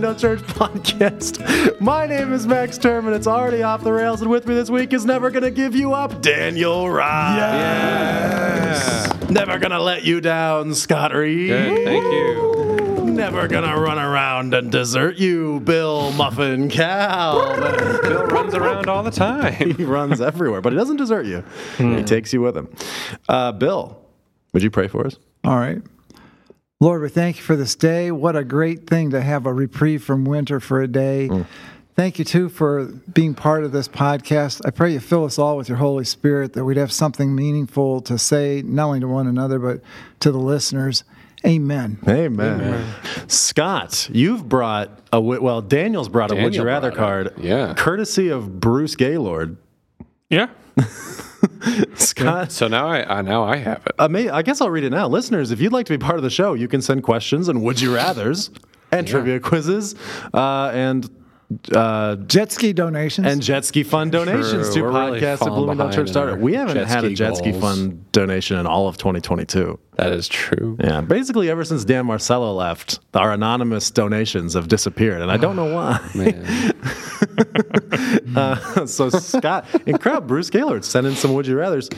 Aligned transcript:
Bloomingdale 0.00 0.18
Church 0.18 0.40
podcast. 0.54 1.80
My 1.80 2.06
name 2.06 2.32
is 2.32 2.46
Max 2.46 2.78
Terman. 2.78 3.14
It's 3.14 3.26
already 3.26 3.62
off 3.62 3.84
the 3.84 3.92
rails, 3.92 4.22
and 4.22 4.30
with 4.30 4.46
me 4.46 4.54
this 4.54 4.70
week 4.70 4.94
is 4.94 5.04
never 5.04 5.30
gonna 5.30 5.50
give 5.50 5.76
you 5.76 5.92
up, 5.92 6.22
Daniel 6.22 6.88
Rye. 6.88 7.36
Yes. 7.36 9.28
Never 9.28 9.58
gonna 9.58 9.78
let 9.78 10.02
you 10.02 10.22
down, 10.22 10.74
Scott 10.74 11.12
Reed. 11.12 11.48
Good, 11.48 11.84
thank 11.84 12.02
you. 12.02 13.10
Never 13.12 13.46
gonna 13.46 13.78
run 13.78 13.98
around 13.98 14.54
and 14.54 14.72
desert 14.72 15.18
you, 15.18 15.60
Bill 15.60 16.12
Muffin 16.12 16.70
Cow. 16.70 18.00
Bill 18.00 18.26
runs 18.28 18.54
around 18.54 18.88
all 18.88 19.02
the 19.02 19.10
time. 19.10 19.52
he 19.76 19.84
runs 19.84 20.22
everywhere, 20.22 20.62
but 20.62 20.72
he 20.72 20.78
doesn't 20.78 20.96
desert 20.96 21.26
you. 21.26 21.44
He 21.76 22.02
takes 22.04 22.32
you 22.32 22.40
with 22.40 22.56
him. 22.56 22.74
Uh, 23.28 23.52
Bill, 23.52 24.00
would 24.54 24.62
you 24.62 24.70
pray 24.70 24.88
for 24.88 25.06
us? 25.06 25.18
All 25.44 25.58
right. 25.58 25.82
Lord, 26.82 27.02
we 27.02 27.10
thank 27.10 27.36
you 27.36 27.42
for 27.42 27.56
this 27.56 27.74
day. 27.74 28.10
What 28.10 28.36
a 28.36 28.42
great 28.42 28.86
thing 28.88 29.10
to 29.10 29.20
have 29.20 29.44
a 29.44 29.52
reprieve 29.52 30.02
from 30.02 30.24
winter 30.24 30.60
for 30.60 30.80
a 30.80 30.88
day. 30.88 31.28
Mm. 31.30 31.46
Thank 31.94 32.18
you, 32.18 32.24
too, 32.24 32.48
for 32.48 32.86
being 32.86 33.34
part 33.34 33.64
of 33.64 33.72
this 33.72 33.86
podcast. 33.86 34.62
I 34.64 34.70
pray 34.70 34.94
you 34.94 35.00
fill 35.00 35.26
us 35.26 35.38
all 35.38 35.58
with 35.58 35.68
your 35.68 35.76
Holy 35.76 36.06
Spirit, 36.06 36.54
that 36.54 36.64
we'd 36.64 36.78
have 36.78 36.90
something 36.90 37.34
meaningful 37.34 38.00
to 38.02 38.16
say, 38.16 38.62
not 38.64 38.86
only 38.86 39.00
to 39.00 39.08
one 39.08 39.26
another, 39.26 39.58
but 39.58 39.82
to 40.20 40.32
the 40.32 40.38
listeners. 40.38 41.04
Amen. 41.46 41.98
Amen. 42.08 42.94
Scott, 43.26 44.08
you've 44.10 44.48
brought 44.48 44.90
a 45.12 45.20
well. 45.20 45.60
Daniel's 45.60 46.08
brought 46.08 46.30
a 46.30 46.34
Would 46.34 46.54
You 46.54 46.62
Rather 46.62 46.90
brought 46.90 47.26
it. 47.26 47.34
card, 47.34 47.44
Yeah. 47.44 47.74
courtesy 47.74 48.28
of 48.30 48.58
Bruce 48.60 48.94
Gaylord. 48.96 49.58
Yeah. 50.30 50.48
Scott, 51.94 52.52
So 52.52 52.68
now 52.68 52.88
I, 52.88 53.18
I 53.18 53.22
now 53.22 53.44
I 53.44 53.56
have 53.56 53.84
it. 53.86 53.92
I, 53.98 54.08
may, 54.08 54.28
I 54.28 54.42
guess 54.42 54.60
I'll 54.60 54.70
read 54.70 54.84
it 54.84 54.90
now. 54.90 55.08
Listeners, 55.08 55.50
if 55.50 55.60
you'd 55.60 55.72
like 55.72 55.86
to 55.86 55.92
be 55.92 55.98
part 55.98 56.16
of 56.16 56.22
the 56.22 56.30
show, 56.30 56.54
you 56.54 56.68
can 56.68 56.82
send 56.82 57.02
questions 57.02 57.48
and 57.48 57.62
Would 57.62 57.80
You 57.80 57.94
Rather's 57.94 58.50
and 58.92 59.06
trivia 59.06 59.40
quizzes 59.40 59.94
uh, 60.34 60.70
and 60.74 61.08
uh, 61.74 62.16
Jet 62.16 62.52
ski 62.52 62.72
donations. 62.72 63.26
and 63.26 63.42
jet 63.42 63.64
ski 63.64 63.82
fund 63.82 64.12
donations 64.12 64.70
to 64.74 64.82
We're 64.82 64.88
really 64.92 65.20
podcast 65.20 65.32
at 65.32 65.38
falling 65.40 65.54
Bloomingdale 65.54 65.90
Church 65.90 66.06
in 66.06 66.06
Starter. 66.08 66.36
We 66.36 66.54
haven't 66.54 66.76
had 66.86 67.04
a 67.04 67.08
ski 67.08 67.14
jet 67.14 67.36
ski 67.36 67.50
goals. 67.50 67.62
fund 67.62 68.12
donation 68.12 68.58
in 68.58 68.66
all 68.66 68.86
of 68.88 68.96
2022. 68.98 69.78
That 69.96 70.12
is 70.12 70.28
true. 70.28 70.76
Yeah, 70.82 71.00
basically 71.00 71.50
ever 71.50 71.64
since 71.64 71.84
Dan 71.84 72.06
Marcello 72.06 72.52
left, 72.54 73.00
our 73.14 73.32
anonymous 73.32 73.90
donations 73.90 74.54
have 74.54 74.68
disappeared, 74.68 75.20
and 75.22 75.30
I 75.30 75.36
don't 75.36 75.56
know 75.56 75.74
why. 75.74 76.00
Uh, 78.36 78.86
so 78.86 79.10
Scott, 79.10 79.66
and 79.72 79.88
incredible, 79.88 80.26
Bruce 80.26 80.50
Gaylord 80.50 80.84
sent 80.84 81.06
in 81.06 81.14
some 81.16 81.34
would 81.34 81.46
you 81.46 81.56
rather's. 81.56 81.88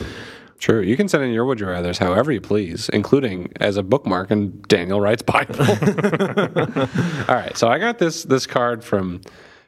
True. 0.63 0.79
You 0.79 0.95
can 0.95 1.09
send 1.09 1.25
in 1.25 1.33
your 1.33 1.43
would 1.43 1.59
you 1.59 1.67
rather's 1.67 1.97
however 1.97 2.31
you 2.31 2.39
please, 2.39 2.87
including 2.93 3.51
as 3.59 3.75
a 3.75 3.83
bookmark 3.83 4.31
in 4.31 4.61
Daniel 4.69 5.01
Wright's 5.01 5.21
Bible. 5.21 5.59
All 5.59 7.35
right. 7.35 7.51
So 7.57 7.67
I 7.67 7.79
got 7.79 7.99
this 7.99 8.23
this 8.23 8.47
card 8.47 8.81
from 8.81 9.19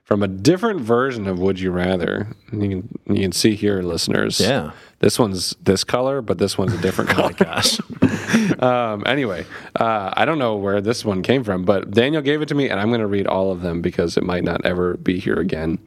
from 0.06 0.24
a 0.24 0.30
different 0.30 0.80
version 0.80 1.28
of 1.28 1.38
Would 1.38 1.60
You 1.60 1.72
Rather. 1.72 2.30
You 2.54 2.60
can 2.60 3.00
you 3.14 3.22
can 3.24 3.34
see 3.34 3.56
here, 3.56 3.82
listeners. 3.82 4.40
Yeah. 4.40 4.72
This 5.00 5.20
one's 5.20 5.54
this 5.62 5.84
color, 5.84 6.22
but 6.22 6.38
this 6.38 6.58
one's 6.58 6.74
a 6.74 6.78
different 6.78 7.10
color. 7.18 7.34
Gosh, 7.34 7.78
Um, 8.60 9.04
anyway, 9.06 9.46
uh, 9.78 10.14
I 10.16 10.24
don't 10.24 10.40
know 10.40 10.56
where 10.56 10.80
this 10.80 11.04
one 11.04 11.24
came 11.24 11.44
from, 11.44 11.66
but 11.66 11.92
Daniel 11.92 12.22
gave 12.22 12.42
it 12.42 12.48
to 12.48 12.56
me, 12.56 12.70
and 12.70 12.80
I'm 12.80 12.88
going 12.88 13.02
to 13.02 13.08
read 13.08 13.28
all 13.28 13.52
of 13.52 13.60
them 13.60 13.82
because 13.82 14.16
it 14.16 14.24
might 14.24 14.46
not 14.46 14.64
ever 14.64 14.96
be 14.96 15.20
here 15.20 15.42
again. 15.42 15.78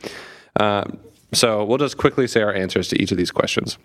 Uh, 0.60 0.84
so 1.32 1.64
we'll 1.64 1.78
just 1.78 1.96
quickly 1.96 2.26
say 2.26 2.42
our 2.42 2.52
answers 2.52 2.88
to 2.88 3.02
each 3.02 3.10
of 3.10 3.16
these 3.16 3.30
questions. 3.30 3.78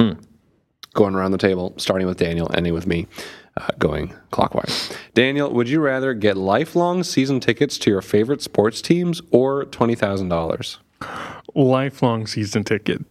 Going 0.94 1.16
around 1.16 1.32
the 1.32 1.38
table, 1.38 1.74
starting 1.78 2.06
with 2.08 2.18
Daniel, 2.18 2.52
ending 2.54 2.74
with 2.74 2.86
me, 2.86 3.08
uh, 3.58 3.68
going 3.80 4.14
clockwise. 4.32 4.92
Daniel, 5.14 5.52
would 5.52 5.68
you 5.68 5.80
rather 5.80 6.14
get 6.14 6.38
lifelong 6.38 7.04
season 7.04 7.40
tickets 7.40 7.78
to 7.80 7.90
your 7.90 8.02
favorite 8.02 8.42
sports 8.42 8.82
teams 8.82 9.22
or 9.32 9.66
$20,000? 9.66 10.78
Lifelong 11.56 12.28
season 12.28 12.64
ticket 12.64 13.04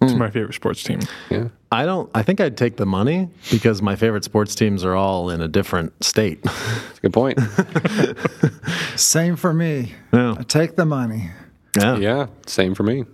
to 0.00 0.16
my 0.16 0.30
favorite 0.30 0.54
sports 0.54 0.82
team. 0.82 1.00
Yeah. 1.30 1.48
I 1.70 1.84
don't. 1.84 2.10
I 2.14 2.22
think 2.22 2.40
I'd 2.40 2.56
take 2.56 2.76
the 2.76 2.86
money 2.86 3.28
because 3.50 3.82
my 3.82 3.94
favorite 3.96 4.24
sports 4.24 4.54
teams 4.54 4.84
are 4.84 4.94
all 4.94 5.28
in 5.28 5.42
a 5.42 5.48
different 5.48 6.02
state. 6.02 6.42
That's 6.42 6.98
a 6.98 7.00
good 7.02 7.12
point. 7.12 7.38
Same 8.96 9.36
for 9.36 9.52
me. 9.52 9.92
Yeah. 10.12 10.36
I 10.38 10.42
take 10.44 10.76
the 10.76 10.86
money. 10.86 11.30
yeah. 11.78 11.96
yeah, 11.98 12.26
same 12.46 12.74
for 12.74 12.82
me. 12.84 13.04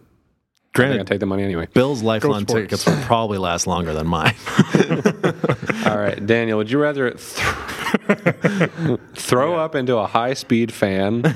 I 0.76 0.78
think 0.78 0.86
Granted, 0.88 1.00
I'd 1.02 1.06
take 1.06 1.20
the 1.20 1.26
money 1.26 1.44
anyway. 1.44 1.68
Bill's 1.72 2.02
lifelong 2.02 2.42
sports. 2.48 2.62
tickets 2.62 2.86
will 2.86 2.96
probably 3.04 3.38
last 3.38 3.68
longer 3.68 3.92
than 3.92 4.08
mine. 4.08 4.34
All 5.86 5.96
right, 5.98 6.18
Daniel, 6.26 6.58
would 6.58 6.68
you 6.68 6.80
rather 6.80 7.10
th- 7.12 9.00
throw 9.14 9.54
up 9.56 9.76
into 9.76 9.96
a 9.98 10.06
high 10.08 10.34
speed 10.34 10.72
fan? 10.72 11.22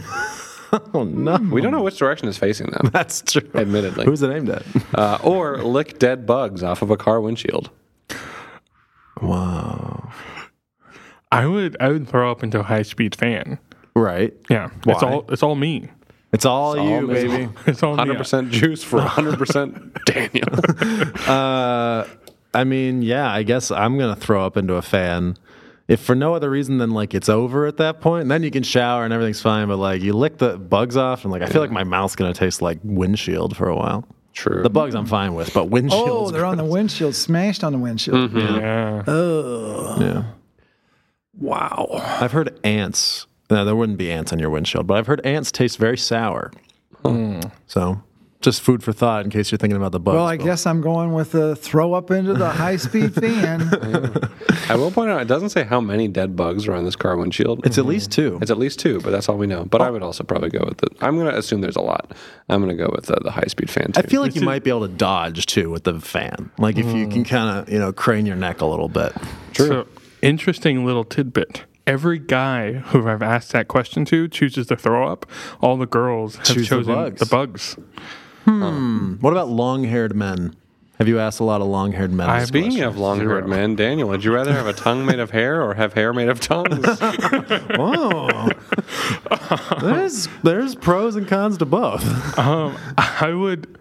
oh 0.92 1.04
no, 1.04 1.36
We 1.52 1.60
don't 1.60 1.70
know 1.70 1.82
which 1.82 1.98
direction 1.98 2.26
is 2.28 2.36
facing 2.36 2.66
them, 2.70 2.90
that's 2.92 3.22
true. 3.22 3.48
admittedly. 3.54 4.06
Who's 4.06 4.22
it 4.22 4.30
aimed 4.32 4.48
at? 4.50 4.64
Uh, 4.92 5.18
or 5.22 5.58
lick 5.58 6.00
dead 6.00 6.26
bugs 6.26 6.64
off 6.64 6.82
of 6.82 6.90
a 6.90 6.96
car 6.96 7.20
windshield. 7.20 7.70
wow. 9.22 10.10
I 11.30 11.46
would 11.46 11.76
I 11.78 11.88
would 11.90 12.08
throw 12.08 12.30
up 12.30 12.42
into 12.42 12.58
a 12.58 12.62
high 12.62 12.82
speed 12.82 13.14
fan. 13.14 13.58
Right. 13.94 14.34
Yeah. 14.48 14.70
Why? 14.84 14.94
It's 14.94 15.02
all 15.02 15.24
it's 15.30 15.42
all 15.42 15.54
me. 15.54 15.90
It's 16.32 16.44
all 16.44 16.78
all 16.78 17.00
you, 17.00 17.06
me. 17.06 17.14
baby. 17.14 17.48
It's 17.66 17.82
all 17.82 17.96
100% 17.96 18.50
juice 18.50 18.84
for 18.84 19.00
100% 19.02 20.04
Daniel. 20.04 20.48
Uh, 21.28 22.06
I 22.54 22.64
mean, 22.64 23.02
yeah, 23.02 23.30
I 23.30 23.42
guess 23.42 23.70
I'm 23.70 23.98
gonna 23.98 24.16
throw 24.16 24.44
up 24.44 24.56
into 24.56 24.74
a 24.74 24.82
fan. 24.82 25.36
If 25.86 26.00
for 26.00 26.14
no 26.14 26.34
other 26.34 26.50
reason 26.50 26.78
than 26.78 26.90
like 26.90 27.14
it's 27.14 27.28
over 27.28 27.66
at 27.66 27.76
that 27.78 28.00
point, 28.00 28.22
and 28.22 28.30
then 28.30 28.42
you 28.42 28.50
can 28.50 28.62
shower 28.62 29.04
and 29.04 29.12
everything's 29.12 29.40
fine. 29.40 29.68
But 29.68 29.76
like 29.76 30.02
you 30.02 30.12
lick 30.14 30.38
the 30.38 30.56
bugs 30.58 30.96
off, 30.96 31.24
and 31.24 31.32
like 31.32 31.42
I 31.42 31.46
feel 31.46 31.60
like 31.62 31.70
my 31.70 31.84
mouth's 31.84 32.16
gonna 32.16 32.34
taste 32.34 32.60
like 32.62 32.78
windshield 32.82 33.56
for 33.56 33.68
a 33.68 33.76
while. 33.76 34.04
True. 34.32 34.62
The 34.62 34.70
bugs 34.70 34.94
I'm 34.94 35.06
fine 35.06 35.34
with, 35.34 35.52
but 35.52 35.66
windshield. 35.66 36.08
Oh, 36.08 36.30
they're 36.30 36.44
on 36.44 36.56
the 36.58 36.64
windshield, 36.64 37.14
smashed 37.14 37.64
on 37.64 37.72
the 37.72 37.78
windshield. 37.78 38.32
Yeah. 38.34 39.02
Oh. 39.06 39.96
Yeah. 40.00 40.24
Wow. 41.38 41.88
I've 42.20 42.32
heard 42.32 42.58
ants. 42.64 43.26
No, 43.50 43.64
there 43.64 43.76
wouldn't 43.76 43.98
be 43.98 44.10
ants 44.10 44.32
on 44.32 44.38
your 44.38 44.50
windshield, 44.50 44.86
but 44.86 44.98
I've 44.98 45.06
heard 45.06 45.24
ants 45.24 45.50
taste 45.50 45.78
very 45.78 45.96
sour. 45.96 46.52
Hmm. 47.04 47.40
So, 47.66 48.02
just 48.40 48.60
food 48.60 48.82
for 48.82 48.92
thought 48.92 49.24
in 49.24 49.30
case 49.30 49.50
you're 49.50 49.58
thinking 49.58 49.76
about 49.76 49.92
the 49.92 49.98
bugs. 49.98 50.14
Well, 50.14 50.26
I 50.26 50.36
Bill. 50.36 50.46
guess 50.46 50.66
I'm 50.66 50.80
going 50.80 51.12
with 51.12 51.32
the 51.32 51.56
throw 51.56 51.94
up 51.94 52.10
into 52.10 52.34
the 52.34 52.48
high 52.48 52.76
speed 52.76 53.14
fan. 53.16 53.68
I 54.68 54.76
will 54.76 54.90
point 54.90 55.10
out, 55.10 55.20
it 55.20 55.28
doesn't 55.28 55.48
say 55.48 55.64
how 55.64 55.80
many 55.80 56.08
dead 56.08 56.36
bugs 56.36 56.68
are 56.68 56.74
on 56.74 56.84
this 56.84 56.94
car 56.94 57.16
windshield. 57.16 57.66
it's 57.66 57.78
at 57.78 57.82
mm-hmm. 57.82 57.90
least 57.90 58.12
two. 58.12 58.38
It's 58.40 58.50
at 58.50 58.58
least 58.58 58.78
two, 58.78 59.00
but 59.00 59.10
that's 59.10 59.28
all 59.28 59.38
we 59.38 59.46
know. 59.46 59.64
But 59.64 59.82
I 59.82 59.88
oh. 59.88 59.92
would 59.92 60.02
also 60.02 60.24
probably 60.24 60.50
go 60.50 60.64
with 60.66 60.78
the. 60.78 60.88
I'm 61.00 61.16
going 61.16 61.30
to 61.30 61.36
assume 61.36 61.62
there's 61.62 61.76
a 61.76 61.80
lot. 61.80 62.12
I'm 62.48 62.62
going 62.62 62.76
to 62.76 62.80
go 62.80 62.90
with 62.94 63.06
the, 63.06 63.18
the 63.22 63.30
high 63.30 63.46
speed 63.48 63.70
fan. 63.70 63.92
Too. 63.92 64.00
I 64.00 64.02
feel 64.02 64.20
like 64.20 64.34
you 64.34 64.42
might 64.42 64.62
be 64.62 64.70
able 64.70 64.86
to 64.86 64.94
dodge 64.94 65.46
too 65.46 65.70
with 65.70 65.84
the 65.84 66.00
fan. 66.00 66.50
Like 66.58 66.76
if 66.76 66.86
you 66.86 67.08
can 67.08 67.24
mm. 67.24 67.28
kind 67.28 67.58
of, 67.58 67.72
you 67.72 67.78
know, 67.78 67.92
crane 67.92 68.26
your 68.26 68.36
neck 68.36 68.60
a 68.60 68.66
little 68.66 68.88
bit. 68.88 69.12
So 69.54 69.86
interesting 70.22 70.84
little 70.84 71.04
tidbit. 71.04 71.64
Every 71.88 72.18
guy 72.18 72.72
who 72.74 73.08
I've 73.08 73.22
asked 73.22 73.52
that 73.52 73.66
question 73.66 74.04
to 74.06 74.28
chooses 74.28 74.66
to 74.66 74.76
throw 74.76 75.08
up. 75.10 75.24
All 75.62 75.76
the 75.78 75.86
girls 75.86 76.36
have 76.36 76.44
Choose 76.46 76.68
the 76.68 76.76
chosen 76.76 76.94
bugs. 76.94 77.20
the 77.20 77.26
bugs. 77.26 77.76
What 78.44 79.30
about 79.32 79.48
long-haired 79.48 80.14
men? 80.14 80.54
Have 80.98 81.06
you 81.08 81.18
asked 81.20 81.38
a 81.40 81.44
lot 81.44 81.60
of 81.60 81.68
long-haired 81.68 82.12
men? 82.12 82.28
I 82.28 82.40
this 82.40 82.48
Speaking 82.48 82.70
question? 82.72 82.84
of 82.88 82.98
long 82.98 83.18
haired 83.18 83.28
Zero. 83.44 83.46
men, 83.48 83.76
Daniel, 83.76 84.08
would 84.08 84.24
you 84.24 84.34
rather 84.34 84.52
have 84.52 84.66
a 84.66 84.72
tongue 84.72 85.06
made 85.06 85.18
of 85.20 85.30
hair 85.30 85.62
or 85.62 85.74
have 85.74 85.92
hair 85.94 86.12
made 86.12 86.28
of 86.28 86.40
tongues? 86.40 86.84
Whoa. 87.76 88.48
there's 89.80 90.28
there's 90.42 90.74
pros 90.74 91.14
and 91.16 91.26
cons 91.28 91.56
to 91.58 91.64
both. 91.66 92.04
Um, 92.38 92.76
I 92.98 93.32
would, 93.32 93.78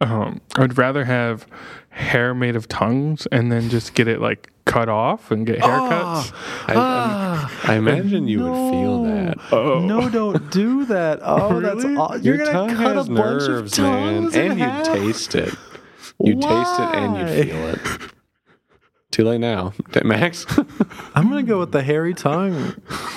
um, 0.00 0.40
I 0.56 0.60
would 0.62 0.76
rather 0.78 1.04
have 1.04 1.46
hair 1.90 2.34
made 2.34 2.56
of 2.56 2.68
tongues 2.68 3.26
and 3.32 3.50
then 3.52 3.68
just 3.70 3.94
get 3.94 4.08
it 4.08 4.20
like 4.20 4.50
cut 4.64 4.88
off 4.88 5.30
and 5.30 5.46
get 5.46 5.60
haircuts. 5.60 6.32
I, 6.68 6.74
I'm- 6.74 7.50
I 7.66 7.74
imagine 7.76 8.26
you 8.28 8.42
would 8.42 8.70
feel 8.70 9.02
that. 9.04 9.36
Oh, 9.52 9.80
No, 9.80 10.08
don't 10.08 10.50
do 10.50 10.84
that. 10.86 11.20
Oh, 11.22 11.60
that's 11.60 11.84
Really? 11.84 11.96
aw- 11.96 12.14
you're 12.16 12.36
Your 12.36 12.46
gonna 12.46 12.52
tongue 12.68 12.76
cut 12.76 12.96
has 12.96 13.06
a 13.08 13.12
bunch 13.12 13.18
nerves, 13.48 13.78
of 13.78 13.84
man, 13.84 14.14
tongues 14.22 14.36
in 14.36 14.50
and 14.52 14.60
you 14.60 14.66
half? 14.66 14.86
taste 14.86 15.34
it. 15.34 15.54
You 16.22 16.34
taste 16.34 16.78
it 16.80 16.94
and 16.94 17.16
you 17.16 17.44
feel 17.44 17.68
it. 17.68 17.80
Too 19.10 19.24
late 19.24 19.38
now, 19.40 19.72
Max. 20.02 20.44
I'm 21.14 21.28
gonna 21.28 21.42
go 21.44 21.58
with 21.60 21.70
the 21.72 21.82
hairy 21.82 22.14
tongue 22.14 22.74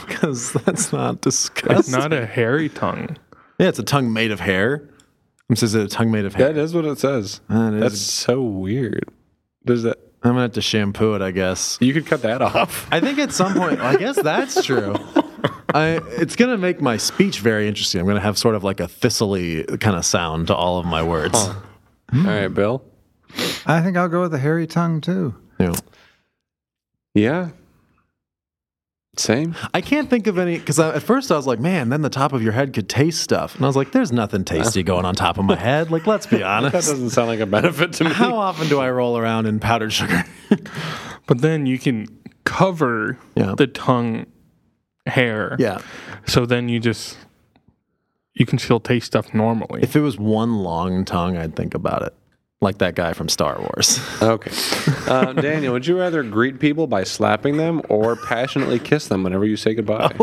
because 0.07 0.53
that's 0.53 0.93
not 0.93 1.21
disgusting. 1.21 1.77
it's 1.77 1.89
not 1.89 2.13
a 2.13 2.25
hairy 2.25 2.69
tongue. 2.69 3.17
Yeah, 3.59 3.69
it's 3.69 3.79
a 3.79 3.83
tongue 3.83 4.13
made 4.13 4.31
of 4.31 4.39
hair. 4.39 4.87
I'm 5.49 5.55
says 5.55 5.73
it 5.75 5.81
a 5.83 5.87
tongue 5.87 6.11
made 6.11 6.25
of 6.25 6.35
hair. 6.35 6.51
that 6.51 6.59
is 6.59 6.73
what 6.73 6.85
it 6.85 6.99
says. 6.99 7.39
Ah, 7.49 7.69
that 7.69 7.73
is- 7.75 7.81
That's 7.81 8.01
so 8.01 8.41
weird. 8.41 9.05
Does 9.65 9.83
that? 9.83 9.97
I'm 10.23 10.31
gonna 10.31 10.41
have 10.41 10.53
to 10.53 10.61
shampoo 10.61 11.13
it, 11.15 11.21
I 11.21 11.31
guess. 11.31 11.77
You 11.79 11.93
could 11.93 12.05
cut 12.05 12.21
that 12.23 12.41
off. 12.41 12.87
I 12.91 12.99
think 12.99 13.17
at 13.19 13.31
some 13.31 13.53
point, 13.53 13.79
I 13.79 13.95
guess 13.95 14.21
that's 14.21 14.65
true. 14.65 14.95
I, 15.73 16.01
it's 16.17 16.35
gonna 16.35 16.57
make 16.57 16.81
my 16.81 16.97
speech 16.97 17.39
very 17.39 17.67
interesting. 17.67 18.01
I'm 18.01 18.07
gonna 18.07 18.19
have 18.19 18.37
sort 18.37 18.55
of 18.55 18.63
like 18.63 18.79
a 18.79 18.87
thistly 18.87 19.63
kind 19.79 19.95
of 19.95 20.03
sound 20.05 20.47
to 20.47 20.55
all 20.55 20.79
of 20.79 20.85
my 20.85 21.03
words. 21.03 21.35
All 21.35 21.55
right, 22.13 22.47
Bill. 22.47 22.83
I 23.65 23.81
think 23.81 23.95
I'll 23.95 24.07
go 24.09 24.21
with 24.21 24.31
the 24.31 24.37
hairy 24.39 24.65
tongue 24.67 25.01
too. 25.01 25.35
You 25.59 25.67
know, 25.67 25.73
Yeah. 27.13 27.49
Same. 29.19 29.55
I 29.73 29.81
can't 29.81 30.09
think 30.09 30.27
of 30.27 30.37
any 30.37 30.57
because 30.59 30.79
at 30.79 31.01
first 31.03 31.31
I 31.31 31.35
was 31.35 31.47
like, 31.47 31.59
man, 31.59 31.89
then 31.89 32.01
the 32.01 32.09
top 32.09 32.33
of 32.33 32.41
your 32.43 32.53
head 32.53 32.73
could 32.73 32.87
taste 32.89 33.21
stuff, 33.21 33.55
and 33.55 33.65
I 33.65 33.67
was 33.67 33.75
like, 33.75 33.91
there's 33.91 34.11
nothing 34.11 34.43
tasty 34.45 34.83
going 34.91 35.05
on 35.05 35.15
top 35.15 35.37
of 35.37 35.45
my 35.45 35.55
head. 35.55 35.89
Like, 35.91 36.05
let's 36.07 36.25
be 36.27 36.43
honest. 36.55 36.73
That 36.73 36.91
doesn't 36.91 37.09
sound 37.11 37.27
like 37.27 37.39
a 37.39 37.45
benefit 37.45 37.93
to 37.93 38.03
me. 38.05 38.11
How 38.13 38.35
often 38.37 38.67
do 38.69 38.79
I 38.79 38.89
roll 38.89 39.17
around 39.17 39.45
in 39.47 39.59
powdered 39.59 39.91
sugar? 39.91 40.23
But 41.27 41.41
then 41.41 41.65
you 41.65 41.77
can 41.77 42.07
cover 42.45 43.17
Yeah. 43.35 43.53
the 43.57 43.67
tongue 43.67 44.27
hair. 45.05 45.57
yeah. 45.59 45.79
So 46.25 46.45
then 46.45 46.69
you 46.69 46.79
just 46.79 47.17
you 48.33 48.45
can 48.45 48.59
still 48.59 48.79
taste 48.79 49.07
stuff 49.07 49.33
normally. 49.33 49.81
If 49.83 49.95
it 49.97 49.99
was 50.01 50.17
one 50.17 50.59
long 50.59 51.03
tongue, 51.03 51.35
I'd 51.35 51.55
think 51.55 51.73
about 51.73 52.03
it, 52.03 52.13
like 52.59 52.79
that 52.79 52.95
guy 52.95 53.13
from 53.13 53.29
Star 53.29 53.59
Wars. 53.59 53.99
Okay. 54.21 54.51
Uh, 55.07 55.31
Daniel, 55.33 55.73
would 55.73 55.85
you 55.85 55.97
rather 55.97 56.23
greet 56.23 56.59
people 56.59 56.87
by 56.87 57.03
slapping 57.03 57.57
them 57.57 57.81
or 57.87 58.15
passionately 58.15 58.79
kiss 58.79 59.07
them 59.07 59.23
whenever 59.23 59.45
you 59.45 59.55
say 59.55 59.73
goodbye? 59.75 60.07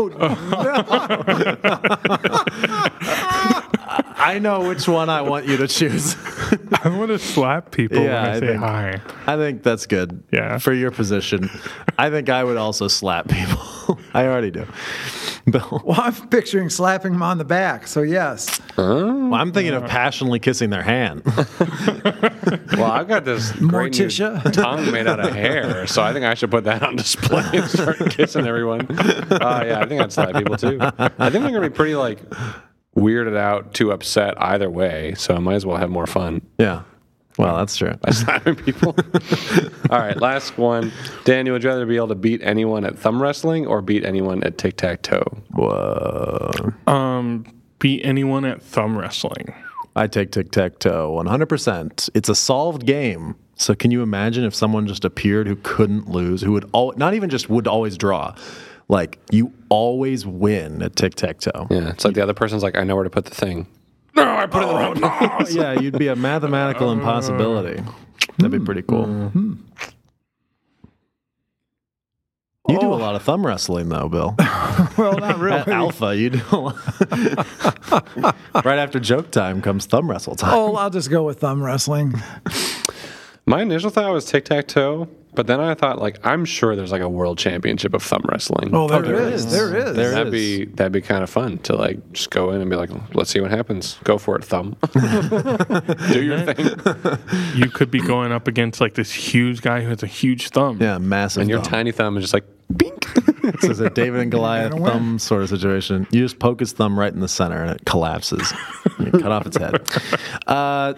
I 4.25 4.39
know 4.39 4.67
which 4.67 4.87
one 4.87 5.09
I 5.09 5.21
want 5.21 5.45
you 5.45 5.55
to 5.57 5.67
choose. 5.67 6.15
I 6.83 6.89
want 6.89 7.09
to 7.09 7.19
slap 7.19 7.71
people 7.71 7.99
Yeah, 7.99 8.21
when 8.23 8.31
I, 8.31 8.35
I 8.35 8.39
say 8.39 8.47
think- 8.47 8.59
hi. 8.59 9.01
I 9.27 9.35
think 9.37 9.61
that's 9.63 9.85
good. 9.85 10.23
Yeah. 10.31 10.57
For 10.57 10.73
your 10.73 10.89
position, 10.91 11.49
I 11.97 12.09
think 12.09 12.29
I 12.29 12.43
would 12.43 12.57
also 12.57 12.87
slap 12.87 13.27
people. 13.27 13.99
I 14.13 14.25
already 14.25 14.49
do. 14.51 14.65
Bill, 15.49 15.81
Well, 15.85 16.01
I'm 16.01 16.27
picturing 16.29 16.69
slapping 16.71 17.11
them 17.13 17.21
on 17.21 17.37
the 17.37 17.45
back. 17.45 17.85
So 17.85 18.01
yes, 18.01 18.59
well, 18.77 19.33
I'm 19.35 19.51
thinking 19.51 19.75
of 19.75 19.85
passionately 19.85 20.39
kissing 20.39 20.69
their 20.71 20.83
hand. 20.83 21.21
Well, 22.77 22.91
I've 22.91 23.07
got 23.07 23.25
this 23.25 23.51
great 23.53 23.97
new 23.97 24.05
Morticia. 24.07 24.51
tongue 24.51 24.91
made 24.91 25.07
out 25.07 25.19
of 25.19 25.33
hair, 25.33 25.87
so 25.87 26.03
I 26.03 26.13
think 26.13 26.25
I 26.25 26.33
should 26.35 26.51
put 26.51 26.65
that 26.65 26.83
on 26.83 26.95
display 26.95 27.43
and 27.53 27.69
start 27.69 27.97
kissing 28.11 28.45
everyone. 28.45 28.81
Uh, 28.99 29.63
yeah, 29.65 29.79
I 29.79 29.87
think 29.87 30.01
I'd 30.01 30.11
slap 30.11 30.35
people 30.35 30.57
too. 30.57 30.77
I 30.81 31.29
think 31.29 31.45
I'm 31.45 31.53
gonna 31.53 31.61
be 31.61 31.69
pretty 31.69 31.95
like 31.95 32.19
weirded 32.95 33.37
out 33.37 33.73
to 33.75 33.91
upset 33.91 34.41
either 34.41 34.69
way, 34.69 35.13
so 35.15 35.35
I 35.35 35.39
might 35.39 35.55
as 35.55 35.65
well 35.65 35.77
have 35.77 35.89
more 35.89 36.07
fun 36.07 36.41
yeah. 36.57 36.83
Well, 37.37 37.57
that's 37.57 37.75
true. 37.75 37.93
by 38.01 38.11
slapping 38.11 38.55
people. 38.55 38.95
All 39.89 39.99
right, 39.99 40.15
last 40.19 40.57
one. 40.57 40.91
Daniel, 41.25 41.53
would 41.53 41.63
rather 41.63 41.85
be 41.85 41.97
able 41.97 42.07
to 42.07 42.15
beat 42.15 42.41
anyone 42.41 42.85
at 42.85 42.97
thumb 42.97 43.21
wrestling 43.21 43.67
or 43.67 43.81
beat 43.81 44.05
anyone 44.05 44.43
at 44.43 44.57
tic 44.57 44.77
tac 44.77 45.01
toe? 45.01 45.23
Whoa. 45.51 46.73
Um, 46.87 47.45
beat 47.79 48.05
anyone 48.05 48.45
at 48.45 48.61
thumb 48.61 48.97
wrestling. 48.97 49.53
I 49.97 50.07
take 50.07 50.31
tic 50.31 50.51
tac 50.51 50.79
toe 50.79 51.11
100%. 51.21 52.09
It's 52.13 52.29
a 52.29 52.35
solved 52.35 52.85
game. 52.85 53.35
So 53.57 53.73
can 53.73 53.91
you 53.91 54.01
imagine 54.01 54.43
if 54.43 54.53
someone 54.53 54.87
just 54.87 55.05
appeared 55.05 55.47
who 55.47 55.55
couldn't 55.57 56.09
lose, 56.09 56.41
who 56.41 56.51
would 56.53 56.69
all, 56.73 56.93
not 56.97 57.13
even 57.13 57.29
just 57.29 57.49
would 57.49 57.67
always 57.67 57.97
draw, 57.97 58.35
like 58.87 59.19
you 59.31 59.51
always 59.69 60.25
win 60.25 60.81
at 60.81 60.95
tic 60.95 61.15
tac 61.15 61.39
toe? 61.39 61.67
Yeah, 61.69 61.89
it's 61.89 62.05
like 62.05 62.13
the 62.15 62.21
other 62.21 62.33
person's 62.33 62.63
like, 62.63 62.77
I 62.77 62.83
know 62.83 62.95
where 62.95 63.03
to 63.03 63.09
put 63.09 63.25
the 63.25 63.35
thing. 63.35 63.67
No, 64.15 64.23
I 64.23 64.45
put 64.45 64.63
it 64.63 64.67
in 64.67 64.69
the 64.69 64.75
wrong 64.75 64.99
oh, 65.03 65.35
place. 65.37 65.53
yeah, 65.53 65.73
you'd 65.73 65.99
be 65.99 66.07
a 66.07 66.15
mathematical 66.15 66.91
impossibility. 66.91 67.83
That'd 68.37 68.51
be 68.51 68.59
pretty 68.59 68.81
cool. 68.81 69.05
Mm-hmm. 69.05 69.53
You 72.67 72.79
do 72.79 72.87
a 72.87 72.95
oh. 72.95 72.97
lot 72.97 73.15
of 73.15 73.21
thumb 73.21 73.45
wrestling, 73.45 73.89
though, 73.89 74.09
Bill. 74.09 74.35
well, 74.97 75.17
not 75.19 75.37
really. 75.37 75.59
At 75.59 75.67
Alpha, 75.67 76.15
you 76.15 76.31
do 76.31 76.41
a 76.51 76.57
lot. 76.57 76.75
right 78.65 78.79
after 78.79 78.99
joke 78.99 79.29
time 79.29 79.61
comes 79.61 79.85
thumb 79.85 80.09
wrestle 80.09 80.35
time. 80.35 80.51
Oh, 80.53 80.75
I'll 80.75 80.89
just 80.89 81.11
go 81.11 81.23
with 81.23 81.39
thumb 81.39 81.61
wrestling. 81.61 82.15
My 83.45 83.61
initial 83.61 83.91
thought 83.91 84.11
was 84.11 84.25
tic 84.25 84.45
tac 84.45 84.67
toe, 84.67 85.07
but 85.35 85.47
then 85.47 85.59
I 85.59 85.73
thought 85.73 85.99
like 85.99 86.25
I'm 86.25 86.45
sure 86.45 86.75
there's 86.75 86.91
like 86.91 87.01
a 87.01 87.09
world 87.09 87.37
championship 87.37 87.93
of 87.93 88.03
thumb 88.03 88.23
wrestling. 88.29 88.73
Oh, 88.73 88.87
there 88.87 88.99
oh, 88.99 89.01
there 89.01 89.29
is. 89.29 89.45
is. 89.45 89.51
There 89.51 89.75
is. 89.75 89.95
There 89.95 90.11
that'd 90.11 90.33
is. 90.33 90.59
be 90.59 90.65
that'd 90.65 90.91
be 90.91 91.01
kind 91.01 91.23
of 91.23 91.29
fun 91.29 91.57
to 91.59 91.75
like 91.75 92.13
just 92.13 92.31
go 92.31 92.51
in 92.51 92.61
and 92.61 92.69
be 92.69 92.75
like, 92.75 92.89
let's 93.13 93.29
see 93.29 93.39
what 93.39 93.51
happens. 93.51 93.97
Go 94.03 94.17
for 94.17 94.37
it, 94.37 94.45
thumb. 94.45 94.75
Do 94.93 96.23
your 96.23 96.41
thing. 96.41 96.65
You 97.55 97.69
could 97.69 97.91
be 97.91 97.99
going 97.99 98.31
up 98.31 98.47
against 98.47 98.81
like 98.81 98.93
this 98.95 99.11
huge 99.11 99.61
guy 99.61 99.81
who 99.81 99.89
has 99.89 100.03
a 100.03 100.07
huge 100.07 100.49
thumb. 100.49 100.81
Yeah, 100.81 100.97
massive. 100.97 101.41
And 101.41 101.49
your 101.49 101.59
thumb. 101.59 101.71
tiny 101.71 101.91
thumb 101.91 102.17
is 102.17 102.23
just 102.23 102.33
like 102.33 102.45
bink. 102.75 102.84
This 103.51 103.63
is 103.63 103.79
a 103.79 103.89
David 103.89 104.21
and 104.21 104.31
Goliath 104.31 104.71
Gonna 104.71 104.81
win. 104.83 104.91
thumb 104.93 105.19
sort 105.19 105.43
of 105.43 105.49
situation. 105.49 106.07
You 106.11 106.21
just 106.21 106.39
poke 106.39 106.59
his 106.59 106.71
thumb 106.73 106.97
right 106.99 107.13
in 107.13 107.19
the 107.19 107.27
center 107.27 107.61
and 107.61 107.71
it 107.71 107.85
collapses. 107.85 108.51
You 108.97 109.11
cut 109.11 109.29
off 109.31 109.45
its 109.45 109.57
head. 109.57 109.81
Uh, 110.47 110.93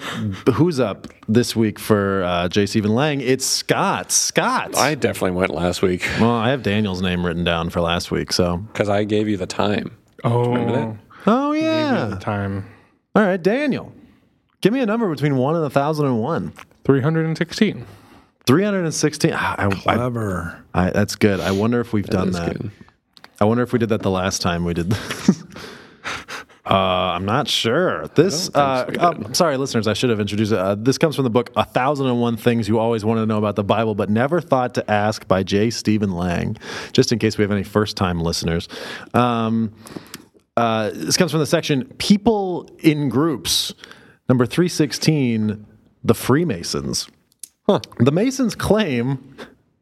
who's 0.53 0.79
up 0.79 1.07
this 1.27 1.55
week 1.55 1.79
for 1.79 2.23
uh, 2.23 2.47
J. 2.47 2.67
Stephen 2.67 2.93
Lang? 2.93 3.21
It's 3.21 3.43
Scott. 3.43 4.11
Scott. 4.11 4.77
I 4.77 4.93
definitely 4.93 5.31
went 5.31 5.49
last 5.51 5.81
week 5.81 6.07
well, 6.19 6.29
I 6.29 6.51
have 6.51 6.61
Daniel's 6.61 7.01
name 7.01 7.25
written 7.25 7.43
down 7.43 7.71
for 7.71 7.81
last 7.81 8.11
week, 8.11 8.31
so. 8.31 8.57
because 8.57 8.87
I 8.87 9.03
gave 9.03 9.27
you 9.27 9.35
the 9.35 9.47
time. 9.47 9.97
Oh, 10.23 10.53
that? 10.53 10.95
Oh, 11.25 11.53
the 11.53 11.59
yeah. 11.59 12.17
time 12.21 12.67
All 13.15 13.23
right, 13.23 13.41
Daniel. 13.41 13.91
Give 14.61 14.73
me 14.73 14.79
a 14.81 14.85
number 14.85 15.09
between 15.09 15.35
1 15.37 15.55
and 15.55 15.61
a 15.63 15.69
1,001. 15.69 16.53
three 16.85 17.01
hundred 17.01 17.25
and 17.25 17.35
sixteen. 17.37 17.83
316. 17.83 17.96
I, 19.33 19.65
I, 19.65 19.69
Clever. 19.69 20.63
I, 20.73 20.89
that's 20.89 21.15
good. 21.15 21.39
I 21.39 21.51
wonder 21.51 21.79
if 21.79 21.93
we've 21.93 22.05
done 22.05 22.31
that. 22.31 22.57
good. 22.57 22.71
I 23.39 23.45
wonder 23.45 23.61
if 23.61 23.73
we 23.73 23.79
did 23.79 23.89
that 23.89 24.01
the 24.01 24.09
last 24.09 24.41
time 24.41 24.65
we 24.65 24.73
did 24.73 24.89
this. 24.89 25.43
uh, 26.65 26.73
I'm 26.73 27.25
not 27.25 27.47
sure. 27.47 28.07
This, 28.07 28.49
uh, 28.55 28.85
we 28.89 28.97
oh, 28.97 29.33
sorry, 29.33 29.57
listeners, 29.57 29.87
I 29.87 29.93
should 29.93 30.09
have 30.09 30.19
introduced 30.19 30.53
it. 30.53 30.57
Uh, 30.57 30.75
this 30.75 30.97
comes 30.97 31.15
from 31.15 31.23
the 31.23 31.29
book 31.29 31.51
A 31.55 31.65
Thousand 31.65 32.07
and 32.07 32.19
One 32.19 32.37
Things 32.37 32.67
You 32.67 32.79
Always 32.79 33.05
Wanted 33.05 33.21
to 33.21 33.25
Know 33.27 33.37
About 33.37 33.57
the 33.57 33.63
Bible, 33.63 33.95
but 33.95 34.09
Never 34.09 34.41
Thought 34.41 34.73
to 34.75 34.89
Ask 34.89 35.27
by 35.27 35.43
J. 35.43 35.69
Stephen 35.69 36.11
Lang, 36.13 36.57
just 36.93 37.11
in 37.11 37.19
case 37.19 37.37
we 37.37 37.43
have 37.43 37.51
any 37.51 37.63
first 37.63 37.95
time 37.97 38.21
listeners. 38.21 38.67
Um, 39.13 39.73
uh, 40.55 40.89
this 40.93 41.17
comes 41.17 41.31
from 41.31 41.41
the 41.41 41.45
section 41.45 41.83
People 41.99 42.69
in 42.79 43.09
Groups, 43.09 43.73
number 44.29 44.45
316, 44.45 45.65
The 46.03 46.15
Freemasons. 46.15 47.07
The 47.67 48.11
Masons 48.13 48.55
claim, 48.55 49.35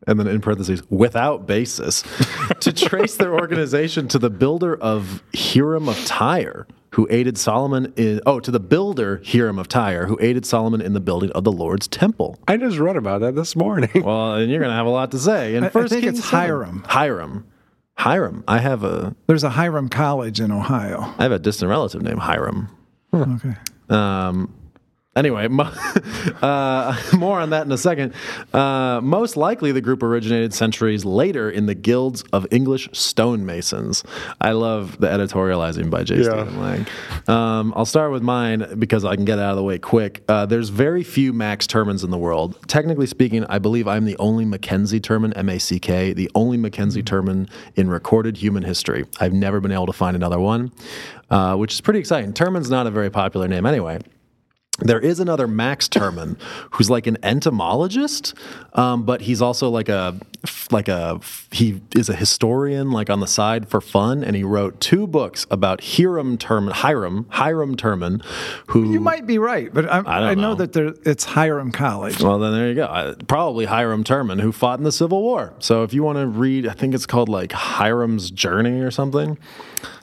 and 0.08 0.20
then 0.20 0.28
in 0.28 0.42
parentheses, 0.42 0.82
without 0.90 1.46
basis, 1.46 2.04
to 2.60 2.74
trace 2.74 3.16
their 3.18 3.34
organization 3.36 4.08
to 4.08 4.18
the 4.20 4.32
builder 4.32 4.76
of 4.76 5.22
Hiram 5.36 5.88
of 5.88 6.04
Tyre, 6.06 6.66
who 6.92 7.08
aided 7.12 7.38
Solomon 7.38 7.94
in, 7.96 8.22
oh, 8.26 8.40
to 8.40 8.50
the 8.50 8.60
builder 8.60 9.22
Hiram 9.24 9.60
of 9.60 9.68
Tyre, 9.68 10.08
who 10.08 10.18
aided 10.20 10.48
Solomon 10.48 10.82
in 10.82 10.94
the 10.94 11.00
building 11.00 11.30
of 11.34 11.44
the 11.44 11.52
Lord's 11.52 11.88
temple. 11.88 12.40
I 12.48 12.58
just 12.58 12.80
read 12.80 12.96
about 12.96 13.22
that 13.22 13.36
this 13.36 13.56
morning. 13.56 14.04
Well, 14.04 14.36
and 14.36 14.50
you're 14.50 14.62
going 14.62 14.72
to 14.72 14.76
have 14.76 14.88
a 14.88 14.90
lot 14.90 15.12
to 15.12 15.20
say. 15.20 15.56
I 15.58 15.70
First 15.70 15.92
think 15.94 16.06
Kings 16.06 16.20
it's 16.20 16.28
7. 16.28 16.40
Hiram. 16.48 16.86
Hiram. 16.88 17.46
Hiram. 17.98 18.44
I 18.48 18.60
have 18.60 18.84
a 18.84 19.16
There's 19.28 19.44
a 19.44 19.50
Hiram 19.52 19.90
College 19.90 20.40
in 20.40 20.52
Ohio. 20.52 21.14
I 21.20 21.24
have 21.24 21.32
a 21.32 21.40
distant 21.40 21.70
relative 21.70 22.02
named 22.02 22.20
Hiram. 22.20 22.70
Okay. 23.14 23.56
Um, 23.90 24.52
anyway, 25.16 25.48
mo- 25.48 25.64
uh, 26.42 27.00
more 27.18 27.40
on 27.40 27.52
that 27.52 27.66
in 27.66 27.72
a 27.72 27.78
second. 27.78 28.14
Uh, 28.54 29.00
most 29.02 29.38
likely, 29.38 29.72
the 29.72 29.82
group 29.82 30.04
originated 30.04 30.54
centuries 30.54 31.06
later 31.06 31.50
in 31.50 31.66
the 31.66 31.76
guilds 31.76 32.24
of 32.34 32.46
English 32.52 32.90
stonemasons. 32.92 34.04
I 34.42 34.52
love 34.52 35.00
the 35.00 35.08
editorializing 35.08 35.90
by 35.90 36.04
J. 36.04 36.24
Stephen 36.24 36.62
Lang. 36.62 36.88
Um, 37.28 37.74
I'll 37.76 37.86
start 37.86 38.12
with 38.12 38.22
mine 38.24 38.66
because 38.78 39.06
I 39.06 39.16
can 39.16 39.26
get 39.26 39.40
it 39.40 39.42
out 39.42 39.52
of 39.52 39.58
the 39.58 39.64
way 39.64 39.78
quick. 39.78 40.24
Uh, 40.28 40.46
there's 40.46 40.70
very 40.70 41.04
few 41.04 41.34
Max 41.34 41.68
Termans 41.68 42.04
in 42.04 42.12
the 42.12 42.18
world. 42.18 42.58
Technically 42.68 43.08
speaking, 43.08 43.46
I 43.46 43.60
believe 43.60 43.88
I'm 43.88 44.06
the 44.06 44.18
only 44.18 44.46
Mackenzie 44.46 45.00
Terman, 45.00 45.34
M 45.36 45.50
A 45.50 45.60
C 45.60 45.80
K, 45.80 46.14
the 46.14 46.30
only 46.36 46.58
Mackenzie 46.58 47.04
Terman 47.04 47.50
in 47.76 47.90
recorded 47.90 48.38
human 48.38 48.64
history. 48.64 49.06
I've 49.20 49.34
never 49.34 49.60
been 49.60 49.72
able 49.72 49.88
to 49.88 49.94
find 49.94 50.16
another 50.16 50.40
one, 50.40 50.72
uh, 51.30 51.56
which 51.56 51.74
is 51.74 51.82
pretty 51.82 52.00
exciting. 52.00 52.34
Terman's 52.34 52.70
not 52.70 52.88
a 52.88 52.92
very 52.92 53.10
popular 53.10 53.48
name 53.48 53.66
anyway. 53.66 54.00
There 54.80 55.00
is 55.00 55.22
another 55.22 55.48
Max 55.48 55.88
Terman 55.88 56.38
who's 56.72 56.90
like 56.90 57.08
an 57.08 57.18
entomologist, 57.24 58.34
um, 58.74 59.06
but 59.06 59.22
he's 59.22 59.42
also 59.42 59.70
like 59.70 59.88
a 59.88 60.20
like 60.70 60.90
a 60.90 61.20
he 61.52 61.82
is 61.96 62.10
a 62.10 62.16
historian 62.16 62.92
like 62.92 63.10
on 63.10 63.22
the 63.22 63.28
side 63.28 63.70
for 63.70 63.80
fun, 63.80 64.22
and 64.22 64.36
he 64.36 64.44
wrote 64.44 64.82
two 64.82 65.08
books 65.08 65.48
about 65.50 65.82
Hiram 65.82 66.38
Terman, 66.38 66.74
Hiram 66.74 67.26
Hiram 67.30 67.78
Terman, 67.78 68.22
who 68.68 68.92
You 68.92 69.00
might 69.00 69.26
be 69.26 69.38
right, 69.38 69.74
but 69.74 69.90
I, 69.90 70.00
I 70.00 70.32
I, 70.32 70.34
know, 70.36 70.42
know. 70.50 70.56
that 70.56 70.74
there, 70.74 70.94
it's 71.06 71.24
Hiram 71.24 71.72
College. 71.72 72.22
Well, 72.22 72.38
then 72.40 72.52
there 72.52 72.68
you 72.68 72.76
go. 72.76 72.86
Uh, 72.86 73.16
Probably 73.28 73.66
Hiram 73.66 74.04
Terman, 74.04 74.42
who 74.42 74.52
fought 74.52 74.78
in 74.80 74.84
the 74.84 74.92
Civil 74.92 75.22
War. 75.22 75.54
So 75.60 75.84
if 75.84 75.94
you 75.94 76.04
want 76.04 76.18
to 76.18 76.28
read, 76.28 76.68
I 76.68 76.74
think 76.74 76.94
it's 76.94 77.06
called 77.06 77.30
like 77.30 77.54
Hiram's 77.54 78.30
Journey 78.30 78.82
or 78.82 78.92
something. 78.92 79.38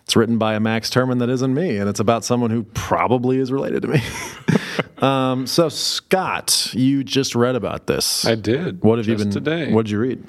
It's 0.05 0.17
written 0.17 0.39
by 0.39 0.55
a 0.55 0.61
Max 0.61 0.91
Terman 0.91 1.19
that 1.21 1.29
isn't 1.29 1.55
me, 1.55 1.77
and 1.77 1.89
it's 1.89 2.01
about 2.01 2.25
someone 2.25 2.51
who 2.51 2.65
probably 2.65 3.39
is 3.39 3.53
related 3.53 3.83
to 3.83 3.89
me. 3.89 4.03
um, 5.03 5.47
so 5.47 5.69
Scott, 5.69 6.71
you 6.73 7.05
just 7.05 7.35
read 7.35 7.55
about 7.57 7.87
this. 7.87 8.25
I 8.25 8.35
did. 8.35 8.83
What 8.83 8.99
have 8.99 9.09
you 9.09 9.17
been 9.17 9.31
today? 9.31 9.73
What 9.73 9.87
did 9.87 9.93
you 9.93 9.99
read? 9.99 10.25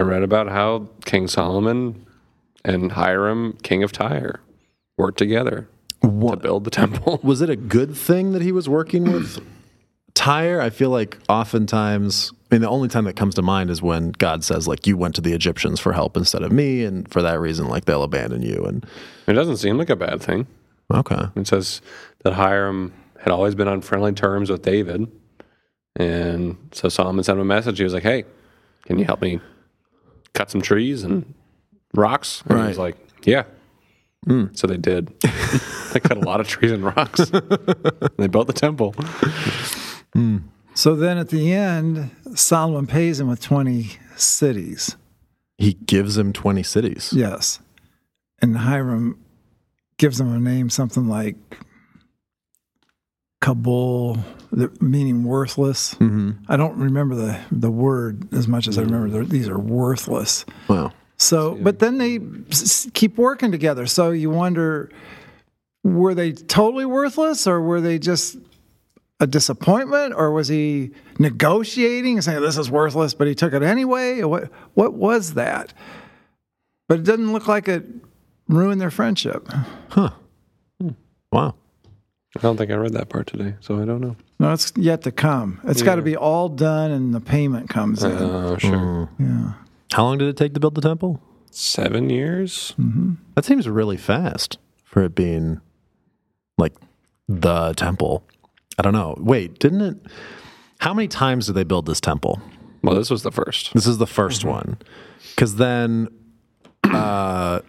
I 0.00 0.04
read 0.04 0.22
about 0.22 0.48
how 0.48 0.88
King 1.04 1.26
Solomon 1.28 2.06
and 2.64 2.92
Hiram, 2.92 3.56
king 3.62 3.82
of 3.82 3.92
Tyre, 3.92 4.40
worked 4.96 5.18
together 5.18 5.68
to 6.02 6.36
build 6.36 6.64
the 6.64 6.70
temple. 6.70 7.20
Was 7.24 7.40
it 7.40 7.50
a 7.50 7.56
good 7.56 7.96
thing 7.96 8.32
that 8.32 8.42
he 8.42 8.52
was 8.52 8.68
working 8.68 9.10
with 9.10 9.42
Tyre, 10.18 10.60
I 10.60 10.70
feel 10.70 10.90
like 10.90 11.16
oftentimes, 11.28 12.32
I 12.50 12.56
mean, 12.56 12.62
the 12.62 12.68
only 12.68 12.88
time 12.88 13.04
that 13.04 13.14
comes 13.14 13.36
to 13.36 13.42
mind 13.42 13.70
is 13.70 13.80
when 13.80 14.10
God 14.10 14.42
says, 14.42 14.66
like, 14.66 14.84
you 14.84 14.96
went 14.96 15.14
to 15.14 15.20
the 15.20 15.32
Egyptians 15.32 15.78
for 15.78 15.92
help 15.92 16.16
instead 16.16 16.42
of 16.42 16.50
me, 16.50 16.84
and 16.84 17.08
for 17.08 17.22
that 17.22 17.38
reason, 17.38 17.68
like, 17.68 17.84
they'll 17.84 18.02
abandon 18.02 18.42
you. 18.42 18.64
And 18.64 18.84
It 19.28 19.34
doesn't 19.34 19.58
seem 19.58 19.78
like 19.78 19.90
a 19.90 19.94
bad 19.96 20.20
thing. 20.20 20.48
okay, 20.92 21.26
It 21.36 21.46
says 21.46 21.80
that 22.24 22.32
Hiram 22.32 22.92
had 23.18 23.32
always 23.32 23.54
been 23.54 23.68
on 23.68 23.80
friendly 23.80 24.12
terms 24.12 24.50
with 24.50 24.62
David. 24.62 25.10
And 25.96 26.56
so 26.72 26.88
Solomon 26.88 27.24
sent 27.24 27.36
him 27.36 27.42
a 27.42 27.44
message. 27.44 27.78
He 27.78 27.84
was 27.84 27.92
like, 27.94 28.02
Hey, 28.02 28.24
can 28.86 28.98
you 28.98 29.04
help 29.04 29.20
me 29.20 29.40
cut 30.34 30.50
some 30.50 30.62
trees 30.62 31.02
and 31.02 31.34
rocks? 31.94 32.42
And 32.46 32.60
he 32.60 32.68
was 32.68 32.78
like, 32.78 32.96
Yeah. 33.24 33.44
Hmm. 34.24 34.46
So 34.52 34.66
they 34.66 34.76
did. 34.76 35.08
they 35.92 36.00
cut 36.00 36.16
a 36.16 36.20
lot 36.20 36.40
of 36.40 36.48
trees 36.48 36.72
and 36.72 36.84
rocks. 36.84 37.30
and 37.30 38.10
they 38.18 38.26
built 38.26 38.46
the 38.46 38.52
temple. 38.52 38.94
Hmm. 40.12 40.38
So 40.74 40.94
then 40.94 41.18
at 41.18 41.30
the 41.30 41.52
end, 41.52 42.10
Solomon 42.34 42.86
pays 42.86 43.18
him 43.20 43.28
with 43.28 43.40
20 43.40 43.90
cities. 44.16 44.96
he 45.56 45.72
gives 45.74 46.16
him 46.16 46.32
20 46.32 46.62
cities. 46.62 47.12
Yes. 47.14 47.58
And 48.40 48.56
Hiram 48.58 49.18
gives 49.96 50.20
him 50.20 50.32
a 50.32 50.38
name, 50.38 50.70
something 50.70 51.08
like 51.08 51.36
Cabul, 53.40 54.18
the- 54.50 54.70
meaning 54.80 55.24
worthless. 55.24 55.94
Mm-hmm. 55.94 56.32
I 56.48 56.56
don't 56.56 56.76
remember 56.76 57.14
the, 57.14 57.40
the 57.52 57.70
word 57.70 58.32
as 58.34 58.48
much 58.48 58.66
as 58.66 58.78
I 58.78 58.82
mm. 58.82 58.90
remember 58.90 59.24
these 59.24 59.48
are 59.48 59.58
worthless. 59.58 60.44
Wow. 60.68 60.92
So, 61.16 61.56
but 61.60 61.78
then 61.78 61.98
they 61.98 62.16
s- 62.50 62.62
s- 62.62 62.90
keep 62.94 63.16
working 63.16 63.50
together. 63.52 63.86
So 63.86 64.10
you 64.10 64.30
wonder, 64.30 64.90
were 65.84 66.14
they 66.14 66.32
totally 66.32 66.84
worthless, 66.84 67.46
or 67.46 67.60
were 67.60 67.80
they 67.80 67.98
just 67.98 68.36
a 69.20 69.26
disappointment, 69.26 70.14
or 70.16 70.30
was 70.30 70.48
he 70.48 70.90
negotiating 71.18 72.16
and 72.16 72.24
saying 72.24 72.40
this 72.40 72.56
is 72.56 72.70
worthless, 72.70 73.14
but 73.14 73.26
he 73.26 73.34
took 73.34 73.52
it 73.52 73.62
anyway? 73.62 74.22
What 74.22 74.50
what 74.74 74.94
was 74.94 75.34
that? 75.34 75.72
But 76.88 77.00
it 77.00 77.04
doesn't 77.04 77.32
look 77.32 77.48
like 77.48 77.68
it 77.68 77.84
ruined 78.48 78.80
their 78.80 78.90
friendship. 78.90 79.48
Huh. 79.90 80.10
Hmm. 80.80 80.90
Wow. 81.32 81.54
I 82.36 82.40
don't 82.40 82.56
think 82.56 82.70
I 82.70 82.74
read 82.74 82.92
that 82.92 83.08
part 83.08 83.26
today, 83.26 83.54
so 83.60 83.80
I 83.80 83.84
don't 83.84 84.00
know. 84.00 84.16
No, 84.38 84.52
it's 84.52 84.72
yet 84.76 85.02
to 85.02 85.12
come. 85.12 85.60
It's 85.64 85.82
got 85.82 85.96
to 85.96 86.02
be 86.02 86.16
all 86.16 86.48
done, 86.48 86.90
and 86.90 87.14
the 87.14 87.20
payment 87.20 87.70
comes 87.70 88.04
in. 88.04 88.12
Oh, 88.12 88.56
sure. 88.58 89.06
Hmm. 89.06 89.24
yeah. 89.24 89.52
How 89.92 90.04
long 90.04 90.18
did 90.18 90.28
it 90.28 90.36
take 90.36 90.54
to 90.54 90.60
build 90.60 90.74
the 90.74 90.82
temple? 90.82 91.22
Seven 91.50 92.10
years? 92.10 92.74
Mm-hmm. 92.78 93.14
That 93.34 93.44
seems 93.46 93.68
really 93.68 93.96
fast 93.96 94.58
for 94.84 95.02
it 95.04 95.14
being 95.14 95.60
like 96.58 96.74
the 97.28 97.72
temple. 97.74 98.24
I 98.78 98.82
don't 98.82 98.92
know. 98.92 99.16
Wait, 99.18 99.58
didn't 99.58 99.80
it? 99.80 99.96
How 100.80 100.92
many 100.92 101.08
times 101.08 101.46
did 101.46 101.54
they 101.54 101.64
build 101.64 101.86
this 101.86 102.00
temple? 102.00 102.40
Well, 102.82 102.94
this 102.94 103.10
was 103.10 103.22
the 103.22 103.32
first. 103.32 103.72
This 103.74 103.86
is 103.86 103.98
the 103.98 104.06
1st 104.06 104.40
mm-hmm. 104.40 104.48
one. 104.48 104.78
Because 105.30 105.56
then, 105.56 106.08
uh, 106.84 107.60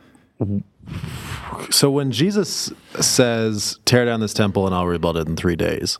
so 1.70 1.90
when 1.92 2.12
Jesus 2.12 2.72
says, 3.00 3.80
tear 3.86 4.06
down 4.06 4.20
this 4.20 4.34
temple 4.34 4.66
and 4.66 4.76
I'll 4.76 4.88
rebuild 4.88 5.18
it 5.18 5.28
in 5.28 5.36
three 5.36 5.56
days, 5.56 5.98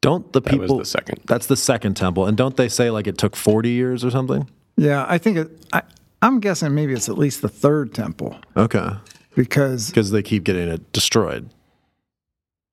don't 0.00 0.32
the 0.32 0.40
people? 0.42 0.58
That 0.58 0.62
people. 0.64 0.78
was 0.78 0.92
the 0.92 0.98
second. 0.98 1.20
That's 1.26 1.46
the 1.46 1.56
second 1.56 1.94
temple. 1.94 2.26
And 2.26 2.36
don't 2.36 2.56
they 2.56 2.68
say 2.68 2.90
like 2.90 3.06
it 3.06 3.16
took 3.18 3.36
40 3.36 3.70
years 3.70 4.04
or 4.04 4.10
something? 4.10 4.48
Yeah, 4.76 5.06
I 5.08 5.18
think 5.18 5.36
it, 5.38 5.66
I, 5.72 5.82
I'm 6.22 6.40
guessing 6.40 6.74
maybe 6.74 6.92
it's 6.92 7.08
at 7.08 7.16
least 7.18 7.42
the 7.42 7.48
third 7.48 7.94
temple 7.94 8.36
Okay. 8.56 8.90
because 9.36 9.88
Because 9.88 10.10
they 10.10 10.22
keep 10.22 10.44
getting 10.44 10.68
it 10.68 10.92
destroyed. 10.92 11.48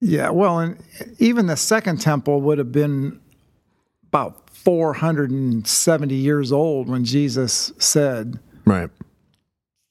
Yeah, 0.00 0.30
well, 0.30 0.58
and 0.58 0.76
even 1.20 1.46
the 1.46 1.56
second 1.56 2.00
temple 2.00 2.40
would 2.40 2.58
have 2.58 2.72
been 2.72 3.20
about 4.08 4.50
470 4.50 6.14
years 6.14 6.50
old 6.52 6.88
when 6.88 7.04
Jesus 7.04 7.72
said, 7.78 8.38
Right. 8.64 8.90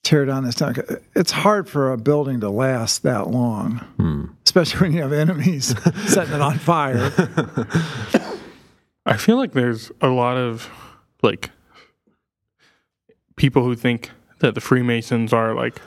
Tear 0.02 0.24
down 0.24 0.44
this 0.44 0.56
temple. 0.56 0.84
It's 1.14 1.30
hard 1.30 1.68
for 1.68 1.92
a 1.92 1.96
building 1.96 2.40
to 2.40 2.50
last 2.50 3.02
that 3.02 3.28
long, 3.28 3.78
hmm. 3.96 4.24
especially 4.44 4.80
when 4.80 4.92
you 4.92 5.02
have 5.02 5.12
enemies 5.12 5.74
setting 6.06 6.34
it 6.34 6.40
on 6.40 6.58
fire. 6.58 7.12
I 9.06 9.16
feel 9.16 9.36
like 9.36 9.52
there's 9.52 9.90
a 10.00 10.08
lot 10.08 10.36
of 10.36 10.68
like 11.22 11.50
people 13.36 13.62
who 13.64 13.74
think 13.74 14.10
that 14.40 14.54
the 14.54 14.60
Freemasons 14.60 15.32
are 15.32 15.54
like 15.54 15.80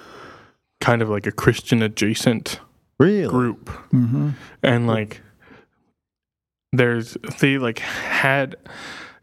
kind 0.80 1.02
of 1.02 1.10
like 1.10 1.26
a 1.26 1.32
Christian 1.32 1.82
adjacent 1.82 2.60
Really? 2.98 3.28
group. 3.28 3.66
Mm-hmm. 3.92 4.30
And 4.64 4.88
like 4.88 5.22
there's 6.72 7.18
they 7.40 7.58
like 7.58 7.80
had 7.80 8.56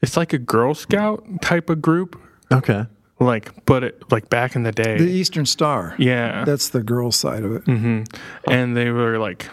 it's 0.02 0.16
like 0.16 0.32
a 0.32 0.38
Girl 0.38 0.74
Scout 0.74 1.24
type 1.40 1.70
of 1.70 1.80
group. 1.80 2.20
Okay. 2.50 2.86
Like 3.20 3.64
but 3.66 3.84
it 3.84 4.10
like 4.10 4.28
back 4.30 4.56
in 4.56 4.62
the 4.64 4.72
day. 4.72 4.98
The 4.98 5.04
Eastern 5.10 5.46
Star. 5.46 5.94
yeah. 5.98 6.44
That's 6.44 6.70
the 6.70 6.82
girl 6.82 7.12
side 7.12 7.44
of 7.44 7.52
it. 7.56 7.64
hmm 7.64 8.02
And 8.48 8.76
they 8.76 8.90
were 8.90 9.18
like, 9.18 9.48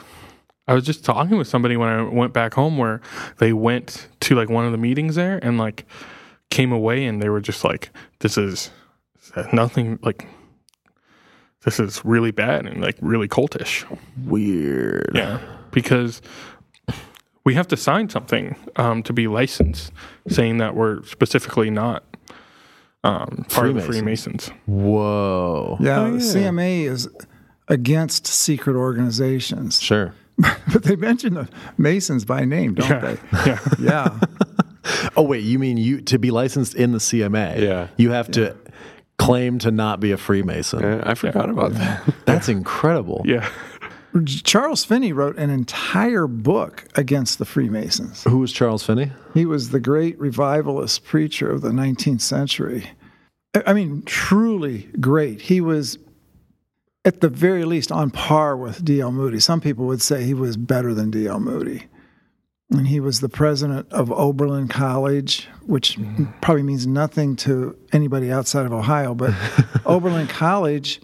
I 0.68 0.74
was 0.74 0.86
just 0.86 1.04
talking 1.06 1.38
with 1.38 1.48
somebody 1.48 1.78
when 1.78 1.90
I 1.90 2.02
went 2.04 2.34
back 2.34 2.54
home 2.54 2.78
where 2.78 3.02
they 3.38 3.54
went 3.54 4.08
to 4.22 4.36
like 4.36 4.50
one 4.50 4.66
of 4.66 4.72
the 4.72 4.78
meetings 4.78 5.16
there 5.16 5.40
and 5.44 5.58
like 5.58 5.86
came 6.50 6.72
away 6.72 7.06
and 7.06 7.22
they 7.22 7.30
were 7.30 7.42
just 7.42 7.64
like, 7.64 7.92
this 8.20 8.38
is 8.38 8.72
nothing 9.54 10.00
like, 10.02 10.28
this 11.66 11.80
is 11.80 12.04
really 12.06 12.32
bad 12.32 12.66
and 12.66 12.82
like 12.82 12.98
really 13.02 13.28
cultish. 13.28 13.86
Weird. 14.26 15.12
Yeah. 15.14 15.40
Because 15.72 16.22
we 17.44 17.54
have 17.56 17.68
to 17.68 17.78
sign 17.78 18.10
something 18.10 18.56
um, 18.76 19.04
to 19.04 19.14
be 19.14 19.28
licensed 19.28 19.92
saying 20.28 20.58
that 20.58 20.76
we're 20.76 21.04
specifically 21.04 21.70
not 21.70 22.04
um, 23.04 23.46
part 23.50 23.70
of 23.70 23.76
the 23.76 23.82
Freemasons. 23.82 24.46
Freemasons. 24.48 24.52
Whoa. 24.66 25.78
Yeah, 25.80 26.04
the 26.10 26.18
CMA 26.18 26.84
is 26.86 27.08
against 27.68 28.28
secret 28.28 28.76
organizations, 28.76 29.82
Sure. 29.82 30.14
but 30.38 30.84
they 30.84 30.96
mention 30.96 31.34
the 31.36 31.48
Masons 31.78 32.26
by 32.26 32.46
name, 32.46 32.74
don't 32.76 32.90
Yeah. 32.90 33.00
they? 33.00 33.18
yeah. 33.46 33.60
Yeah. 33.80 34.20
Oh 35.16 35.22
wait, 35.22 35.44
you 35.44 35.60
mean 35.60 35.78
you 35.78 36.02
to 36.02 36.18
be 36.18 36.32
licensed 36.32 36.74
in 36.74 36.94
the 36.94 36.98
CMA? 36.98 37.60
Yeah. 37.62 37.90
You 37.98 38.10
have 38.12 38.32
to 38.32 38.56
claim 39.20 39.60
to 39.60 39.70
not 39.72 40.00
be 40.00 40.12
a 40.12 40.18
Freemason. 40.18 40.84
Uh, 40.84 41.04
I 41.06 41.14
forgot 41.14 41.50
about 41.50 41.74
that. 41.74 42.02
That's 42.26 42.50
incredible. 42.50 43.22
Yeah. 43.26 43.48
Charles 44.44 44.84
Finney 44.84 45.14
wrote 45.14 45.38
an 45.38 45.50
entire 45.50 46.28
book 46.28 46.88
against 46.96 47.38
the 47.38 47.46
Freemasons. 47.46 48.24
Who 48.24 48.40
was 48.40 48.52
Charles 48.52 48.84
Finney? 48.84 49.12
He 49.34 49.46
was 49.46 49.70
the 49.70 49.80
great 49.80 50.20
revivalist 50.20 51.04
preacher 51.04 51.52
of 51.52 51.62
the 51.62 51.70
19th 51.70 52.22
century. 52.22 52.90
I- 53.66 53.74
mean, 53.74 54.04
truly 54.06 54.90
great. 55.00 55.42
He 55.42 55.62
was, 55.62 55.98
at 57.06 57.22
the 57.22 57.30
very 57.30 57.66
least, 57.66 57.92
on 57.92 58.10
par 58.10 58.58
with 58.58 58.84
D.L. 58.84 59.12
Moody. 59.12 59.40
Some 59.40 59.62
people 59.62 59.86
would 59.86 60.02
say 60.02 60.24
he 60.24 60.34
was 60.34 60.58
better 60.58 60.94
than 60.94 61.12
D.L. 61.12 61.40
Moody. 61.40 61.86
And 62.72 62.88
he 62.88 63.00
was 63.00 63.20
the 63.20 63.30
president 63.30 63.92
of 63.92 64.12
Oberlin 64.12 64.68
College, 64.68 65.48
which 65.66 65.98
probably 66.42 66.62
means 66.62 66.86
nothing 66.86 67.36
to 67.38 67.76
anybody 67.92 68.32
outside 68.32 68.68
of 68.68 68.74
Ohio, 68.74 69.16
but 69.16 69.34
Oberlin 69.86 70.28
College 70.28 71.02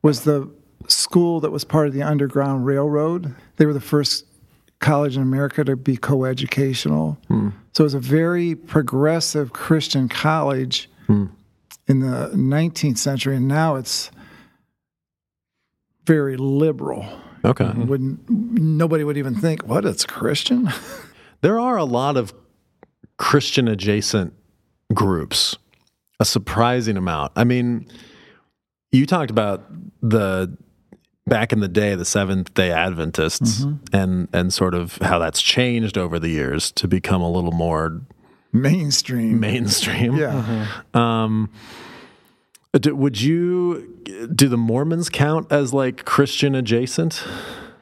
was 0.00 0.22
the 0.22 0.48
school 0.88 1.40
that 1.40 1.50
was 1.50 1.64
part 1.64 1.86
of 1.86 1.94
the 1.94 2.02
Underground 2.02 2.66
Railroad. 2.66 3.34
They 3.56 3.66
were 3.66 3.72
the 3.72 3.80
first 3.80 4.24
college 4.80 5.16
in 5.16 5.22
America 5.22 5.64
to 5.64 5.76
be 5.76 5.96
coeducational. 5.96 7.18
Hmm. 7.28 7.50
So 7.72 7.84
it 7.84 7.86
was 7.86 7.94
a 7.94 8.00
very 8.00 8.54
progressive 8.54 9.52
Christian 9.52 10.08
college 10.08 10.88
hmm. 11.06 11.26
in 11.86 12.00
the 12.00 12.30
19th 12.34 12.98
century, 12.98 13.36
and 13.36 13.48
now 13.48 13.76
it's 13.76 14.10
very 16.06 16.36
liberal. 16.36 17.06
Okay. 17.44 17.70
Wouldn't 17.70 18.28
nobody 18.28 19.04
would 19.04 19.16
even 19.16 19.34
think 19.34 19.66
what 19.66 19.84
it's 19.84 20.04
Christian? 20.04 20.70
There 21.40 21.60
are 21.60 21.76
a 21.76 21.84
lot 21.84 22.16
of 22.16 22.34
Christian 23.16 23.68
adjacent 23.68 24.34
groups, 24.92 25.56
a 26.18 26.24
surprising 26.24 26.96
amount. 26.96 27.32
I 27.36 27.44
mean, 27.44 27.86
you 28.90 29.06
talked 29.06 29.30
about 29.30 29.64
the 30.02 30.56
back 31.28 31.52
in 31.52 31.60
the 31.60 31.68
day, 31.68 31.94
the 31.94 32.04
Seventh 32.04 32.54
Day 32.54 32.70
Adventists, 32.70 33.64
and 33.92 34.28
and 34.32 34.52
sort 34.52 34.74
of 34.74 34.96
how 34.98 35.18
that's 35.18 35.40
changed 35.42 35.96
over 35.98 36.18
the 36.18 36.28
years 36.28 36.70
to 36.72 36.88
become 36.88 37.22
a 37.22 37.30
little 37.30 37.52
more 37.52 38.00
Mainstream. 38.52 39.38
mainstream. 39.40 40.16
Yeah. 40.16 40.66
Um, 40.94 41.50
do, 42.72 42.94
would 42.96 43.20
you 43.20 44.28
do 44.34 44.48
the 44.48 44.56
Mormons 44.56 45.08
count 45.10 45.50
as 45.52 45.72
like 45.74 46.04
Christian 46.04 46.54
adjacent? 46.54 47.24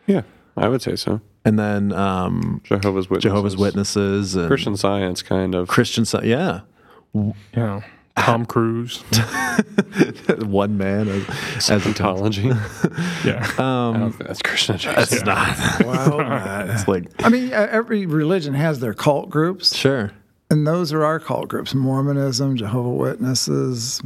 yeah, 0.07 0.23
I 0.57 0.69
would 0.69 0.83
say 0.83 0.97
so. 0.97 1.21
And 1.45 1.59
then 1.59 1.93
um, 1.93 2.61
Jehovah's 2.65 3.09
Witnesses. 3.09 3.23
Jehovah's 3.31 3.57
Witnesses 3.57 4.35
and 4.35 4.49
Christian 4.49 4.77
Science, 4.77 5.23
kind 5.23 5.55
of. 5.55 5.69
Christian, 5.69 6.05
Science. 6.05 6.27
yeah. 6.27 6.61
Yeah. 7.55 7.83
Tom 8.19 8.47
Cruise. 8.47 9.03
One 10.39 10.79
man 10.79 11.09
as, 11.09 11.71
as 11.71 11.85
a 11.85 11.89
Ontology. 11.89 12.51
Yeah. 13.25 13.45
I 13.59 13.99
don't 13.99 14.13
think 14.13 14.29
that's 14.29 14.43
Christian 14.43 14.77
adjacent. 14.77 15.13
It's 15.13 15.25
not. 15.25 15.57
Well, 15.85 16.21
It's 16.71 16.87
like 16.87 17.11
I 17.25 17.29
mean, 17.29 17.53
uh, 17.53 17.67
every 17.71 18.07
religion 18.07 18.55
has 18.55 18.79
their 18.79 18.95
cult 18.95 19.31
groups, 19.31 19.75
sure. 19.75 20.13
and 20.49 20.65
those 20.67 20.93
are 20.93 21.05
our 21.05 21.19
cult 21.19 21.49
groups: 21.49 21.75
Mormonism, 21.75 22.57
Jehovah 22.57 22.91
Witnesses, 22.91 24.01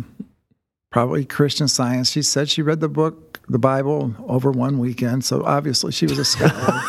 probably 0.90 1.26
Christian 1.26 1.68
Science. 1.68 2.10
She 2.10 2.22
said 2.22 2.48
she 2.48 2.62
read 2.62 2.80
the 2.80 2.88
book, 2.88 3.40
the 3.48 3.58
Bible, 3.58 4.14
over 4.26 4.50
one 4.50 4.78
weekend, 4.78 5.24
so 5.24 5.44
obviously 5.44 5.92
she 5.92 6.06
was 6.06 6.18
a 6.18 6.24
scholar. 6.24 6.82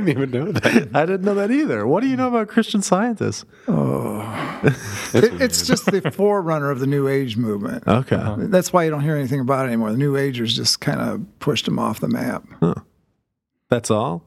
I 0.00 0.04
didn't 0.04 0.22
even 0.22 0.30
know 0.30 0.52
that. 0.52 0.88
I 0.94 1.06
didn't 1.06 1.22
know 1.22 1.34
that 1.34 1.50
either. 1.50 1.86
What 1.86 2.02
do 2.02 2.08
you 2.08 2.16
know 2.16 2.28
about 2.28 2.48
Christian 2.48 2.82
scientists? 2.82 3.44
Oh. 3.68 4.60
It- 5.14 5.40
it's 5.40 5.66
just 5.66 5.86
the 5.86 6.10
forerunner 6.10 6.70
of 6.70 6.80
the 6.80 6.86
New 6.86 7.08
Age 7.08 7.36
movement. 7.36 7.86
Okay. 7.86 8.16
Uh-huh. 8.16 8.36
That's 8.38 8.72
why 8.72 8.84
you 8.84 8.90
don't 8.90 9.02
hear 9.02 9.16
anything 9.16 9.40
about 9.40 9.64
it 9.64 9.68
anymore. 9.68 9.90
The 9.90 9.98
New 9.98 10.16
Agers 10.16 10.54
just 10.54 10.80
kind 10.80 11.00
of 11.00 11.24
pushed 11.38 11.64
them 11.64 11.78
off 11.78 12.00
the 12.00 12.08
map. 12.08 12.44
Huh. 12.60 12.74
That's 13.68 13.90
all? 13.90 14.24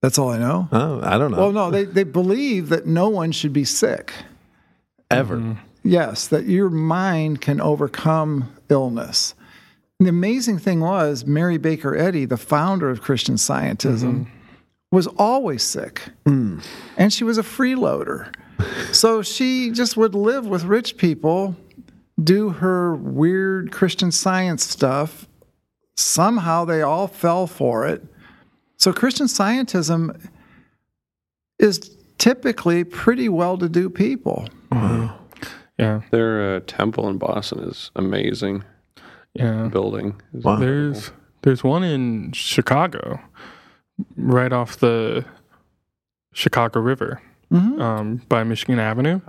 That's 0.00 0.18
all 0.18 0.30
I 0.30 0.38
know. 0.38 0.68
Oh, 0.70 1.00
I 1.02 1.18
don't 1.18 1.32
know. 1.32 1.38
Well, 1.38 1.52
no, 1.52 1.70
they, 1.70 1.84
they 1.84 2.04
believe 2.04 2.68
that 2.68 2.86
no 2.86 3.08
one 3.08 3.32
should 3.32 3.52
be 3.52 3.64
sick. 3.64 4.12
Ever. 5.10 5.36
Mm-hmm. 5.36 5.52
Yes, 5.82 6.28
that 6.28 6.44
your 6.44 6.70
mind 6.70 7.40
can 7.40 7.60
overcome 7.60 8.52
illness. 8.68 9.34
And 9.98 10.06
the 10.06 10.10
amazing 10.10 10.58
thing 10.58 10.80
was, 10.80 11.26
Mary 11.26 11.58
Baker 11.58 11.96
Eddy, 11.96 12.24
the 12.24 12.36
founder 12.36 12.90
of 12.90 13.02
Christian 13.02 13.34
Scientism, 13.34 14.26
mm-hmm. 14.26 14.37
Was 14.90 15.06
always 15.18 15.62
sick. 15.62 16.02
And 16.96 17.12
she 17.12 17.24
was 17.24 17.38
a 17.38 17.42
freeloader. 17.42 18.34
so 18.92 19.22
she 19.22 19.70
just 19.70 19.96
would 19.96 20.14
live 20.14 20.46
with 20.46 20.64
rich 20.64 20.96
people, 20.96 21.56
do 22.22 22.50
her 22.50 22.94
weird 22.94 23.70
Christian 23.70 24.10
science 24.10 24.64
stuff. 24.64 25.26
Somehow 25.96 26.64
they 26.64 26.82
all 26.82 27.06
fell 27.08 27.46
for 27.46 27.86
it. 27.86 28.04
So 28.76 28.92
Christian 28.92 29.26
Scientism 29.26 30.28
is 31.58 31.96
typically 32.18 32.84
pretty 32.84 33.28
well 33.28 33.58
to 33.58 33.68
do 33.68 33.90
people. 33.90 34.48
Yeah. 35.78 36.02
Their 36.10 36.56
uh, 36.56 36.60
temple 36.66 37.08
in 37.08 37.18
Boston 37.18 37.60
is 37.60 37.90
amazing. 37.96 38.64
Yeah. 39.34 39.68
Building. 39.68 40.20
is 40.32 40.44
Wow. 40.44 40.56
There's 40.56 41.10
there's 41.42 41.62
one 41.62 41.82
in 41.84 42.32
Chicago, 42.32 43.20
right 44.16 44.52
off 44.52 44.78
the 44.78 45.24
Chicago 46.32 46.80
River, 46.80 47.20
um, 47.50 48.22
by 48.28 48.44
Michigan 48.44 48.78
Avenue. 48.78 49.20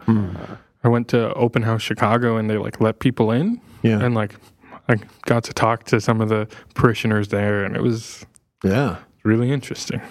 I 0.84 0.88
went 0.88 1.08
to 1.10 1.34
Open 1.34 1.64
House 1.64 1.82
Chicago, 1.82 2.38
and 2.38 2.50
they 2.50 2.58
like 2.58 2.80
let 2.80 3.00
people 3.00 3.32
in, 3.32 3.60
Yeah. 3.84 4.02
and 4.02 4.16
like 4.16 4.36
I 4.88 4.98
got 5.26 5.44
to 5.46 5.54
talk 5.54 5.84
to 5.86 6.02
some 6.02 6.22
of 6.22 6.30
the 6.30 6.48
parishioners 6.74 7.28
there, 7.30 7.64
and 7.64 7.76
it 7.76 7.82
was 7.82 8.26
yeah. 8.64 8.98
really 9.24 9.52
interesting. 9.52 10.02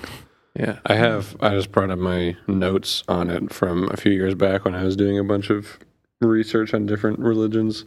Yeah, 0.54 0.78
I 0.86 0.94
have. 0.94 1.36
I 1.40 1.50
just 1.50 1.70
brought 1.72 1.90
up 1.90 1.98
my 1.98 2.36
notes 2.48 3.04
on 3.08 3.30
it 3.30 3.52
from 3.52 3.88
a 3.90 3.96
few 3.96 4.12
years 4.12 4.34
back 4.34 4.64
when 4.64 4.74
I 4.74 4.82
was 4.84 4.96
doing 4.96 5.18
a 5.18 5.24
bunch 5.24 5.50
of 5.50 5.78
research 6.20 6.74
on 6.74 6.84
different 6.86 7.18
religions. 7.20 7.84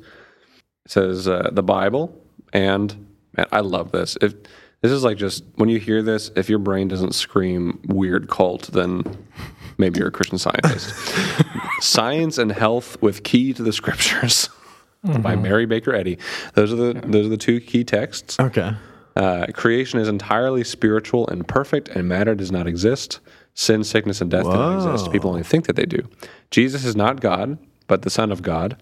It 0.86 0.92
says 0.92 1.28
uh, 1.28 1.50
the 1.52 1.64
Bible, 1.64 2.18
and 2.54 3.08
man, 3.36 3.48
I 3.52 3.60
love 3.60 3.92
this. 3.92 4.18
If 4.22 4.34
this 4.82 4.92
is 4.92 5.04
like 5.04 5.18
just 5.18 5.44
when 5.56 5.70
you 5.70 5.80
hear 5.80 6.02
this, 6.02 6.32
if 6.36 6.50
your 6.50 6.60
brain 6.60 6.88
doesn't 6.88 7.14
scream 7.14 7.80
weird 7.88 8.30
cult, 8.30 8.72
then 8.74 9.04
maybe 9.78 10.00
you're 10.00 10.10
a 10.10 10.12
Christian 10.12 10.38
scientist. 10.38 10.94
Science 11.80 12.38
and 12.38 12.52
Health 12.52 13.00
with 13.02 13.24
Key 13.24 13.54
to 13.54 13.64
the 13.64 13.74
Scriptures 13.74 14.50
by 15.04 15.36
Mary 15.36 15.66
Baker 15.66 15.94
Eddy. 15.94 16.18
Those 16.56 16.74
are 16.74 16.76
the 16.76 16.94
those 17.06 17.28
are 17.28 17.30
the 17.30 17.38
two 17.38 17.60
key 17.60 17.84
texts. 17.84 18.40
Okay. 18.40 18.74
Uh, 19.16 19.46
creation 19.54 20.00
is 20.00 20.08
entirely 20.08 20.64
spiritual 20.64 21.28
and 21.28 21.48
perfect, 21.48 21.90
and 21.90 22.08
matter 22.08 22.34
does 22.34 22.52
not 22.52 22.66
exist. 22.66 23.20
Sin, 23.54 23.84
sickness, 23.84 24.22
and 24.22 24.32
death 24.32 24.46
do 24.46 24.52
not 24.52 24.76
exist. 24.78 25.12
People 25.12 25.30
only 25.30 25.44
think 25.44 25.68
that 25.68 25.76
they 25.76 25.86
do. 25.86 26.08
Jesus 26.50 26.86
is 26.86 26.96
not 26.96 27.20
God, 27.20 27.58
but 27.88 28.04
the 28.04 28.10
Son 28.10 28.32
of 28.32 28.42
God. 28.42 28.82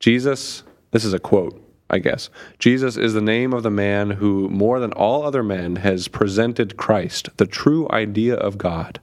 Jesus, 0.00 0.62
this 0.92 1.04
is 1.04 1.12
a 1.12 1.18
quote, 1.18 1.62
I 1.88 1.98
guess. 1.98 2.30
Jesus 2.58 2.96
is 2.96 3.14
the 3.14 3.20
name 3.20 3.52
of 3.52 3.62
the 3.62 3.70
man 3.70 4.10
who, 4.10 4.48
more 4.48 4.80
than 4.80 4.92
all 4.92 5.22
other 5.22 5.42
men, 5.42 5.76
has 5.76 6.08
presented 6.08 6.76
Christ, 6.76 7.28
the 7.36 7.46
true 7.46 7.88
idea 7.90 8.34
of 8.34 8.58
God, 8.58 9.00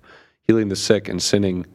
healing 0.48 0.70
the 0.70 0.76
sick 0.76 1.08
and 1.08 1.22
sinning 1.22 1.66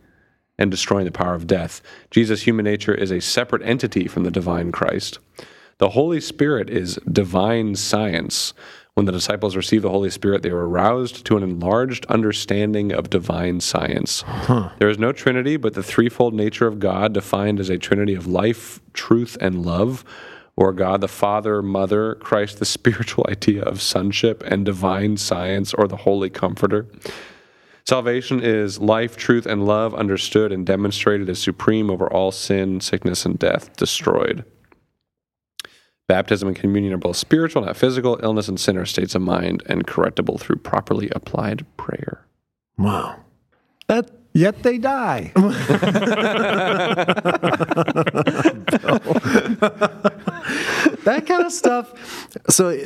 and 0.59 0.71
destroying 0.71 1.07
the 1.07 1.13
power 1.13 1.35
of 1.35 1.47
death. 1.47 1.81
Jesus' 2.11 2.43
human 2.43 2.65
nature 2.65 2.95
is 2.95 3.11
a 3.11 3.21
separate 3.21 3.63
entity 3.63 4.07
from 4.09 4.25
the 4.25 4.31
divine 4.31 4.73
Christ. 4.73 5.19
The 5.79 5.91
Holy 5.91 6.21
Spirit 6.21 6.69
is 6.69 6.99
divine 7.11 7.77
science. 7.77 8.53
When 8.95 9.07
the 9.07 9.13
disciples 9.13 9.55
received 9.55 9.85
the 9.85 9.91
Holy 9.91 10.11
Spirit, 10.11 10.43
they 10.43 10.51
were 10.51 10.69
aroused 10.69 11.25
to 11.27 11.37
an 11.37 11.45
enlarged 11.45 12.05
understanding 12.07 12.91
of 12.93 13.09
divine 13.09 13.61
science. 13.61 14.25
There 14.81 14.89
is 14.89 14.99
no 14.99 15.13
Trinity, 15.13 15.57
but 15.57 15.75
the 15.75 15.85
threefold 15.85 16.35
nature 16.35 16.67
of 16.67 16.81
God, 16.81 17.13
defined 17.13 17.61
as 17.61 17.71
a 17.71 17.79
Trinity 17.79 18.15
of 18.15 18.27
life, 18.27 18.81
truth, 18.93 19.39
and 19.41 19.65
love, 19.65 20.05
or 20.59 20.73
God 20.73 21.01
the 21.01 21.07
Father, 21.07 21.63
Mother, 21.63 22.17
Christ 22.17 22.59
the 22.59 22.65
spiritual 22.65 23.25
idea 23.31 23.63
of 23.63 23.81
sonship, 23.81 24.43
and 24.45 24.65
divine 24.65 25.17
science, 25.17 25.73
or 25.73 25.87
the 25.87 25.99
Holy 25.99 26.29
Comforter. 26.29 26.87
Salvation 27.87 28.43
is 28.43 28.81
life, 28.81 29.17
truth, 29.17 29.47
and 29.47 29.65
love 29.65 29.95
understood 29.95 30.51
and 30.51 30.67
demonstrated 30.67 31.31
as 31.31 31.39
supreme 31.39 31.89
over 31.89 32.13
all 32.13 32.33
sin, 32.33 32.81
sickness, 32.81 33.25
and 33.25 33.39
death, 33.39 33.75
destroyed. 33.77 34.45
Baptism 36.09 36.49
and 36.49 36.57
communion 36.57 36.93
are 36.93 36.99
both 36.99 37.17
spiritual, 37.17 37.63
not 37.65 37.77
physical. 37.77 38.19
Illness 38.21 38.49
and 38.49 38.59
sin 38.59 38.77
are 38.77 38.85
states 38.85 39.15
of 39.15 39.23
mind 39.23 39.63
and 39.67 39.87
correctable 39.87 40.41
through 40.41 40.57
properly 40.57 41.09
applied 41.15 41.65
prayer. 41.77 42.27
Wow. 42.77 43.21
That 43.87 44.11
Yet 44.35 44.63
they 44.63 44.79
die. 44.79 45.33
that 51.05 51.25
kind 51.27 51.45
of 51.45 51.53
stuff. 51.53 52.29
So, 52.49 52.69
uh, 52.69 52.83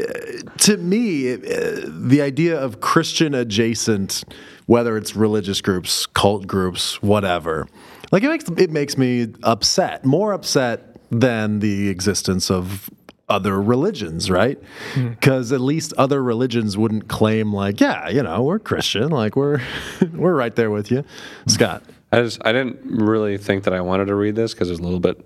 to 0.58 0.76
me, 0.78 1.34
uh, 1.34 1.38
the 1.86 2.22
idea 2.22 2.58
of 2.58 2.80
Christian 2.80 3.34
adjacent, 3.34 4.24
whether 4.66 4.96
it's 4.96 5.14
religious 5.14 5.60
groups, 5.60 6.06
cult 6.06 6.46
groups, 6.46 7.02
whatever, 7.02 7.68
like 8.12 8.22
it 8.22 8.28
makes 8.28 8.44
it 8.56 8.70
makes 8.70 8.96
me 8.96 9.34
upset, 9.42 10.04
more 10.04 10.32
upset 10.32 10.96
than 11.10 11.58
the 11.58 11.88
existence 11.88 12.50
of 12.50 12.88
other 13.28 13.60
religions, 13.60 14.30
right? 14.30 14.58
Hmm. 14.94 15.10
Because 15.10 15.52
at 15.52 15.60
least 15.60 15.92
other 15.94 16.22
religions 16.22 16.76
wouldn't 16.76 17.08
claim 17.08 17.52
like, 17.52 17.80
yeah, 17.80 18.08
you 18.08 18.22
know, 18.22 18.42
we're 18.42 18.58
Christian, 18.58 19.10
like 19.10 19.36
we're 19.36 19.60
we're 20.12 20.34
right 20.34 20.54
there 20.54 20.70
with 20.70 20.90
you, 20.90 21.04
Scott. 21.46 21.82
I 22.12 22.20
just 22.22 22.44
I 22.44 22.52
didn't 22.52 22.80
really 22.84 23.38
think 23.38 23.64
that 23.64 23.72
I 23.72 23.80
wanted 23.80 24.06
to 24.06 24.14
read 24.14 24.36
this 24.36 24.52
because 24.52 24.70
it's 24.70 24.80
a 24.80 24.82
little 24.82 25.00
bit. 25.00 25.24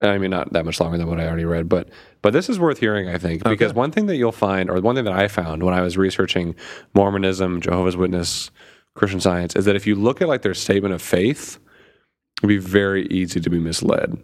I 0.00 0.16
mean, 0.18 0.30
not 0.30 0.52
that 0.52 0.64
much 0.64 0.80
longer 0.80 0.96
than 0.96 1.08
what 1.08 1.18
I 1.18 1.26
already 1.26 1.44
read, 1.44 1.68
but 1.68 1.88
but 2.22 2.32
this 2.32 2.48
is 2.48 2.58
worth 2.58 2.78
hearing, 2.78 3.08
I 3.08 3.18
think, 3.18 3.42
because 3.42 3.74
one 3.74 3.90
thing 3.90 4.06
that 4.06 4.16
you'll 4.16 4.30
find, 4.30 4.70
or 4.70 4.80
one 4.80 4.94
thing 4.94 5.04
that 5.04 5.14
I 5.14 5.26
found 5.26 5.64
when 5.64 5.74
I 5.74 5.80
was 5.80 5.96
researching 5.96 6.54
Mormonism, 6.94 7.60
Jehovah's 7.60 7.96
Witness, 7.96 8.52
Christian 8.94 9.18
Science, 9.18 9.56
is 9.56 9.64
that 9.64 9.74
if 9.74 9.88
you 9.88 9.96
look 9.96 10.22
at 10.22 10.28
like 10.28 10.42
their 10.42 10.54
statement 10.54 10.94
of 10.94 11.02
faith, 11.02 11.58
it'd 12.38 12.48
be 12.48 12.58
very 12.58 13.06
easy 13.08 13.40
to 13.40 13.50
be 13.50 13.58
misled, 13.58 14.16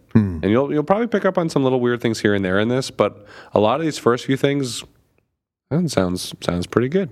and 0.43 0.51
you'll 0.51 0.71
you'll 0.73 0.83
probably 0.83 1.07
pick 1.07 1.25
up 1.25 1.37
on 1.37 1.49
some 1.49 1.63
little 1.63 1.79
weird 1.79 2.01
things 2.01 2.21
here 2.21 2.33
and 2.33 2.43
there 2.43 2.59
in 2.59 2.67
this, 2.69 2.91
but 2.91 3.25
a 3.53 3.59
lot 3.59 3.79
of 3.79 3.85
these 3.85 3.97
first 3.97 4.25
few 4.25 4.37
things, 4.37 4.83
that 5.69 5.89
sounds 5.89 6.33
sounds 6.41 6.67
pretty 6.67 6.89
good. 6.89 7.09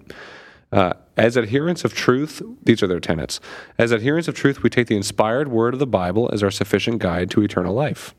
Uh, 0.72 0.94
as 1.18 1.38
adherents 1.38 1.86
of 1.86 1.94
truth, 1.94 2.42
these 2.63 2.82
are 2.82 2.88
their 2.88 3.00
tenets. 3.00 3.39
As 3.78 3.94
adherents 3.94 4.28
of 4.28 4.34
truth, 4.34 4.63
we 4.63 4.70
take 4.72 4.88
the 4.88 4.96
inspired 4.96 5.50
word 5.50 5.76
of 5.76 5.80
the 5.80 5.86
Bible 5.86 6.30
as 6.34 6.42
our 6.42 6.50
sufficient 6.50 7.00
guide 7.00 7.30
to 7.32 7.44
eternal 7.44 7.76
life. 7.76 8.16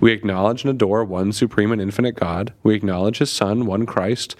We 0.00 0.12
acknowledge 0.12 0.64
and 0.64 0.70
adore 0.70 1.04
one 1.04 1.32
supreme 1.32 1.70
and 1.70 1.80
infinite 1.80 2.16
God. 2.16 2.52
We 2.62 2.74
acknowledge 2.74 3.18
his 3.18 3.30
Son, 3.30 3.66
one 3.66 3.86
Christ, 3.86 4.34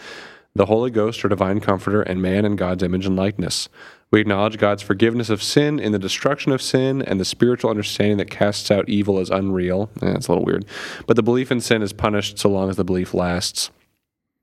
the 0.54 0.66
Holy 0.66 0.90
Ghost, 0.90 1.24
our 1.24 1.28
divine 1.28 1.60
comforter, 1.60 2.02
and 2.02 2.22
man 2.22 2.44
in 2.44 2.56
God's 2.56 2.82
image 2.82 3.06
and 3.06 3.16
likeness. 3.16 3.68
We 4.14 4.20
acknowledge 4.20 4.58
God's 4.58 4.80
forgiveness 4.80 5.28
of 5.28 5.42
sin 5.42 5.80
in 5.80 5.90
the 5.90 5.98
destruction 5.98 6.52
of 6.52 6.62
sin 6.62 7.02
and 7.02 7.18
the 7.18 7.24
spiritual 7.24 7.68
understanding 7.68 8.18
that 8.18 8.30
casts 8.30 8.70
out 8.70 8.88
evil 8.88 9.18
as 9.18 9.28
unreal. 9.28 9.90
That's 9.96 10.28
a 10.28 10.30
little 10.30 10.44
weird. 10.44 10.64
But 11.08 11.16
the 11.16 11.22
belief 11.24 11.50
in 11.50 11.60
sin 11.60 11.82
is 11.82 11.92
punished 11.92 12.38
so 12.38 12.48
long 12.48 12.70
as 12.70 12.76
the 12.76 12.84
belief 12.84 13.12
lasts. 13.12 13.72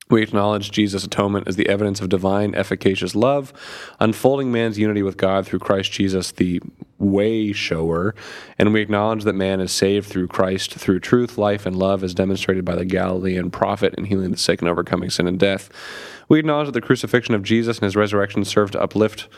We 0.10 0.22
acknowledge 0.22 0.72
Jesus' 0.72 1.06
atonement 1.06 1.48
as 1.48 1.56
the 1.56 1.70
evidence 1.70 2.02
of 2.02 2.10
divine, 2.10 2.54
efficacious 2.54 3.16
love, 3.16 3.54
unfolding 3.98 4.52
man's 4.52 4.78
unity 4.78 5.04
with 5.04 5.16
God 5.16 5.48
through 5.48 5.60
Christ 5.60 5.94
Jesus, 5.94 6.32
the 6.34 6.60
way 6.98 7.54
shower. 7.54 8.14
And 8.60 8.74
we 8.74 8.82
acknowledge 8.82 9.24
that 9.24 9.36
man 9.36 9.62
is 9.62 9.72
saved 9.72 10.10
through 10.10 10.28
Christ, 10.28 10.74
through 10.74 11.00
truth, 11.00 11.38
life, 11.38 11.66
and 11.66 11.78
love, 11.78 12.04
as 12.04 12.14
demonstrated 12.14 12.66
by 12.66 12.76
the 12.76 12.84
Galilean 12.84 13.50
prophet 13.50 13.96
in 13.98 14.04
healing 14.04 14.32
the 14.32 14.38
sick 14.38 14.60
and 14.60 14.68
overcoming 14.68 15.10
sin 15.10 15.28
and 15.28 15.40
death. 15.40 15.70
We 16.28 16.40
acknowledge 16.40 16.68
that 16.68 16.74
the 16.74 16.82
crucifixion 16.82 17.36
of 17.36 17.44
Jesus 17.44 17.78
and 17.78 17.86
his 17.86 17.96
resurrection 17.96 18.44
serve 18.44 18.72
to 18.72 18.82
uplift 18.82 19.30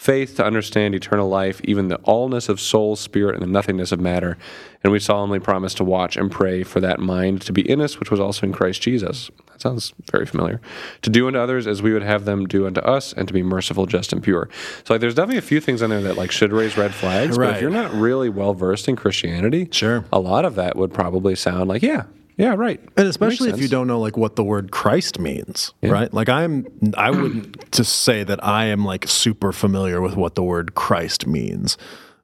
faith 0.00 0.34
to 0.34 0.42
understand 0.42 0.94
eternal 0.94 1.28
life, 1.28 1.60
even 1.64 1.88
the 1.88 1.98
allness 1.98 2.48
of 2.48 2.58
soul, 2.58 2.96
spirit, 2.96 3.34
and 3.34 3.42
the 3.42 3.46
nothingness 3.46 3.92
of 3.92 4.00
matter. 4.00 4.38
And 4.82 4.90
we 4.94 4.98
solemnly 4.98 5.38
promise 5.38 5.74
to 5.74 5.84
watch 5.84 6.16
and 6.16 6.30
pray 6.30 6.62
for 6.62 6.80
that 6.80 7.00
mind 7.00 7.42
to 7.42 7.52
be 7.52 7.68
in 7.68 7.82
us, 7.82 8.00
which 8.00 8.10
was 8.10 8.18
also 8.18 8.46
in 8.46 8.52
Christ 8.54 8.80
Jesus. 8.80 9.30
That 9.48 9.60
sounds 9.60 9.92
very 10.10 10.24
familiar. 10.24 10.58
To 11.02 11.10
do 11.10 11.26
unto 11.26 11.38
others 11.38 11.66
as 11.66 11.82
we 11.82 11.92
would 11.92 12.02
have 12.02 12.24
them 12.24 12.46
do 12.46 12.66
unto 12.66 12.80
us, 12.80 13.12
and 13.12 13.28
to 13.28 13.34
be 13.34 13.42
merciful, 13.42 13.84
just, 13.84 14.10
and 14.14 14.22
pure. 14.22 14.48
So, 14.84 14.94
like, 14.94 15.02
there's 15.02 15.14
definitely 15.14 15.36
a 15.36 15.42
few 15.42 15.60
things 15.60 15.82
in 15.82 15.90
there 15.90 16.00
that 16.00 16.16
like 16.16 16.30
should 16.30 16.50
raise 16.50 16.78
red 16.78 16.94
flags. 16.94 17.36
But 17.36 17.56
if 17.56 17.60
you're 17.60 17.68
not 17.68 17.92
really 17.92 18.30
well 18.30 18.54
versed 18.54 18.88
in 18.88 18.96
Christianity, 18.96 19.68
Sure. 19.70 20.06
a 20.10 20.18
lot 20.18 20.46
of 20.46 20.54
that 20.54 20.76
would 20.76 20.94
probably 20.94 21.34
sound 21.34 21.68
like, 21.68 21.82
yeah, 21.82 22.04
yeah, 22.40 22.54
right. 22.54 22.80
And 22.96 23.06
especially 23.06 23.50
if 23.50 23.60
you 23.60 23.68
don't 23.68 23.86
know 23.86 24.00
like 24.00 24.16
what 24.16 24.36
the 24.36 24.44
word 24.44 24.70
Christ 24.70 25.18
means, 25.18 25.74
right? 25.82 26.10
Like 26.12 26.30
I'm 26.30 26.66
I 26.96 27.10
wouldn't 27.10 27.70
just 27.72 28.00
say 28.00 28.24
that 28.24 28.42
I 28.42 28.64
am 28.66 28.84
like 28.84 29.06
super 29.06 29.52
familiar 29.52 30.00
with 30.00 30.16
what 30.16 30.36
the 30.36 30.42
word 30.42 30.74
Christ 30.74 31.26
means. 31.26 31.76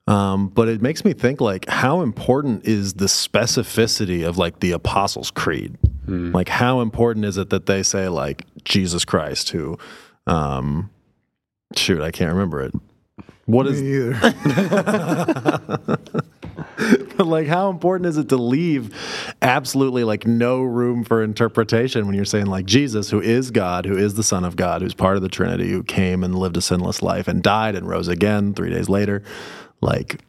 Um, 0.08 0.48
but 0.48 0.68
it 0.68 0.80
makes 0.80 1.04
me 1.04 1.12
think 1.12 1.40
like 1.40 1.68
how 1.68 2.00
important 2.00 2.64
is 2.64 2.94
the 2.94 3.06
specificity 3.06 4.26
of 4.26 4.38
like 4.38 4.60
the 4.60 4.72
Apostles' 4.72 5.30
Creed? 5.30 5.76
Like 6.08 6.48
how 6.48 6.80
important 6.80 7.26
is 7.26 7.36
it 7.36 7.50
that 7.50 7.66
they 7.66 7.82
say 7.82 8.08
like 8.08 8.46
Jesus 8.64 9.04
Christ 9.04 9.50
who 9.50 9.76
um 10.26 10.88
shoot, 11.76 12.00
I 12.00 12.10
can't 12.10 12.32
remember 12.32 12.62
it. 12.62 12.72
What 13.46 13.66
is 13.66 13.82
Either. 16.80 17.24
like 17.24 17.46
how 17.46 17.70
important 17.70 18.06
is 18.06 18.16
it 18.16 18.28
to 18.28 18.36
leave 18.36 18.94
absolutely 19.42 20.04
like 20.04 20.26
no 20.26 20.62
room 20.62 21.04
for 21.04 21.22
interpretation 21.22 22.06
when 22.06 22.14
you're 22.14 22.24
saying 22.24 22.46
like 22.46 22.66
Jesus 22.66 23.10
who 23.10 23.20
is 23.20 23.50
God 23.50 23.86
who 23.86 23.96
is 23.96 24.14
the 24.14 24.22
son 24.22 24.44
of 24.44 24.56
God 24.56 24.82
who's 24.82 24.94
part 24.94 25.16
of 25.16 25.22
the 25.22 25.28
trinity 25.28 25.70
who 25.70 25.82
came 25.82 26.22
and 26.22 26.34
lived 26.34 26.56
a 26.56 26.60
sinless 26.60 27.02
life 27.02 27.28
and 27.28 27.42
died 27.42 27.74
and 27.74 27.88
rose 27.88 28.08
again 28.08 28.54
3 28.54 28.70
days 28.70 28.88
later 28.88 29.22
like 29.80 30.20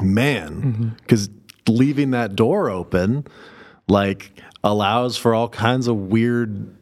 man 0.00 0.62
mm-hmm. 0.62 0.88
cuz 1.06 1.28
leaving 1.68 2.12
that 2.12 2.34
door 2.34 2.70
open 2.70 3.26
like 3.88 4.32
allows 4.64 5.16
for 5.16 5.34
all 5.34 5.48
kinds 5.48 5.86
of 5.86 5.96
weird 5.96 6.74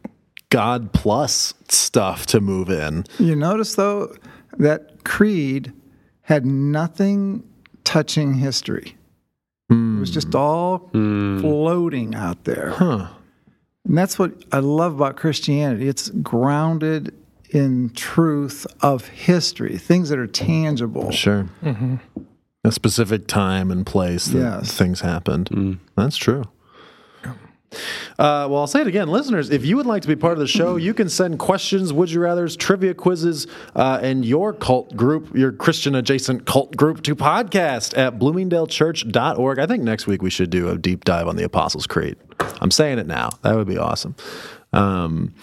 God 0.49 0.93
plus 0.93 1.53
stuff 1.67 2.25
to 2.27 2.39
move 2.39 2.69
in. 2.69 3.03
You 3.19 3.35
notice 3.35 3.75
though 3.75 4.15
that 4.57 5.03
creed 5.03 5.73
had 6.21 6.45
nothing 6.45 7.43
touching 7.87 8.33
history. 8.33 8.97
It 9.69 9.99
was 9.99 10.11
just 10.11 10.27
hmm. 10.27 10.35
all 10.35 10.77
hmm. 10.77 11.39
floating 11.39 12.15
out 12.15 12.43
there. 12.43 12.71
Huh. 12.71 13.07
And 13.85 13.97
that's 13.97 14.19
what 14.19 14.33
I 14.51 14.59
love 14.59 14.95
about 14.95 15.15
Christianity. 15.15 15.87
It's 15.87 16.09
grounded 16.09 17.15
in 17.51 17.91
truth 17.91 18.67
of 18.81 19.07
history, 19.07 19.77
things 19.77 20.09
that 20.09 20.19
are 20.19 20.27
tangible. 20.27 21.11
Sure. 21.11 21.47
Mm-hmm. 21.63 21.95
A 22.65 22.71
specific 22.73 23.27
time 23.27 23.71
and 23.71 23.85
place 23.85 24.25
that 24.25 24.37
Yes. 24.37 24.73
things 24.73 24.99
happened. 24.99 25.49
Mm. 25.49 25.79
That's 25.95 26.17
true. 26.17 26.43
Uh, 27.71 28.47
well, 28.49 28.57
I'll 28.57 28.67
say 28.67 28.81
it 28.81 28.87
again, 28.87 29.09
listeners. 29.09 29.49
If 29.49 29.65
you 29.65 29.75
would 29.77 29.85
like 29.85 30.01
to 30.01 30.07
be 30.07 30.15
part 30.15 30.33
of 30.33 30.39
the 30.39 30.47
show, 30.47 30.77
you 30.77 30.93
can 30.93 31.09
send 31.09 31.37
questions, 31.39 31.91
would 31.93 32.09
you 32.09 32.19
rather's, 32.21 32.55
trivia 32.55 32.93
quizzes, 32.93 33.45
uh, 33.75 33.99
and 34.01 34.25
your 34.25 34.53
cult 34.53 34.95
group, 34.95 35.35
your 35.35 35.51
Christian 35.51 35.93
adjacent 35.93 36.45
cult 36.45 36.75
group, 36.75 37.03
to 37.03 37.15
podcast 37.15 37.97
at 37.97 38.17
bloomingdalechurch.org. 38.19 39.59
I 39.59 39.67
think 39.67 39.83
next 39.83 40.07
week 40.07 40.21
we 40.21 40.29
should 40.29 40.49
do 40.49 40.69
a 40.69 40.77
deep 40.77 41.03
dive 41.05 41.27
on 41.27 41.35
the 41.35 41.43
Apostles' 41.43 41.87
Creed. 41.87 42.15
I'm 42.61 42.71
saying 42.71 42.99
it 42.99 43.07
now. 43.07 43.29
That 43.41 43.55
would 43.55 43.67
be 43.67 43.77
awesome. 43.77 44.15
Um, 44.73 45.33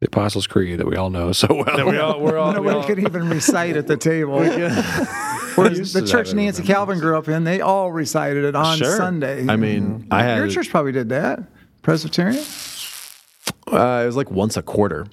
The 0.00 0.06
Apostles' 0.06 0.46
Creed 0.46 0.80
that 0.80 0.86
we 0.86 0.96
all 0.96 1.10
know 1.10 1.32
so 1.32 1.48
well. 1.50 1.86
we 1.90 1.98
all, 1.98 2.20
we're 2.20 2.38
all, 2.38 2.48
we 2.50 2.56
Nobody 2.56 2.76
all 2.76 2.84
could 2.84 2.98
even 2.98 3.28
recite 3.28 3.76
at 3.76 3.86
the 3.86 3.98
table. 3.98 4.38
The 5.56 6.06
church 6.08 6.32
Nancy 6.34 6.62
Calvin 6.62 6.98
grew 6.98 7.16
up 7.16 7.28
in, 7.28 7.44
they 7.44 7.60
all 7.60 7.92
recited 7.92 8.44
it 8.44 8.54
on 8.56 8.78
Sure. 8.78 8.96
Sunday. 8.96 9.46
I 9.48 9.56
mean, 9.56 10.06
I 10.10 10.22
had 10.22 10.38
Your 10.38 10.48
church 10.48 10.70
probably 10.70 10.92
did 10.92 11.08
that. 11.10 11.40
Presbyterian? 11.82 12.42
uh, 13.72 14.00
it 14.02 14.06
was 14.06 14.16
like 14.16 14.30
once 14.30 14.56
a 14.56 14.62
quarter. 14.62 15.06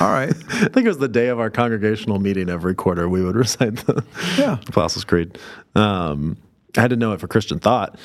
All 0.00 0.10
right. 0.10 0.30
I 0.50 0.64
think 0.68 0.78
it 0.78 0.88
was 0.88 0.98
the 0.98 1.08
day 1.08 1.28
of 1.28 1.38
our 1.38 1.50
congregational 1.50 2.18
meeting 2.18 2.48
every 2.48 2.74
quarter. 2.74 3.08
We 3.08 3.22
would 3.22 3.36
recite 3.36 3.76
the 3.86 4.04
Yeah. 4.38 4.58
Apostles' 4.66 5.04
Creed. 5.04 5.38
Um, 5.74 6.36
I 6.76 6.82
had 6.82 6.90
to 6.90 6.96
know 6.96 7.12
it 7.12 7.20
for 7.20 7.26
Christian 7.26 7.58
thought. 7.58 7.98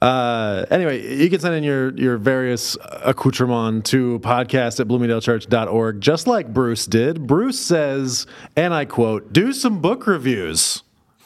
Uh, 0.00 0.64
anyway, 0.70 1.16
you 1.20 1.28
can 1.28 1.40
send 1.40 1.54
in 1.56 1.64
your, 1.64 1.92
your 1.96 2.16
various 2.16 2.76
accoutrements 3.04 3.90
to 3.90 4.20
podcast 4.20 4.78
at 4.78 4.86
bloomingdalechurch.org, 4.88 6.00
just 6.00 6.26
like 6.28 6.52
Bruce 6.54 6.86
did. 6.86 7.26
Bruce 7.26 7.58
says, 7.58 8.26
and 8.56 8.72
I 8.72 8.84
quote, 8.84 9.32
do 9.32 9.52
some 9.52 9.80
book 9.80 10.06
reviews. 10.06 10.82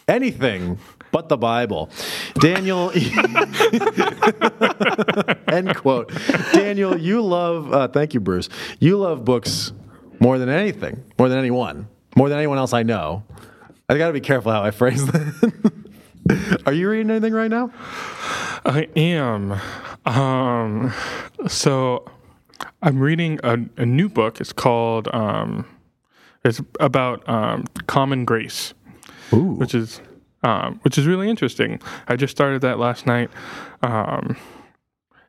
Anything 0.08 0.78
but 1.10 1.28
the 1.28 1.36
Bible. 1.36 1.90
Daniel, 2.34 2.90
end 5.48 5.74
quote. 5.76 6.12
Daniel, 6.52 6.98
you 6.98 7.22
love, 7.22 7.72
uh, 7.72 7.88
thank 7.88 8.14
you, 8.14 8.20
Bruce. 8.20 8.48
You 8.78 8.98
love 8.98 9.24
books 9.24 9.72
more 10.20 10.38
than 10.38 10.48
anything, 10.48 11.02
more 11.18 11.28
than 11.28 11.38
anyone, 11.38 11.88
more 12.16 12.28
than 12.28 12.38
anyone 12.38 12.58
else 12.58 12.72
I 12.72 12.82
know. 12.82 13.24
I 13.88 13.96
got 13.96 14.08
to 14.08 14.12
be 14.12 14.20
careful 14.20 14.52
how 14.52 14.62
I 14.62 14.70
phrase 14.70 15.06
that. 15.06 16.62
Are 16.66 16.72
you 16.72 16.90
reading 16.90 17.10
anything 17.10 17.32
right 17.32 17.50
now? 17.50 17.72
I 18.66 18.88
am. 18.96 19.58
Um, 20.04 20.92
so 21.46 22.04
I'm 22.82 22.98
reading 22.98 23.40
a, 23.42 23.58
a 23.78 23.86
new 23.86 24.08
book. 24.08 24.40
It's 24.40 24.52
called. 24.52 25.08
Um, 25.14 25.66
it's 26.44 26.60
about 26.80 27.26
um, 27.28 27.64
common 27.86 28.24
grace, 28.24 28.74
which 29.32 29.74
is 29.74 30.00
um, 30.42 30.78
which 30.82 30.98
is 30.98 31.06
really 31.06 31.28
interesting. 31.28 31.80
I 32.06 32.16
just 32.16 32.30
started 32.30 32.62
that 32.62 32.78
last 32.78 33.06
night, 33.06 33.30
um, 33.82 34.36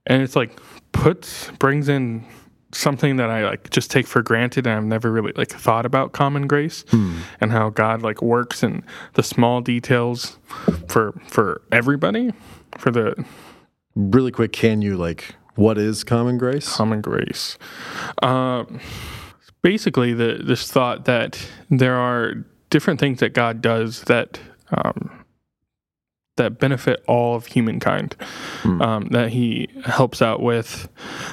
and 0.05 0.21
it's 0.21 0.35
like 0.35 0.59
puts 0.91 1.49
brings 1.59 1.89
in 1.89 2.25
something 2.71 3.15
that 3.15 3.31
I 3.31 3.43
like 3.45 3.71
just 3.71 3.89
take 3.89 4.05
for 4.05 4.21
granted 4.21 4.67
and 4.67 4.75
I've 4.75 4.83
never 4.85 5.11
really 5.11 5.31
like 5.35 5.49
thought 5.49 5.87
about 5.87 6.11
common 6.11 6.45
grace 6.45 6.85
and 7.41 7.51
how 7.51 7.71
God 7.71 8.03
like 8.03 8.21
works 8.21 8.61
in 8.61 8.83
the 9.15 9.23
small 9.23 9.61
details 9.61 10.37
for 10.87 11.19
for 11.27 11.61
everybody 11.71 12.31
for 12.77 12.91
the 12.91 13.25
Really 13.95 14.31
quick, 14.31 14.53
can 14.53 14.81
you 14.81 14.97
like 14.97 15.35
what 15.55 15.77
is 15.77 16.03
common 16.03 16.37
grace? 16.37 16.75
common 16.75 17.01
grace. 17.01 17.57
Um, 18.21 18.79
basically, 19.61 20.13
the 20.13 20.39
this 20.43 20.71
thought 20.71 21.05
that 21.05 21.43
there 21.69 21.95
are 21.95 22.45
different 22.69 22.99
things 22.99 23.19
that 23.19 23.33
God 23.33 23.61
does 23.61 24.03
that 24.03 24.39
um, 24.71 25.25
that 26.37 26.59
benefit 26.59 27.03
all 27.07 27.35
of 27.35 27.47
humankind. 27.47 28.15
Um, 28.81 29.07
that 29.11 29.29
He 29.29 29.67
helps 29.85 30.21
out 30.21 30.41
with, 30.41 30.89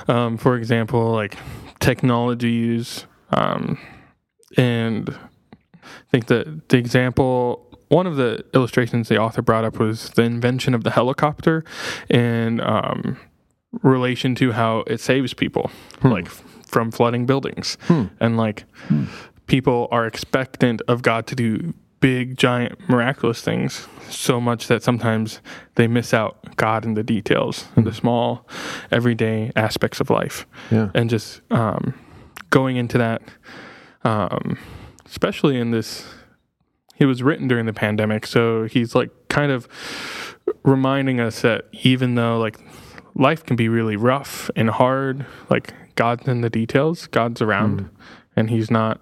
um, 0.09 0.37
for 0.37 0.57
example, 0.57 1.12
like 1.12 1.37
technologies, 1.81 3.07
um, 3.31 3.79
and 4.57 5.11
I 5.75 5.88
think 6.11 6.27
that 6.27 6.68
the 6.68 6.79
example. 6.79 7.62
One 7.88 8.09
of 8.09 8.16
the 8.16 8.44
illustrations 8.53 9.09
the 9.09 9.16
author 9.16 9.42
brought 9.42 9.64
up 9.64 9.79
was 9.79 10.11
the 10.11 10.22
invention 10.22 10.75
of 10.75 10.83
the 10.83 10.90
helicopter, 10.90 11.62
and 12.11 12.61
um, 12.61 13.16
relation 13.83 14.35
to 14.35 14.51
how 14.51 14.81
it 14.88 14.99
saves 14.99 15.35
people, 15.35 15.70
like 16.03 16.27
from 16.66 16.90
flooding 16.90 17.27
buildings. 17.27 17.79
And 18.18 18.37
like 18.37 18.64
people 19.46 19.88
are 19.90 20.06
expectant 20.06 20.82
of 20.88 21.02
God 21.02 21.26
to 21.28 21.35
do 21.35 21.74
big, 22.00 22.37
giant, 22.37 22.88
miraculous 22.88 23.40
things 23.40 23.87
so 24.09 24.40
much 24.40 24.66
that 24.68 24.82
sometimes 24.82 25.40
they 25.76 25.87
miss 25.87 26.12
out 26.12 26.56
God 26.56 26.85
in 26.85 26.94
the 26.94 27.02
details, 27.02 27.66
in 27.76 27.85
the 27.85 27.92
small, 27.92 28.46
everyday 28.90 29.50
aspects 29.56 30.00
of 30.00 30.11
life. 30.11 30.46
Yeah. 30.70 30.90
And 30.94 31.09
just 31.09 31.40
um, 31.50 31.94
going 32.50 32.76
into 32.76 32.98
that, 32.98 33.22
um, 34.04 34.59
especially 35.06 35.59
in 35.59 35.70
this, 35.70 36.06
it 36.98 37.06
was 37.06 37.22
written 37.22 37.48
during 37.48 37.66
the 37.66 37.72
pandemic. 37.72 38.26
So 38.26 38.64
he's 38.64 38.94
like 38.94 39.11
kind 39.28 39.50
of 39.50 39.66
reminding 40.64 41.20
us 41.20 41.40
that 41.42 41.64
even 41.72 42.14
though 42.14 42.38
like 42.38 42.59
life 43.14 43.44
can 43.44 43.56
be 43.56 43.68
really 43.68 43.96
rough 43.96 44.50
and 44.54 44.70
hard, 44.70 45.26
like 45.48 45.72
God's 45.96 46.28
in 46.28 46.42
the 46.42 46.50
details, 46.50 47.06
God's 47.09 47.40
around, 47.42 47.90
and 48.37 48.50
He's 48.50 48.70
not. 48.70 49.00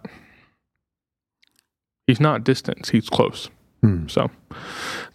He's 2.07 2.21
not 2.21 2.45
distant. 2.45 2.89
He's 2.89 3.09
close. 3.09 3.49
So 4.09 4.31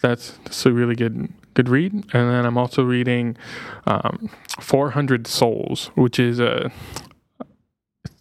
that's, 0.01 0.37
that's 0.43 0.65
a 0.65 0.71
really 0.71 0.95
good 0.95 1.33
good 1.55 1.69
read. 1.69 1.93
And 1.93 2.03
then 2.13 2.45
I'm 2.45 2.57
also 2.57 2.83
reading 2.83 3.35
um, 3.85 4.29
400 4.61 5.27
Souls, 5.27 5.91
which 5.95 6.19
is 6.19 6.39
a 6.39 6.71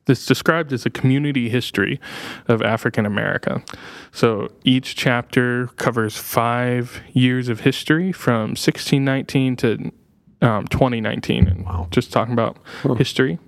it's 0.08 0.24
described 0.26 0.72
as 0.72 0.86
a 0.86 0.90
community 0.90 1.48
history 1.50 2.00
of 2.48 2.62
African 2.62 3.04
America. 3.06 3.62
So 4.10 4.50
each 4.64 4.96
chapter 4.96 5.66
covers 5.76 6.16
five 6.16 7.02
years 7.12 7.48
of 7.48 7.60
history 7.60 8.10
from 8.10 8.56
1619 8.56 9.56
to 9.56 9.92
um, 10.40 10.66
2019, 10.68 11.46
and 11.46 11.66
just 11.92 12.10
talking 12.12 12.32
about 12.32 12.56
history 12.96 13.38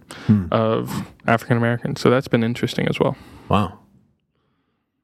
of 0.51 1.07
African 1.27 1.57
Americans. 1.57 2.01
So 2.01 2.11
that's 2.11 2.29
been 2.29 2.45
interesting 2.45 2.87
as 2.89 3.01
well. 3.01 3.17
Wow. 3.49 3.80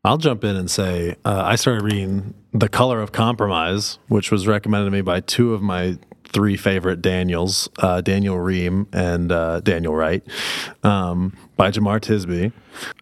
I'll 0.07 0.19
jump 0.19 0.45
in 0.45 0.55
and 0.55 0.71
say 0.71 1.17
uh, 1.25 1.43
I 1.45 1.57
started 1.57 1.83
reading 1.83 2.35
The 2.53 2.69
Color 2.69 3.03
of 3.03 3.11
Compromise, 3.11 3.99
which 4.07 4.31
was 4.31 4.47
recommended 4.47 4.85
to 4.85 4.91
me 4.93 5.01
by 5.01 5.19
two 5.19 5.53
of 5.53 5.63
my 5.63 5.99
three 6.29 6.57
favorite 6.57 7.03
Daniels, 7.03 7.69
uh, 7.79 8.01
Daniel 8.01 8.39
Ream 8.39 8.87
and 8.93 9.33
uh, 9.33 9.61
Daniel 9.61 9.95
Wright, 9.95 10.23
um, 10.83 11.37
by 11.57 11.71
Jamar 11.71 12.01
Tisby. 12.01 12.53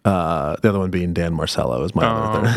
Uh, 0.05 0.55
the 0.61 0.69
other 0.69 0.79
one 0.79 0.89
being 0.89 1.13
Dan 1.13 1.33
Marcello 1.33 1.83
is 1.83 1.93
my 1.93 2.05
other 2.05 2.47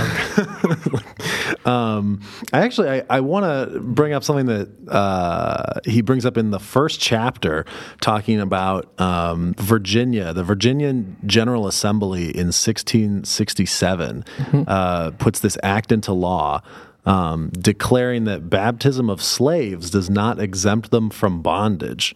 third. 0.44 1.66
um, 1.66 2.20
I 2.52 2.60
actually 2.60 2.88
I, 2.90 3.04
I 3.10 3.20
want 3.20 3.44
to 3.44 3.80
bring 3.80 4.12
up 4.12 4.22
something 4.22 4.46
that 4.46 4.68
uh, 4.88 5.80
he 5.84 6.00
brings 6.00 6.24
up 6.24 6.36
in 6.36 6.50
the 6.50 6.60
first 6.60 7.00
chapter, 7.00 7.66
talking 8.00 8.40
about 8.40 9.00
um, 9.00 9.54
Virginia. 9.58 10.32
The 10.32 10.44
Virginian 10.44 11.16
General 11.26 11.66
Assembly 11.66 12.26
in 12.26 12.48
1667 12.48 14.24
uh, 14.68 15.10
puts 15.12 15.40
this 15.40 15.58
act 15.62 15.90
into 15.90 16.12
law 16.12 16.62
um, 17.06 17.50
declaring 17.50 18.24
that 18.24 18.50
baptism 18.50 19.08
of 19.08 19.22
slaves 19.22 19.90
does 19.90 20.10
not 20.10 20.40
exempt 20.40 20.90
them 20.90 21.10
from 21.10 21.42
bondage. 21.42 22.14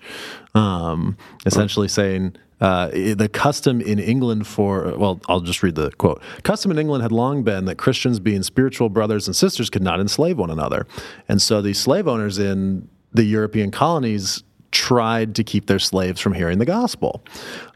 Um, 0.54 1.16
essentially 1.46 1.88
saying. 1.88 2.36
Uh, 2.60 2.86
the 3.16 3.28
custom 3.28 3.80
in 3.80 3.98
England 3.98 4.46
for, 4.46 4.96
well, 4.96 5.20
I'll 5.28 5.40
just 5.40 5.64
read 5.64 5.74
the 5.74 5.90
quote. 5.90 6.22
Custom 6.44 6.70
in 6.70 6.78
England 6.78 7.02
had 7.02 7.10
long 7.10 7.42
been 7.42 7.64
that 7.64 7.74
Christians, 7.74 8.20
being 8.20 8.44
spiritual 8.44 8.88
brothers 8.88 9.26
and 9.26 9.34
sisters, 9.34 9.68
could 9.68 9.82
not 9.82 9.98
enslave 9.98 10.38
one 10.38 10.48
another. 10.48 10.86
And 11.28 11.42
so 11.42 11.60
the 11.60 11.72
slave 11.72 12.06
owners 12.06 12.38
in 12.38 12.88
the 13.12 13.24
European 13.24 13.72
colonies 13.72 14.44
tried 14.70 15.34
to 15.34 15.44
keep 15.44 15.66
their 15.66 15.78
slaves 15.78 16.20
from 16.20 16.34
hearing 16.34 16.58
the 16.58 16.64
gospel 16.64 17.24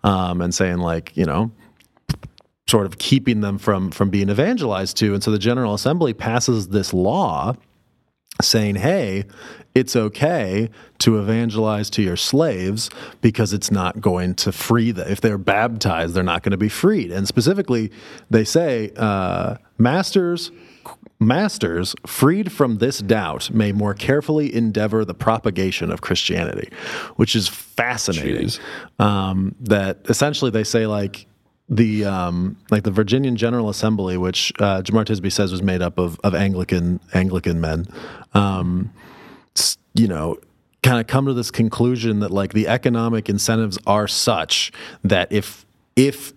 um, 0.04 0.40
and 0.40 0.54
saying, 0.54 0.78
like, 0.78 1.16
you 1.16 1.24
know, 1.24 1.50
sort 2.68 2.86
of 2.86 2.98
keeping 2.98 3.40
them 3.40 3.58
from 3.58 3.90
from 3.90 4.10
being 4.10 4.28
evangelized 4.28 4.96
to. 4.98 5.14
And 5.14 5.22
so 5.22 5.30
the 5.30 5.38
General 5.38 5.74
Assembly 5.74 6.12
passes 6.12 6.68
this 6.68 6.92
law 6.92 7.54
saying, 8.42 8.76
"Hey, 8.76 9.24
it's 9.74 9.94
okay 9.94 10.68
to 10.98 11.18
evangelize 11.18 11.90
to 11.90 12.02
your 12.02 12.16
slaves 12.16 12.90
because 13.20 13.52
it's 13.52 13.70
not 13.70 14.00
going 14.00 14.34
to 14.34 14.52
free 14.52 14.90
them. 14.90 15.08
If 15.08 15.20
they're 15.20 15.38
baptized, 15.38 16.14
they're 16.14 16.24
not 16.24 16.42
going 16.42 16.52
to 16.52 16.56
be 16.56 16.68
freed." 16.68 17.12
And 17.12 17.28
specifically, 17.28 17.92
they 18.30 18.44
say, 18.44 18.92
uh, 18.96 19.56
"Masters." 19.78 20.50
Masters, 21.18 21.94
freed 22.06 22.52
from 22.52 22.76
this 22.76 22.98
doubt, 22.98 23.50
may 23.50 23.72
more 23.72 23.94
carefully 23.94 24.54
endeavor 24.54 25.02
the 25.02 25.14
propagation 25.14 25.90
of 25.90 26.02
Christianity, 26.02 26.68
which 27.16 27.34
is 27.34 27.48
fascinating. 27.48 28.50
Um, 28.98 29.54
that 29.60 30.00
essentially 30.10 30.50
they 30.50 30.62
say 30.62 30.86
like 30.86 31.26
the 31.68 32.04
um, 32.04 32.56
like 32.70 32.84
the 32.84 32.90
Virginian 32.90 33.36
General 33.36 33.68
Assembly, 33.68 34.16
which 34.16 34.52
uh, 34.58 34.82
Jamar 34.82 35.04
Tisby 35.04 35.32
says 35.32 35.50
was 35.50 35.62
made 35.62 35.82
up 35.82 35.98
of, 35.98 36.18
of 36.22 36.34
Anglican 36.34 37.00
Anglican 37.12 37.60
men, 37.60 37.86
um, 38.34 38.92
you 39.94 40.06
know, 40.06 40.38
kind 40.82 41.00
of 41.00 41.06
come 41.06 41.26
to 41.26 41.34
this 41.34 41.50
conclusion 41.50 42.20
that 42.20 42.30
like 42.30 42.52
the 42.52 42.68
economic 42.68 43.28
incentives 43.28 43.78
are 43.86 44.06
such 44.06 44.70
that 45.02 45.30
if 45.32 45.66
if 45.96 46.32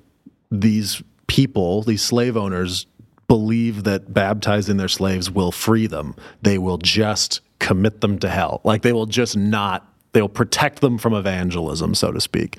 these 0.49 1.03
people, 1.27 1.83
these 1.83 2.01
slave 2.01 2.35
owners, 2.35 2.87
believe 3.27 3.83
that 3.83 4.11
baptizing 4.13 4.77
their 4.77 4.87
slaves 4.87 5.29
will 5.29 5.51
free 5.51 5.85
them, 5.85 6.15
they 6.41 6.57
will 6.57 6.79
just 6.79 7.41
commit 7.59 8.01
them 8.01 8.17
to 8.19 8.29
hell. 8.29 8.61
Like 8.63 8.81
they 8.81 8.93
will 8.93 9.05
just 9.05 9.37
not. 9.37 9.85
They'll 10.13 10.29
protect 10.29 10.81
them 10.81 10.97
from 10.97 11.13
evangelism, 11.13 11.93
so 11.95 12.11
to 12.11 12.19
speak. 12.19 12.57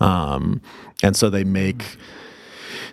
Um, 0.00 0.60
and 1.02 1.16
so 1.16 1.30
they 1.30 1.44
make 1.44 1.96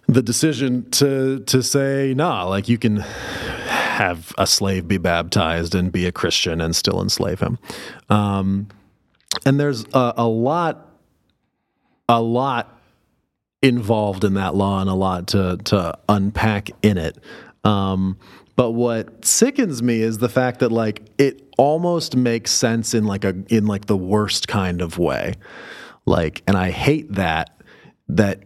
the 0.08 0.22
decision 0.22 0.90
to 0.92 1.40
to 1.42 1.62
say, 1.62 2.14
nah, 2.16 2.46
like 2.46 2.68
you 2.68 2.78
can 2.78 2.98
have 2.98 4.34
a 4.38 4.48
slave 4.48 4.88
be 4.88 4.98
baptized 4.98 5.76
and 5.76 5.92
be 5.92 6.06
a 6.06 6.12
Christian 6.12 6.62
and 6.62 6.76
still 6.76 7.02
enslave 7.02 7.42
him. 7.42 7.60
Um, 8.10 8.70
and 9.46 9.60
there's 9.60 9.86
a, 9.94 10.14
a 10.18 10.28
lot, 10.28 10.88
a 12.08 12.22
lot 12.22 12.80
involved 13.62 14.24
in 14.24 14.36
that 14.36 14.56
law 14.56 14.80
and 14.82 14.90
a 14.90 14.94
lot 14.94 15.28
to 15.28 15.58
to 15.66 15.98
unpack 16.08 16.72
in 16.82 16.98
it. 16.98 17.18
Um, 17.64 18.18
but 18.60 18.72
what 18.72 19.24
sickens 19.24 19.82
me 19.82 20.02
is 20.02 20.18
the 20.18 20.28
fact 20.28 20.60
that 20.60 20.70
like 20.70 21.10
it 21.18 21.48
almost 21.58 22.18
makes 22.18 22.52
sense 22.52 22.94
in 22.94 23.06
like 23.06 23.24
a 23.24 23.34
in 23.48 23.68
like 23.68 23.86
the 23.86 23.96
worst 23.96 24.50
kind 24.50 24.82
of 24.82 24.98
way. 24.98 25.36
Like, 26.06 26.44
and 26.46 26.58
I 26.58 26.70
hate 26.70 27.10
that 27.14 27.58
that 28.10 28.44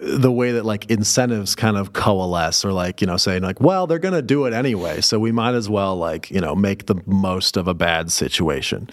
the 0.00 0.30
way 0.30 0.52
that 0.52 0.64
like 0.64 0.88
incentives 0.92 1.56
kind 1.56 1.76
of 1.76 1.92
coalesce 1.92 2.64
or 2.64 2.72
like 2.72 3.00
you 3.00 3.08
know 3.08 3.16
saying 3.16 3.42
like 3.42 3.60
well 3.60 3.88
they're 3.88 3.98
going 3.98 4.14
to 4.14 4.22
do 4.22 4.46
it 4.46 4.52
anyway 4.52 5.00
so 5.00 5.18
we 5.18 5.32
might 5.32 5.54
as 5.54 5.68
well 5.68 5.96
like 5.96 6.30
you 6.30 6.40
know 6.40 6.54
make 6.54 6.86
the 6.86 6.94
most 7.04 7.56
of 7.56 7.66
a 7.66 7.74
bad 7.74 8.12
situation 8.12 8.88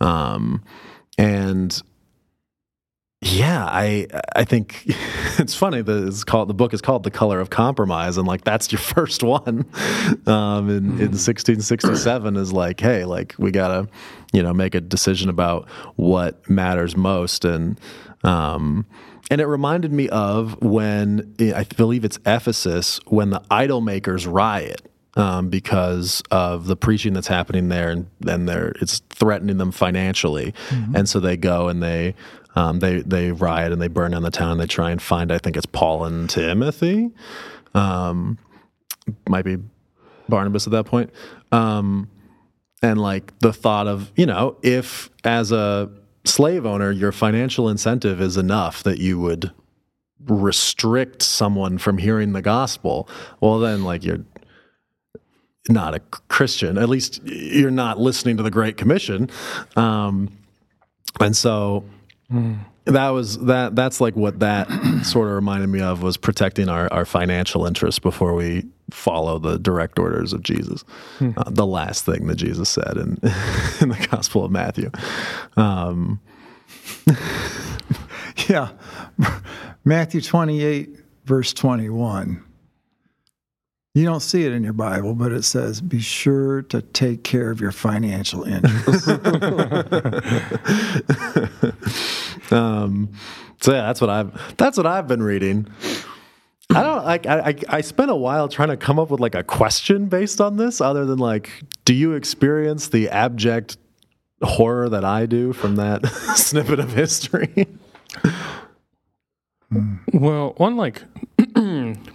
um 0.00 0.60
and 1.16 1.82
yeah 3.24 3.64
i 3.66 4.04
i 4.34 4.44
think 4.44 4.82
it's 5.38 5.54
funny 5.54 5.80
that 5.80 6.08
it's 6.08 6.24
called 6.24 6.48
the 6.48 6.54
book 6.54 6.74
is 6.74 6.80
called 6.80 7.04
the 7.04 7.10
color 7.10 7.38
of 7.38 7.50
compromise 7.50 8.16
and 8.18 8.26
like 8.26 8.42
that's 8.42 8.72
your 8.72 8.78
first 8.80 9.22
one. 9.22 9.64
Um 10.26 10.68
in, 10.68 10.84
in 10.98 11.12
1667 11.12 12.36
is 12.36 12.52
like 12.52 12.80
hey 12.80 13.04
like 13.04 13.34
we 13.38 13.52
gotta 13.52 13.88
you 14.32 14.42
know 14.42 14.52
make 14.52 14.74
a 14.74 14.80
decision 14.80 15.28
about 15.28 15.68
what 15.96 16.48
matters 16.50 16.96
most. 16.96 17.44
And 17.44 17.80
um 18.24 18.86
and 19.30 19.40
it 19.40 19.46
reminded 19.46 19.92
me 19.92 20.08
of 20.08 20.60
when 20.60 21.34
I 21.40 21.64
believe 21.64 22.04
it's 22.04 22.18
Ephesus 22.26 22.98
when 23.06 23.30
the 23.30 23.42
idol 23.50 23.80
makers 23.80 24.26
riot 24.26 24.82
um, 25.16 25.48
because 25.48 26.22
of 26.30 26.66
the 26.66 26.76
preaching 26.76 27.12
that's 27.12 27.26
happening 27.26 27.68
there, 27.68 27.90
and 27.90 28.06
then 28.20 28.46
they're 28.46 28.74
it's 28.80 29.00
threatening 29.10 29.58
them 29.58 29.70
financially, 29.70 30.54
and 30.94 31.08
so 31.08 31.20
they 31.20 31.36
go 31.36 31.68
and 31.68 31.82
they 31.82 32.14
um, 32.54 32.80
they 32.80 33.00
they 33.02 33.32
riot 33.32 33.72
and 33.72 33.80
they 33.80 33.88
burn 33.88 34.12
down 34.12 34.22
the 34.22 34.30
town. 34.30 34.52
And 34.52 34.60
they 34.60 34.66
try 34.66 34.90
and 34.90 35.00
find 35.00 35.32
I 35.32 35.38
think 35.38 35.56
it's 35.56 35.66
Paul 35.66 36.04
and 36.04 36.28
Timothy, 36.28 37.10
um, 37.74 38.38
might 39.28 39.44
be 39.44 39.58
Barnabas 40.28 40.66
at 40.66 40.72
that 40.72 40.84
point. 40.84 41.10
Um, 41.50 42.08
and 42.82 43.00
like 43.00 43.38
the 43.38 43.52
thought 43.52 43.86
of 43.86 44.12
you 44.16 44.26
know 44.26 44.56
if 44.62 45.08
as 45.24 45.52
a 45.52 45.90
slave 46.24 46.66
owner 46.66 46.90
your 46.90 47.12
financial 47.12 47.68
incentive 47.68 48.20
is 48.20 48.36
enough 48.36 48.82
that 48.82 48.98
you 48.98 49.18
would 49.18 49.50
restrict 50.26 51.22
someone 51.22 51.78
from 51.78 51.98
hearing 51.98 52.32
the 52.32 52.42
gospel 52.42 53.08
well 53.40 53.58
then 53.58 53.82
like 53.84 54.04
you're 54.04 54.24
not 55.68 55.94
a 55.94 56.00
christian 56.28 56.76
at 56.76 56.88
least 56.88 57.20
you're 57.24 57.70
not 57.70 57.98
listening 57.98 58.36
to 58.36 58.42
the 58.42 58.50
great 58.50 58.76
commission 58.76 59.30
um, 59.76 60.28
and 61.20 61.36
so 61.36 61.84
that 62.84 63.10
was 63.10 63.38
that 63.40 63.76
that's 63.76 64.00
like 64.00 64.16
what 64.16 64.40
that 64.40 64.68
sort 65.04 65.28
of 65.28 65.34
reminded 65.34 65.68
me 65.68 65.80
of 65.80 66.02
was 66.02 66.16
protecting 66.16 66.68
our, 66.68 66.92
our 66.92 67.04
financial 67.04 67.66
interests 67.66 67.98
before 67.98 68.34
we 68.34 68.64
follow 68.90 69.38
the 69.38 69.58
direct 69.58 69.98
orders 69.98 70.32
of 70.32 70.42
jesus 70.42 70.84
uh, 71.20 71.48
the 71.48 71.64
last 71.64 72.04
thing 72.04 72.26
that 72.26 72.34
jesus 72.34 72.68
said 72.68 72.96
in, 72.96 73.02
in 73.80 73.88
the 73.88 74.08
gospel 74.10 74.44
of 74.44 74.50
matthew 74.50 74.90
um, 75.56 76.20
Yeah. 78.48 78.70
Matthew 79.84 80.20
28, 80.20 80.98
verse 81.24 81.52
21. 81.52 82.44
You 83.94 84.06
don't 84.06 84.20
see 84.20 84.46
it 84.46 84.52
in 84.52 84.64
your 84.64 84.72
Bible, 84.72 85.14
but 85.14 85.32
it 85.32 85.42
says, 85.42 85.82
be 85.82 86.00
sure 86.00 86.62
to 86.62 86.80
take 86.80 87.24
care 87.24 87.50
of 87.50 87.60
your 87.60 87.72
financial 87.72 88.42
interests. 88.44 89.06
um, 92.52 93.10
so 93.60 93.72
yeah 93.72 93.82
that's 93.82 94.00
what 94.00 94.10
i've 94.10 94.56
that's 94.56 94.76
what 94.76 94.86
i've 94.86 95.08
been 95.08 95.22
reading 95.22 95.66
I 96.74 96.82
don't 96.82 97.04
like. 97.04 97.26
I, 97.26 97.54
I 97.68 97.80
spent 97.82 98.10
a 98.10 98.14
while 98.16 98.48
trying 98.48 98.68
to 98.68 98.76
come 98.76 98.98
up 98.98 99.10
with 99.10 99.20
like 99.20 99.34
a 99.34 99.42
question 99.42 100.06
based 100.06 100.40
on 100.40 100.56
this, 100.56 100.80
other 100.80 101.04
than 101.04 101.18
like, 101.18 101.50
do 101.84 101.92
you 101.92 102.14
experience 102.14 102.88
the 102.88 103.10
abject 103.10 103.76
horror 104.42 104.88
that 104.88 105.04
I 105.04 105.26
do 105.26 105.52
from 105.52 105.76
that 105.76 106.06
snippet 106.36 106.78
of 106.78 106.92
history? 106.92 107.66
Well, 110.12 110.54
one 110.56 110.76
like 110.76 111.02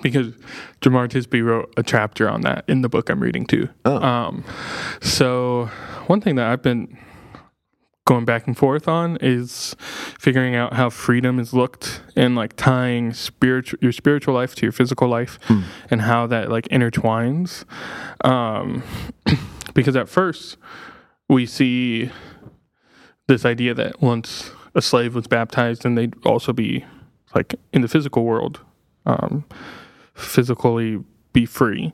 because 0.01 0.33
Jamar 0.81 1.07
Tisby 1.07 1.43
wrote 1.43 1.73
a 1.77 1.83
chapter 1.83 2.29
on 2.29 2.41
that 2.41 2.65
in 2.67 2.81
the 2.81 2.89
book 2.89 3.09
I'm 3.09 3.19
reading 3.19 3.45
too. 3.45 3.69
Um, 3.85 4.43
so 5.01 5.65
one 6.07 6.21
thing 6.21 6.35
that 6.35 6.47
I've 6.47 6.61
been 6.61 6.97
going 8.07 8.25
back 8.25 8.47
and 8.47 8.57
forth 8.57 8.87
on 8.87 9.17
is 9.21 9.75
figuring 10.17 10.55
out 10.55 10.73
how 10.73 10.89
freedom 10.89 11.39
is 11.39 11.53
looked 11.53 12.01
and 12.15 12.35
like 12.35 12.55
tying 12.55 13.13
spiritual 13.13 13.77
your 13.81 13.91
spiritual 13.91 14.33
life 14.33 14.55
to 14.55 14.65
your 14.65 14.71
physical 14.71 15.07
life 15.09 15.37
and 15.91 16.01
how 16.01 16.25
that 16.25 16.49
like 16.49 16.67
intertwines. 16.69 17.65
Um, 18.25 18.81
because 19.75 19.95
at 19.95 20.07
first 20.09 20.57
we 21.29 21.45
see 21.45 22.09
this 23.27 23.45
idea 23.45 23.73
that 23.73 24.01
once 24.01 24.51
a 24.73 24.81
slave 24.81 25.13
was 25.13 25.27
baptized, 25.27 25.83
then 25.83 25.95
they'd 25.95 26.15
also 26.25 26.53
be 26.53 26.85
like 27.35 27.55
in 27.73 27.81
the 27.81 27.89
physical 27.89 28.23
world, 28.23 28.61
um, 29.05 29.43
physically 30.13 31.03
be 31.33 31.45
free. 31.45 31.91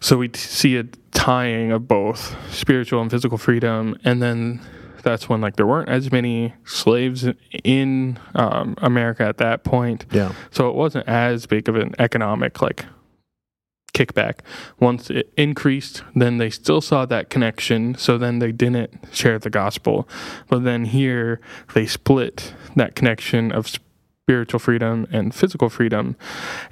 So 0.00 0.16
we 0.18 0.30
see 0.32 0.76
a 0.76 0.84
tying 1.10 1.72
of 1.72 1.88
both 1.88 2.36
spiritual 2.54 3.02
and 3.02 3.10
physical 3.10 3.36
freedom, 3.36 3.98
and 4.04 4.22
then 4.22 4.60
that's 5.04 5.28
when 5.28 5.40
like 5.40 5.56
there 5.56 5.66
weren't 5.66 5.88
as 5.88 6.10
many 6.10 6.54
slaves 6.64 7.26
in 7.62 8.18
um, 8.34 8.74
America 8.78 9.22
at 9.24 9.38
that 9.38 9.62
point. 9.62 10.06
Yeah. 10.10 10.32
So 10.50 10.68
it 10.68 10.74
wasn't 10.74 11.06
as 11.08 11.46
big 11.46 11.68
of 11.68 11.76
an 11.76 11.94
economic 11.98 12.60
like 12.60 12.86
kickback. 13.94 14.40
Once 14.80 15.08
it 15.08 15.32
increased, 15.36 16.02
then 16.14 16.38
they 16.38 16.50
still 16.50 16.80
saw 16.80 17.06
that 17.06 17.30
connection. 17.30 17.94
So 17.94 18.18
then 18.18 18.40
they 18.40 18.52
didn't 18.52 18.92
share 19.12 19.38
the 19.38 19.50
gospel. 19.50 20.08
But 20.48 20.64
then 20.64 20.86
here 20.86 21.40
they 21.74 21.86
split 21.86 22.54
that 22.76 22.96
connection 22.96 23.52
of 23.52 23.68
spiritual 23.68 24.58
freedom 24.58 25.06
and 25.10 25.34
physical 25.34 25.70
freedom. 25.70 26.16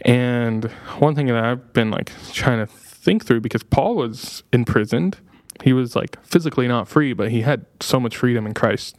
And 0.03 0.65
one 0.99 1.15
thing 1.15 1.27
that 1.27 1.37
I've 1.37 1.73
been 1.73 1.91
like 1.91 2.13
trying 2.33 2.59
to 2.59 2.67
think 2.67 3.25
through 3.25 3.41
because 3.41 3.63
Paul 3.63 3.95
was 3.97 4.43
imprisoned. 4.53 5.19
He 5.63 5.73
was 5.73 5.95
like 5.95 6.23
physically 6.25 6.69
not 6.69 6.89
free, 6.89 7.13
but 7.13 7.31
he 7.31 7.43
had 7.43 7.67
so 7.81 8.01
much 8.01 8.17
freedom 8.17 8.47
in 8.47 8.55
Christ. 8.55 8.97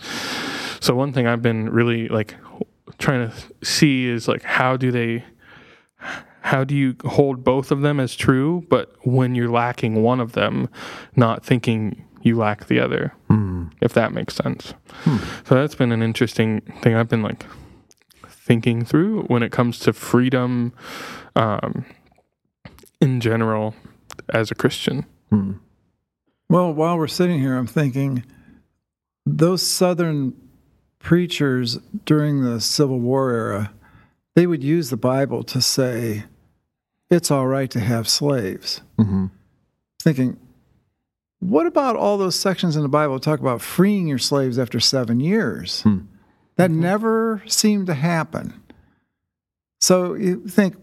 So 0.80 0.95
one 0.95 1.13
thing 1.13 1.28
I've 1.28 1.41
been 1.41 1.69
really 1.69 2.08
like 2.08 2.36
trying 2.97 3.30
to 3.30 3.65
see 3.65 4.08
is 4.08 4.28
like 4.28 4.43
how 4.43 4.78
do 4.78 4.91
they 4.91 5.26
how 6.41 6.63
do 6.63 6.76
you 6.76 6.95
hold 7.06 7.43
both 7.43 7.71
of 7.71 7.82
them 7.82 7.99
as 7.99 8.15
true 8.15 8.65
but 8.69 8.93
when 9.06 9.36
you're 9.36 9.49
lacking 9.49 10.04
one 10.04 10.19
of 10.19 10.34
them 10.34 10.69
not 11.15 11.45
thinking 11.45 12.06
you 12.21 12.38
lack 12.38 12.67
the 12.67 12.80
other 12.80 13.13
hmm. 13.28 13.65
if 13.82 13.93
that 13.93 14.13
makes 14.13 14.36
sense. 14.36 14.73
Hmm. 15.04 15.17
So 15.45 15.56
that's 15.56 15.76
been 15.76 15.91
an 15.91 16.02
interesting 16.02 16.62
thing 16.82 16.95
i've 16.95 17.10
been 17.10 17.23
like 17.23 17.45
thinking 18.28 18.84
through 18.84 19.23
when 19.23 19.43
it 19.43 19.52
comes 19.52 19.80
to 19.80 19.93
freedom 19.93 20.73
um, 21.36 21.86
in 23.02 23.21
general 23.21 23.73
as 24.30 24.52
a 24.52 24.56
christian 24.56 25.06
hmm. 25.30 25.54
Well, 26.49 26.73
while 26.73 26.97
we're 26.97 27.08
sitting 27.08 27.39
here, 27.39 27.56
I'm 27.56 27.67
thinking 27.67 28.23
those 29.25 29.65
Southern 29.65 30.34
preachers 30.99 31.77
during 32.06 32.43
the 32.43 32.60
Civil 32.60 32.99
War 32.99 33.32
era, 33.32 33.71
they 34.36 34.47
would 34.47 34.63
use 34.63 34.89
the 34.89 34.97
Bible 34.97 35.43
to 35.43 35.62
say, 35.62 36.23
it's 37.10 37.29
all 37.29 37.47
right 37.47 37.69
to 37.71 37.79
have 37.79 38.08
slaves. 38.08 38.82
Mm-hmm. 38.97 39.27
Thinking, 40.01 40.39
what 41.39 41.65
about 41.65 41.95
all 41.95 42.17
those 42.17 42.36
sections 42.36 42.75
in 42.75 42.82
the 42.82 42.89
Bible 42.89 43.15
that 43.15 43.23
talk 43.23 43.39
about 43.39 43.62
freeing 43.62 44.08
your 44.08 44.17
slaves 44.17 44.58
after 44.58 44.79
seven 44.79 45.19
years? 45.19 45.82
Hmm. 45.82 45.99
That 46.56 46.71
mm-hmm. 46.71 46.82
never 46.82 47.43
seemed 47.47 47.88
to 47.88 47.93
happen. 47.93 48.62
So 49.82 50.13
you 50.13 50.47
think, 50.47 50.75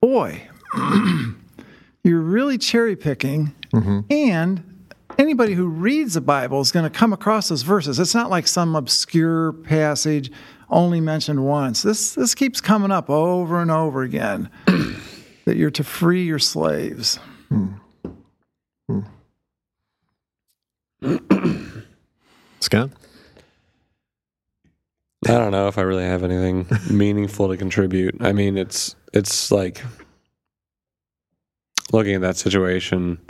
boy, 0.00 0.48
you're 2.04 2.20
really 2.20 2.58
cherry 2.58 2.94
picking, 2.94 3.54
mm-hmm. 3.74 4.00
and 4.10 4.71
anybody 5.18 5.54
who 5.54 5.66
reads 5.66 6.14
the 6.14 6.20
Bible 6.20 6.60
is 6.60 6.72
going 6.72 6.84
to 6.84 6.90
come 6.90 7.12
across 7.12 7.48
those 7.48 7.62
verses. 7.62 7.98
It's 7.98 8.14
not 8.14 8.30
like 8.30 8.46
some 8.46 8.76
obscure 8.76 9.52
passage 9.52 10.30
only 10.70 11.00
mentioned 11.00 11.44
once. 11.44 11.82
This 11.82 12.14
this 12.14 12.34
keeps 12.34 12.60
coming 12.60 12.90
up 12.90 13.10
over 13.10 13.60
and 13.60 13.70
over 13.70 14.02
again 14.02 14.50
that 15.44 15.56
you're 15.56 15.70
to 15.70 15.84
free 15.84 16.24
your 16.24 16.38
slaves. 16.38 17.18
Hmm. 17.48 17.68
Scott? 22.60 22.90
I 25.28 25.32
don't 25.32 25.52
know 25.52 25.68
if 25.68 25.78
I 25.78 25.82
really 25.82 26.04
have 26.04 26.24
anything 26.24 26.66
meaningful 26.90 27.48
to 27.48 27.56
contribute. 27.56 28.16
I 28.20 28.32
mean, 28.32 28.56
it's 28.56 28.96
it's 29.12 29.52
like 29.52 29.82
looking 31.92 32.14
at 32.14 32.22
that 32.22 32.36
situation, 32.36 33.20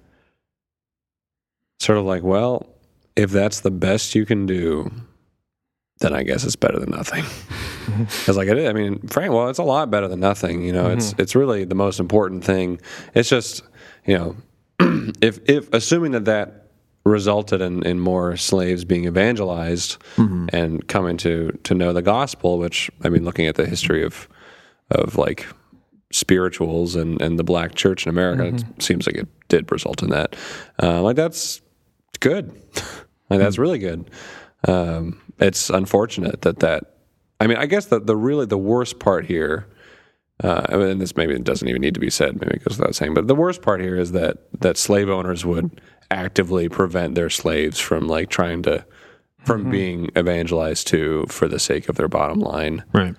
sort 1.82 1.98
of 1.98 2.04
like, 2.04 2.22
well, 2.22 2.68
if 3.16 3.30
that's 3.30 3.60
the 3.60 3.70
best 3.70 4.14
you 4.14 4.24
can 4.24 4.46
do, 4.46 4.90
then 5.98 6.14
I 6.14 6.22
guess 6.22 6.44
it's 6.44 6.56
better 6.56 6.78
than 6.78 6.90
nothing. 6.90 7.24
Because 7.84 8.36
like 8.36 8.48
it 8.48 8.56
is, 8.56 8.68
I 8.68 8.72
mean, 8.72 9.00
Frank, 9.08 9.32
well, 9.32 9.48
it's 9.48 9.58
a 9.58 9.64
lot 9.64 9.90
better 9.90 10.06
than 10.06 10.20
nothing. 10.20 10.62
You 10.62 10.72
know, 10.72 10.88
it's 10.88 11.10
mm-hmm. 11.10 11.20
it's 11.20 11.34
really 11.34 11.64
the 11.64 11.74
most 11.74 11.98
important 11.98 12.44
thing. 12.44 12.80
It's 13.12 13.28
just, 13.28 13.64
you 14.06 14.16
know, 14.16 14.36
if 15.20 15.40
if 15.50 15.68
assuming 15.74 16.12
that 16.12 16.24
that 16.26 16.68
resulted 17.04 17.60
in, 17.60 17.84
in 17.84 17.98
more 17.98 18.36
slaves 18.36 18.84
being 18.84 19.04
evangelized 19.04 19.98
mm-hmm. 20.14 20.46
and 20.52 20.86
coming 20.86 21.16
to 21.18 21.58
to 21.64 21.74
know 21.74 21.92
the 21.92 22.02
gospel, 22.02 22.56
which 22.58 22.88
I 23.02 23.08
mean, 23.08 23.24
looking 23.24 23.46
at 23.46 23.56
the 23.56 23.66
history 23.66 24.04
of 24.04 24.28
of 24.92 25.18
like 25.18 25.44
spirituals 26.12 26.94
and, 26.94 27.20
and 27.20 27.38
the 27.38 27.44
black 27.44 27.74
church 27.74 28.06
in 28.06 28.10
America, 28.10 28.44
it 28.44 28.54
mm-hmm. 28.54 28.80
seems 28.80 29.06
like 29.06 29.16
it 29.16 29.28
did 29.48 29.70
result 29.72 30.02
in 30.02 30.10
that. 30.10 30.36
Uh, 30.80 31.02
like 31.02 31.16
that's 31.16 31.61
good. 32.22 32.50
like 33.30 33.40
that's 33.40 33.58
really 33.58 33.78
good. 33.78 34.10
Um, 34.66 35.20
it's 35.38 35.68
unfortunate 35.68 36.42
that 36.42 36.60
that. 36.60 36.84
I 37.40 37.46
mean, 37.48 37.58
I 37.58 37.66
guess 37.66 37.86
the 37.86 38.00
the 38.00 38.16
really 38.16 38.46
the 38.46 38.58
worst 38.58 38.98
part 38.98 39.26
here. 39.26 39.68
Uh, 40.42 40.64
I 40.70 40.76
mean, 40.76 40.98
this 40.98 41.16
maybe 41.16 41.38
doesn't 41.38 41.68
even 41.68 41.82
need 41.82 41.94
to 41.94 42.00
be 42.00 42.10
said. 42.10 42.40
Maybe 42.40 42.54
it 42.54 42.64
goes 42.64 42.78
without 42.78 42.94
saying. 42.94 43.14
But 43.14 43.28
the 43.28 43.34
worst 43.34 43.62
part 43.62 43.80
here 43.80 43.96
is 43.96 44.12
that 44.12 44.38
that 44.60 44.76
slave 44.76 45.08
owners 45.08 45.44
would 45.44 45.80
actively 46.10 46.68
prevent 46.68 47.14
their 47.14 47.30
slaves 47.30 47.78
from 47.78 48.08
like 48.08 48.30
trying 48.30 48.62
to 48.62 48.84
from 49.44 49.70
being 49.70 50.08
evangelized 50.16 50.86
to 50.88 51.26
for 51.28 51.48
the 51.48 51.58
sake 51.58 51.88
of 51.88 51.96
their 51.96 52.08
bottom 52.08 52.40
line. 52.40 52.84
Right. 52.92 53.14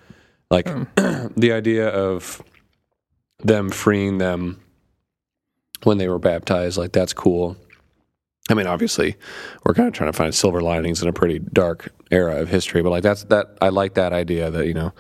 Like 0.50 0.66
the 0.96 1.52
idea 1.52 1.90
of 1.90 2.42
them 3.40 3.70
freeing 3.70 4.18
them 4.18 4.62
when 5.84 5.98
they 5.98 6.08
were 6.08 6.20
baptized, 6.20 6.78
like 6.78 6.94
that's 6.94 7.14
cool. 7.14 7.58
I 8.50 8.56
mean, 8.56 8.68
obviously, 8.68 9.16
we're 9.66 9.74
kind 9.74 9.88
of 9.88 9.94
trying 9.94 10.12
to 10.12 10.18
find 10.18 10.36
silver 10.36 10.62
linings 10.62 11.02
in 11.02 11.08
a 11.08 11.14
pretty 11.14 11.40
dark 11.40 11.94
era 12.12 12.42
of 12.42 12.50
history, 12.50 12.82
but 12.82 12.90
like 12.90 13.04
that's 13.04 13.24
that 13.26 13.58
I 13.62 13.70
like 13.70 13.94
that 13.94 14.12
idea 14.12 14.52
that 14.52 14.68
you 14.68 14.74
know 14.74 14.92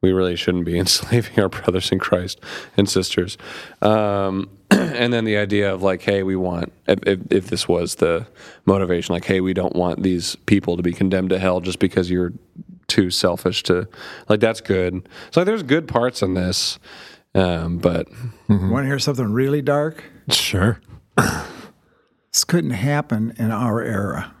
we 0.00 0.12
really 0.12 0.34
shouldn't 0.34 0.64
be 0.64 0.78
enslaving 0.80 1.38
our 1.38 1.48
brothers 1.48 1.92
in 1.92 2.00
Christ 2.00 2.40
and 2.76 2.88
sisters. 2.88 3.38
Um, 3.80 4.50
and 4.70 5.12
then 5.12 5.24
the 5.24 5.36
idea 5.36 5.72
of 5.72 5.82
like, 5.82 6.02
hey, 6.02 6.24
we 6.24 6.34
want 6.34 6.72
if, 6.88 6.98
if, 7.06 7.20
if 7.30 7.46
this 7.46 7.68
was 7.68 7.96
the 7.96 8.26
motivation, 8.66 9.12
like, 9.12 9.26
hey, 9.26 9.40
we 9.40 9.54
don't 9.54 9.76
want 9.76 10.02
these 10.02 10.34
people 10.46 10.76
to 10.76 10.82
be 10.82 10.92
condemned 10.92 11.30
to 11.30 11.38
hell 11.38 11.60
just 11.60 11.78
because 11.78 12.10
you're 12.10 12.32
too 12.88 13.10
selfish 13.10 13.62
to 13.62 13.88
like 14.28 14.40
that's 14.40 14.60
good. 14.60 15.08
So 15.30 15.40
like, 15.40 15.46
there's 15.46 15.62
good 15.62 15.86
parts 15.86 16.20
in 16.20 16.34
this, 16.34 16.80
um, 17.36 17.78
but 17.78 18.08
Want 18.48 18.84
to 18.84 18.86
hear 18.86 18.98
something 18.98 19.32
really 19.32 19.62
dark? 19.62 20.02
Sure. 20.30 20.80
This 22.42 22.46
couldn't 22.46 22.70
happen 22.70 23.34
in 23.38 23.52
our 23.52 23.80
era 23.80 24.34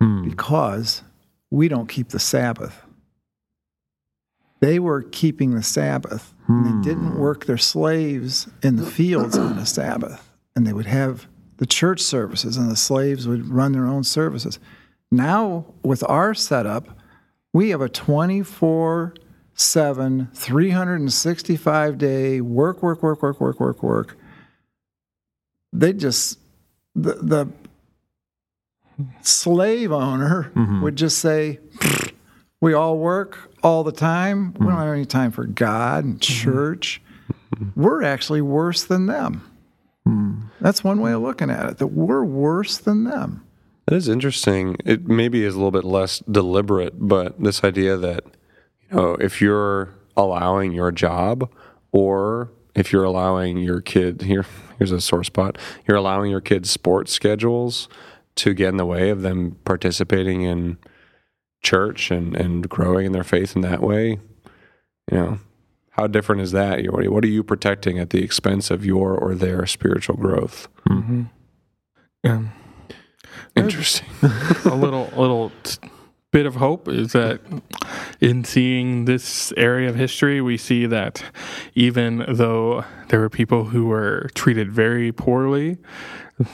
hmm. 0.00 0.22
because 0.22 1.02
we 1.50 1.66
don't 1.66 1.88
keep 1.88 2.10
the 2.10 2.20
Sabbath. 2.20 2.80
They 4.60 4.78
were 4.78 5.02
keeping 5.02 5.56
the 5.56 5.64
Sabbath. 5.64 6.32
And 6.46 6.64
they 6.64 6.70
hmm. 6.70 6.82
didn't 6.82 7.18
work 7.18 7.46
their 7.46 7.58
slaves 7.58 8.46
in 8.62 8.76
the 8.76 8.86
fields 8.86 9.36
on 9.36 9.56
the 9.56 9.66
Sabbath. 9.66 10.30
And 10.54 10.64
they 10.64 10.72
would 10.72 10.86
have 10.86 11.26
the 11.56 11.66
church 11.66 12.00
services, 12.00 12.56
and 12.56 12.70
the 12.70 12.76
slaves 12.76 13.26
would 13.26 13.48
run 13.48 13.72
their 13.72 13.86
own 13.86 14.04
services. 14.04 14.60
Now, 15.10 15.66
with 15.82 16.04
our 16.08 16.34
setup, 16.34 16.96
we 17.52 17.70
have 17.70 17.80
a 17.80 17.88
24 17.88 19.14
7, 19.54 20.28
365 20.32 21.98
day 21.98 22.40
work, 22.40 22.80
work, 22.80 23.02
work, 23.02 23.22
work, 23.22 23.40
work, 23.40 23.58
work, 23.58 23.82
work. 23.82 24.16
They 25.72 25.94
just, 25.94 26.38
the, 26.94 27.14
the 27.14 27.48
slave 29.22 29.92
owner 29.92 30.52
mm-hmm. 30.54 30.82
would 30.82 30.96
just 30.96 31.18
say, 31.18 31.58
we 32.60 32.74
all 32.74 32.98
work 32.98 33.50
all 33.62 33.84
the 33.84 33.92
time. 33.92 34.52
We 34.54 34.60
don't 34.60 34.68
mm-hmm. 34.68 34.78
have 34.78 34.94
any 34.94 35.04
time 35.04 35.32
for 35.32 35.44
God 35.44 36.04
and 36.04 36.20
mm-hmm. 36.20 36.50
church. 36.50 37.02
We're 37.76 38.02
actually 38.02 38.40
worse 38.40 38.84
than 38.84 39.06
them. 39.06 39.48
Hmm. 40.04 40.40
That's 40.60 40.82
one 40.82 41.00
way 41.00 41.12
of 41.12 41.22
looking 41.22 41.50
at 41.50 41.68
it, 41.68 41.78
that 41.78 41.88
we're 41.88 42.24
worse 42.24 42.78
than 42.78 43.04
them. 43.04 43.44
That 43.86 43.96
is 43.96 44.08
interesting. 44.08 44.76
It 44.84 45.06
maybe 45.06 45.44
is 45.44 45.54
a 45.54 45.58
little 45.58 45.70
bit 45.70 45.84
less 45.84 46.20
deliberate, 46.20 46.94
but 46.98 47.40
this 47.40 47.62
idea 47.62 47.96
that 47.96 48.24
you 48.90 48.96
know, 48.96 49.14
if 49.14 49.40
you're 49.40 49.94
allowing 50.16 50.72
your 50.72 50.92
job, 50.92 51.50
or 51.92 52.50
if 52.74 52.92
you're 52.92 53.04
allowing 53.04 53.58
your 53.58 53.80
kid 53.80 54.22
here, 54.22 54.44
here's 54.78 54.92
a 54.92 55.00
sore 55.00 55.24
spot. 55.24 55.58
You're 55.86 55.96
allowing 55.96 56.30
your 56.30 56.40
kids' 56.40 56.70
sports 56.70 57.12
schedules 57.12 57.88
to 58.36 58.54
get 58.54 58.68
in 58.68 58.76
the 58.78 58.86
way 58.86 59.10
of 59.10 59.22
them 59.22 59.56
participating 59.64 60.42
in 60.42 60.78
church 61.62 62.10
and 62.10 62.34
and 62.34 62.68
growing 62.68 63.06
in 63.06 63.12
their 63.12 63.24
faith 63.24 63.54
in 63.54 63.62
that 63.62 63.82
way. 63.82 64.18
You 65.10 65.18
know, 65.18 65.38
how 65.90 66.06
different 66.06 66.40
is 66.42 66.52
that? 66.52 66.82
What 66.90 67.24
are- 67.24 67.28
you 67.28 67.42
protecting 67.42 67.98
at 67.98 68.10
the 68.10 68.22
expense 68.22 68.70
of 68.70 68.84
your 68.84 69.14
or 69.14 69.34
their 69.34 69.66
spiritual 69.66 70.16
growth? 70.16 70.68
Mm-hmm. 70.88 71.22
Yeah. 72.24 72.42
Interesting. 73.56 74.08
a 74.64 74.74
little, 74.74 75.10
a 75.12 75.20
little 75.20 75.52
t- 75.62 75.78
bit 76.32 76.46
of 76.46 76.56
hope 76.56 76.88
is 76.88 77.12
that 77.12 77.40
in 78.20 78.42
seeing 78.42 79.04
this 79.04 79.52
area 79.56 79.88
of 79.88 79.94
history, 79.94 80.40
we 80.40 80.56
see 80.56 80.86
that 80.86 81.22
even 81.74 82.24
though 82.26 82.84
there 83.08 83.20
were 83.20 83.30
people 83.30 83.64
who 83.66 83.86
were 83.86 84.28
treated 84.34 84.72
very 84.72 85.12
poorly, 85.12 85.76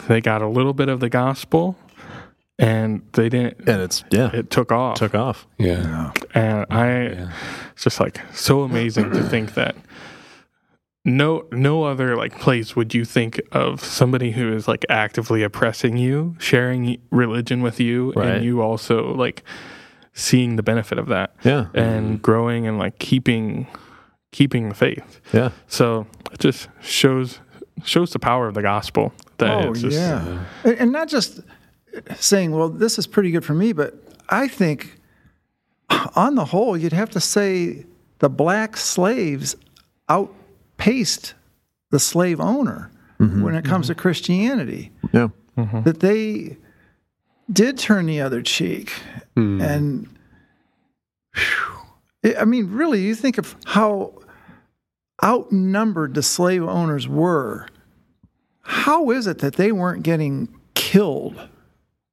they 0.09 0.21
got 0.21 0.43
a 0.43 0.49
little 0.49 0.75
bit 0.75 0.89
of 0.89 1.01
the 1.01 1.09
gospel 1.09 1.77
and 2.59 3.03
they 3.13 3.29
didn't 3.29 3.57
And 3.69 3.81
it's 3.81 4.05
yeah, 4.11 4.35
it 4.35 4.51
took 4.51 4.73
off 4.73 4.99
took 4.99 5.15
off. 5.15 5.47
Yeah. 5.59 6.13
and 6.35 6.67
i 6.71 6.89
it's 7.73 7.85
just 7.85 8.01
like 8.01 8.21
so 8.35 8.63
amazing 8.63 9.13
to 9.13 9.23
think 9.23 9.55
that 9.55 9.77
no 11.05 11.47
no 11.53 11.85
other 11.85 12.17
like 12.17 12.39
place 12.39 12.75
would 12.77 12.93
you 12.95 13.05
think 13.05 13.41
of 13.53 13.83
somebody 13.83 14.33
who 14.33 14.53
is 14.53 14.69
like 14.69 14.85
actively 14.89 15.43
oppressing 15.43 15.97
you 15.97 16.37
sharing 16.39 17.01
religion 17.11 17.63
with 17.63 17.81
you 17.81 18.13
Right. 18.15 18.29
and 18.37 18.45
you 18.45 18.61
also 18.61 19.15
like 19.15 19.43
seeing 20.13 20.57
the 20.57 20.63
benefit 20.63 20.99
of 20.99 21.07
that 21.09 21.35
Yeah. 21.45 21.67
and 21.75 22.07
mm-hmm. 22.07 22.17
growing 22.17 22.67
and 22.67 22.79
like 22.79 22.99
keeping 22.99 23.67
keeping 24.33 24.69
the 24.69 24.75
faith 24.75 25.21
Yeah. 25.33 25.51
so 25.69 26.07
it 26.33 26.41
just 26.41 26.69
shows 26.81 27.41
shows 27.85 28.11
the 28.13 28.19
power 28.19 28.49
of 28.49 28.55
the 28.55 28.63
gospel 28.63 29.13
that 29.39 29.65
Oh, 29.65 29.71
it's 29.71 29.81
just 29.83 29.97
yeah. 29.97 30.45
And 30.65 30.75
and 30.81 30.93
not 30.93 31.09
just 31.09 31.41
saying, 32.17 32.51
well, 32.53 32.69
this 32.69 32.99
is 32.99 33.07
pretty 33.07 33.31
good 33.31 33.45
for 33.45 33.55
me, 33.55 33.73
but 33.73 33.95
I 34.29 34.47
think 34.49 35.01
on 36.17 36.35
the 36.35 36.45
whole, 36.45 36.77
you'd 36.77 36.93
have 36.93 37.11
to 37.11 37.21
say 37.21 37.87
the 38.19 38.29
black 38.29 38.77
slaves 38.77 39.57
outpaced 40.79 41.35
the 41.91 41.99
slave 41.99 42.41
owner 42.41 42.91
mm-hmm. 43.19 43.43
when 43.43 43.55
it 43.55 43.65
comes 43.65 43.89
to 43.89 43.95
mm-hmm. 43.95 44.01
Christianity. 44.01 44.93
Yeah. 45.13 45.29
Mm-hmm. 45.57 45.83
That 45.83 46.01
they 46.01 46.57
did 47.53 47.79
turn 47.79 48.07
the 48.07 48.21
other 48.21 48.43
cheek. 48.43 48.93
Mm. 49.37 49.63
And 49.63 50.09
whew, 51.35 52.35
I 52.39 52.45
mean, 52.45 52.71
really, 52.71 53.01
you 53.01 53.15
think 53.15 53.39
of 53.39 53.57
how 53.67 54.13
outnumbered 55.23 56.15
the 56.15 56.23
slave 56.23 56.63
owners 56.63 57.09
were. 57.09 57.67
How 58.63 59.11
is 59.11 59.27
it 59.27 59.39
that 59.39 59.55
they 59.55 59.73
weren't 59.73 60.03
getting 60.03 60.49
killed 60.75 61.49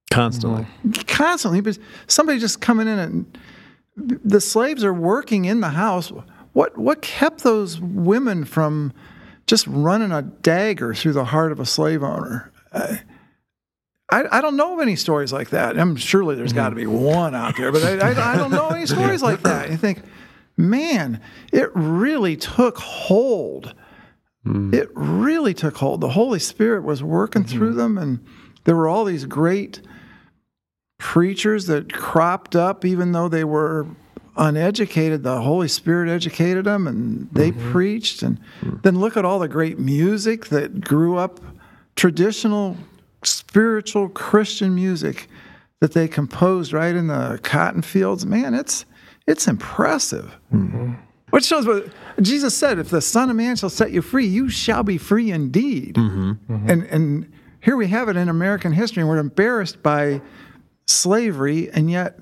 Constantly. 0.09 0.66
constantly? 1.05 1.61
But 1.61 1.78
somebody 2.07 2.39
just 2.39 2.61
coming 2.61 2.88
in 2.88 2.97
and 2.97 3.38
the 3.97 4.41
slaves 4.41 4.84
are 4.84 4.93
working 4.93 5.45
in 5.45 5.59
the 5.59 5.70
house. 5.70 6.11
What 6.56 6.78
what 6.78 7.01
kept 7.01 7.43
those 7.43 7.82
women 7.82 8.45
from 8.45 8.93
just 9.45 9.68
running 9.68 10.14
a 10.14 10.22
dagger 10.22 10.93
through 10.93 11.12
the 11.12 11.26
heart 11.26 11.51
of 11.51 11.60
a 11.60 11.66
slave 11.66 12.01
owner? 12.01 12.49
I, 12.72 13.01
I, 14.10 14.38
I 14.38 14.41
don't 14.41 14.56
know 14.56 14.74
of 14.74 14.80
any 14.80 14.95
stories 14.95 15.34
like 15.34 15.49
that. 15.49 15.78
I'm 15.78 15.97
surely 15.97 16.36
there's 16.36 16.51
mm-hmm. 16.51 16.58
got 16.58 16.70
to 16.70 16.78
be 16.78 16.88
one 16.88 17.36
out 17.36 17.58
there, 17.58 17.74
but 17.74 17.84
I, 17.84 17.97
I, 17.97 18.36
I 18.36 18.38
don't 18.38 18.51
know 18.51 18.70
any 18.70 18.86
stories 18.86 19.22
like 19.22 19.41
that. 19.41 19.70
You 19.70 19.76
think, 19.76 20.01
man, 20.56 21.20
it 21.51 21.72
really 21.74 22.38
took 22.38 22.78
hold. 22.78 23.76
Mm. 24.45 24.74
It 24.74 24.89
really 24.93 25.53
took 25.53 25.76
hold. 25.76 25.99
The 25.99 26.12
Holy 26.12 26.39
Spirit 26.39 26.86
was 26.86 27.03
working 27.03 27.43
mm-hmm. 27.43 27.58
through 27.58 27.74
them, 27.74 27.97
and 27.97 28.26
there 28.64 28.78
were 28.78 28.88
all 28.88 29.03
these 29.03 29.26
great 29.26 29.82
preachers 30.99 31.66
that 31.66 31.91
cropped 31.91 32.56
up, 32.56 32.86
even 32.86 33.12
though 33.12 33.28
they 33.28 33.43
were 33.43 33.88
uneducated. 34.38 35.23
The 35.23 35.41
Holy 35.41 35.67
Spirit 35.67 36.09
educated 36.09 36.65
them, 36.65 36.88
and 36.88 37.29
they 37.31 37.51
mm-hmm. 37.51 37.71
preached. 37.71 38.23
And 38.23 38.39
mm-hmm. 38.61 38.77
then 38.83 38.99
look 38.99 39.17
at 39.17 39.25
all 39.25 39.39
the 39.39 39.47
great 39.47 39.79
music 39.79 40.47
that 40.47 40.81
grew 40.81 41.17
up, 41.17 41.39
traditional 41.95 42.77
spiritual 43.23 44.09
Christian 44.09 44.75
music 44.75 45.27
that 45.81 45.93
they 45.93 46.07
composed 46.07 46.73
right 46.73 46.95
in 46.95 47.07
the 47.07 47.39
cotton 47.43 47.81
fields. 47.81 48.25
Man, 48.25 48.53
it's 48.53 48.86
it's 49.27 49.47
impressive. 49.47 50.38
Mm-hmm. 50.53 50.93
Which 51.31 51.45
shows 51.45 51.65
what 51.67 51.88
Jesus 52.21 52.55
said: 52.55 52.79
"If 52.79 52.89
the 52.89 53.01
Son 53.01 53.29
of 53.29 53.36
Man 53.36 53.55
shall 53.55 53.69
set 53.69 53.91
you 53.91 54.01
free, 54.01 54.25
you 54.25 54.49
shall 54.49 54.83
be 54.83 54.97
free 54.97 55.31
indeed." 55.31 55.97
And 56.69 56.83
and 56.83 57.31
here 57.61 57.75
we 57.75 57.88
have 57.88 58.09
it 58.09 58.15
in 58.15 58.29
American 58.29 58.71
history. 58.71 59.01
and 59.01 59.09
We're 59.09 59.17
embarrassed 59.17 59.81
by 59.81 60.21
slavery, 60.86 61.69
and 61.71 61.89
yet 61.89 62.19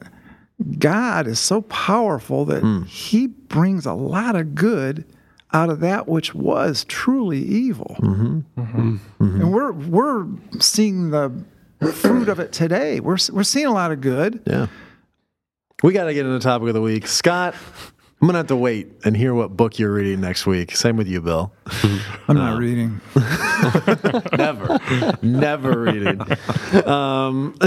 God 0.80 1.28
is 1.28 1.39
so 1.39 1.62
powerful 1.62 2.45
that 2.45 2.62
hmm. 2.62 2.84
He 2.84 3.28
brings 3.28 3.86
a 3.86 3.93
lot 3.93 4.36
of 4.36 4.56
good 4.56 5.06
out 5.51 5.70
of 5.70 5.80
that 5.82 6.08
which 6.08 6.34
was 6.34 6.84
truly 6.86 7.39
evil. 7.39 7.95
Mm-hmm. 7.99 8.39
Mm-hmm. 8.60 8.95
Mm-hmm. 8.95 9.41
And 9.41 9.54
we're 9.54 9.72
we're 9.72 10.28
seeing 10.60 11.12
the 11.12 11.32
fruit 11.93 12.30
of 12.30 12.39
it 12.39 12.51
today. 12.51 12.99
We're 12.99 13.18
we're 13.32 13.43
seeing 13.43 13.68
a 13.68 13.74
lot 13.74 13.91
of 13.91 14.01
good. 14.01 14.41
Yeah. 14.45 14.68
We 15.84 15.91
got 15.91 16.06
to 16.06 16.14
get 16.14 16.22
into 16.22 16.34
the 16.34 16.39
topic 16.39 16.70
of 16.70 16.74
the 16.74 16.82
week. 16.82 17.08
Scott, 17.08 17.56
I'm 18.24 18.28
going 18.28 18.36
to 18.36 18.38
have 18.38 18.47
to 18.47 18.56
wait 18.56 18.88
and 19.04 19.18
hear 19.18 19.34
what 19.34 19.58
book 19.58 19.78
you're 19.78 19.91
reading 19.91 20.22
next 20.22 20.45
week. 20.45 20.78
Same 20.78 20.95
with 20.95 21.10
you, 21.10 21.20
Bill. 21.20 21.51
I'm 22.30 22.38
not 22.38 22.54
uh, 22.54 22.58
reading. 22.58 23.01
never, 24.38 24.80
never 25.22 25.82
reading. 25.82 26.22
Um, 26.88 27.58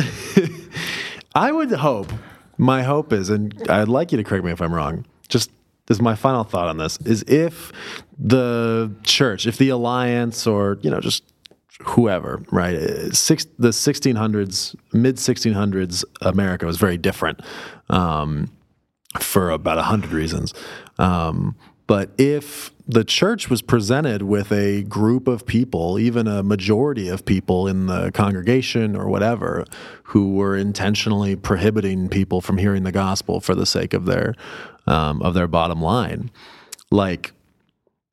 I 1.34 1.52
would 1.52 1.70
hope, 1.72 2.10
my 2.58 2.82
hope 2.82 3.12
is, 3.12 3.30
and 3.30 3.54
I'd 3.68 3.88
like 3.88 4.12
you 4.12 4.18
to 4.18 4.24
correct 4.24 4.44
me 4.44 4.52
if 4.52 4.60
I'm 4.60 4.74
wrong, 4.74 5.04
just 5.28 5.50
is 5.88 6.00
my 6.00 6.14
final 6.14 6.44
thought 6.44 6.68
on 6.68 6.78
this, 6.78 6.98
is 7.04 7.22
if 7.28 7.72
the 8.18 8.92
church, 9.02 9.46
if 9.46 9.58
the 9.58 9.68
alliance 9.68 10.46
or, 10.46 10.78
you 10.82 10.90
know, 10.90 11.00
just 11.00 11.22
whoever, 11.80 12.42
right? 12.50 12.76
Six, 13.14 13.46
the 13.58 13.68
1600s, 13.68 14.74
mid 14.92 15.16
1600s 15.16 16.04
America 16.22 16.66
was 16.66 16.76
very 16.76 16.98
different. 16.98 17.40
Um, 17.88 18.50
for 19.20 19.50
about 19.50 19.78
a 19.78 19.82
hundred 19.82 20.12
reasons. 20.12 20.54
Um, 20.98 21.56
but 21.86 22.10
if 22.18 22.72
the 22.88 23.04
church 23.04 23.50
was 23.50 23.62
presented 23.62 24.22
with 24.22 24.52
a 24.52 24.82
group 24.84 25.26
of 25.26 25.46
people, 25.46 25.98
even 25.98 26.26
a 26.26 26.42
majority 26.42 27.08
of 27.08 27.24
people 27.24 27.66
in 27.66 27.86
the 27.86 28.10
congregation 28.12 28.96
or 28.96 29.08
whatever, 29.08 29.64
who 30.04 30.34
were 30.34 30.56
intentionally 30.56 31.34
prohibiting 31.36 32.08
people 32.08 32.40
from 32.40 32.58
hearing 32.58 32.84
the 32.84 32.92
gospel 32.92 33.40
for 33.40 33.54
the 33.54 33.66
sake 33.66 33.92
of 33.92 34.06
their 34.06 34.34
um, 34.86 35.20
of 35.22 35.34
their 35.34 35.48
bottom 35.48 35.82
line, 35.82 36.30
like 36.90 37.32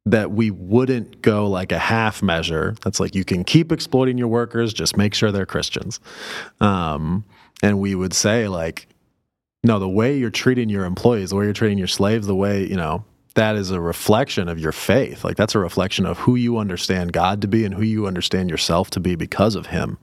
that 0.05 0.31
we 0.31 0.51
wouldn't 0.51 1.21
go 1.21 1.47
like 1.47 1.71
a 1.71 1.79
half 1.79 2.21
measure. 2.21 2.75
That's 2.83 2.99
like 2.99 3.15
you 3.15 3.23
can 3.23 3.43
keep 3.43 3.71
exploiting 3.71 4.17
your 4.17 4.27
workers, 4.27 4.73
just 4.73 4.97
make 4.97 5.13
sure 5.13 5.31
they're 5.31 5.45
Christians. 5.45 5.99
Um, 6.59 7.23
and 7.61 7.79
we 7.79 7.95
would 7.95 8.13
say 8.13 8.47
like, 8.47 8.87
no, 9.63 9.79
the 9.79 9.87
way 9.87 10.17
you're 10.17 10.29
treating 10.29 10.67
your 10.67 10.83
employees, 10.83 11.29
the 11.29 11.37
way 11.37 11.45
you're 11.45 11.53
treating 11.53 11.77
your 11.77 11.87
slaves, 11.87 12.27
the 12.27 12.35
way, 12.35 12.67
you 12.67 12.75
know, 12.75 13.05
that 13.35 13.55
is 13.55 13.71
a 13.71 13.81
reflection 13.81 14.47
of 14.47 14.59
your 14.59 14.71
faith. 14.71 15.23
Like 15.23 15.37
that's 15.37 15.55
a 15.55 15.59
reflection 15.59 16.05
of 16.05 16.19
who 16.19 16.35
you 16.35 16.57
understand 16.57 17.13
God 17.13 17.41
to 17.41 17.47
be 17.47 17.65
and 17.65 17.73
who 17.73 17.81
you 17.81 18.05
understand 18.05 18.49
yourself 18.49 18.89
to 18.91 18.99
be 18.99 19.15
because 19.15 19.55
of 19.55 19.67
him. 19.67 19.97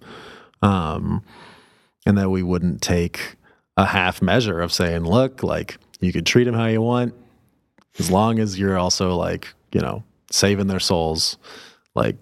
Um, 0.62 1.22
and 2.06 2.18
that 2.18 2.30
we 2.30 2.42
wouldn't 2.42 2.82
take 2.82 3.36
a 3.76 3.86
half 3.86 4.20
measure 4.20 4.60
of 4.60 4.72
saying, 4.72 5.04
look, 5.04 5.42
like 5.42 5.78
you 6.00 6.12
could 6.12 6.26
treat 6.26 6.44
them 6.44 6.54
how 6.54 6.66
you 6.66 6.82
want, 6.82 7.14
as 7.98 8.10
long 8.10 8.38
as 8.38 8.58
you're 8.58 8.78
also 8.78 9.16
like, 9.16 9.48
you 9.72 9.80
know, 9.80 10.02
saving 10.30 10.66
their 10.66 10.80
souls. 10.80 11.38
Like 11.94 12.16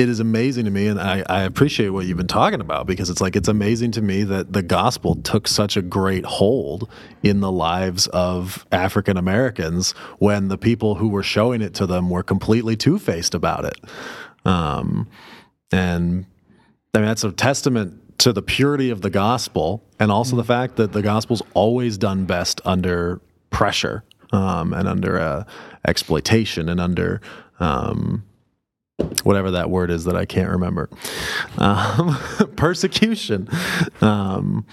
it 0.00 0.08
is 0.08 0.18
amazing 0.18 0.64
to 0.64 0.70
me, 0.70 0.86
and 0.86 0.98
I, 0.98 1.22
I 1.28 1.42
appreciate 1.42 1.90
what 1.90 2.06
you've 2.06 2.16
been 2.16 2.26
talking 2.26 2.62
about 2.62 2.86
because 2.86 3.10
it's 3.10 3.20
like 3.20 3.36
it's 3.36 3.48
amazing 3.48 3.90
to 3.92 4.02
me 4.02 4.22
that 4.24 4.54
the 4.54 4.62
gospel 4.62 5.16
took 5.16 5.46
such 5.46 5.76
a 5.76 5.82
great 5.82 6.24
hold 6.24 6.88
in 7.22 7.40
the 7.40 7.52
lives 7.52 8.06
of 8.06 8.66
African 8.72 9.18
Americans 9.18 9.92
when 10.18 10.48
the 10.48 10.56
people 10.56 10.94
who 10.94 11.08
were 11.08 11.22
showing 11.22 11.60
it 11.60 11.74
to 11.74 11.86
them 11.86 12.08
were 12.08 12.22
completely 12.22 12.76
two 12.76 12.98
faced 12.98 13.34
about 13.34 13.66
it. 13.66 13.76
Um, 14.46 15.06
and 15.70 16.24
I 16.94 16.98
mean 16.98 17.06
that's 17.06 17.24
a 17.24 17.32
testament 17.32 18.18
to 18.20 18.32
the 18.32 18.42
purity 18.42 18.88
of 18.88 19.02
the 19.02 19.10
gospel, 19.10 19.84
and 19.98 20.10
also 20.10 20.34
the 20.34 20.44
fact 20.44 20.76
that 20.76 20.92
the 20.92 21.02
gospel's 21.02 21.42
always 21.52 21.98
done 21.98 22.24
best 22.24 22.62
under 22.64 23.20
pressure 23.50 24.02
um, 24.32 24.72
and 24.72 24.88
under 24.88 25.20
uh, 25.20 25.44
exploitation 25.86 26.70
and 26.70 26.80
under 26.80 27.20
um, 27.58 28.24
whatever 29.24 29.50
that 29.52 29.70
word 29.70 29.90
is 29.90 30.04
that 30.04 30.16
I 30.16 30.24
can't 30.24 30.50
remember. 30.50 30.88
Um, 31.58 32.16
persecution. 32.56 33.48
Um, 34.00 34.66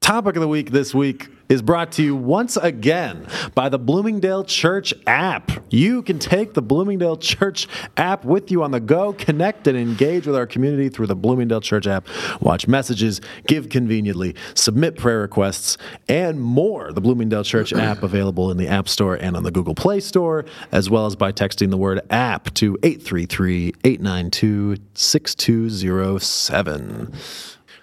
topic 0.00 0.36
of 0.36 0.40
the 0.40 0.48
week 0.48 0.70
this 0.70 0.94
week 0.94 1.28
is 1.50 1.60
brought 1.60 1.92
to 1.92 2.02
you 2.02 2.16
once 2.16 2.56
again 2.56 3.26
by 3.54 3.68
the 3.68 3.78
Bloomingdale 3.78 4.44
Church 4.44 4.94
app. 5.06 5.50
You 5.68 6.00
can 6.02 6.18
take 6.18 6.54
the 6.54 6.62
Bloomingdale 6.62 7.18
Church 7.18 7.68
app 7.96 8.24
with 8.24 8.50
you 8.50 8.62
on 8.62 8.70
the 8.70 8.80
go, 8.80 9.12
connect 9.12 9.66
and 9.66 9.76
engage 9.76 10.26
with 10.26 10.36
our 10.36 10.46
community 10.46 10.88
through 10.88 11.08
the 11.08 11.16
Bloomingdale 11.16 11.60
Church 11.60 11.86
app, 11.86 12.06
watch 12.40 12.66
messages, 12.68 13.20
give 13.46 13.68
conveniently, 13.68 14.34
submit 14.54 14.96
prayer 14.96 15.20
requests, 15.20 15.76
and 16.08 16.40
more. 16.40 16.92
The 16.92 17.00
Bloomingdale 17.00 17.44
Church 17.44 17.72
app 17.72 18.02
available 18.04 18.50
in 18.50 18.56
the 18.56 18.68
App 18.68 18.88
Store 18.88 19.16
and 19.16 19.36
on 19.36 19.42
the 19.42 19.50
Google 19.50 19.74
Play 19.74 20.00
Store, 20.00 20.44
as 20.70 20.88
well 20.88 21.06
as 21.06 21.16
by 21.16 21.32
texting 21.32 21.70
the 21.70 21.76
word 21.76 22.00
app 22.10 22.54
to 22.54 22.78
833 22.82 23.74
892 23.84 24.76
6207. 24.94 27.12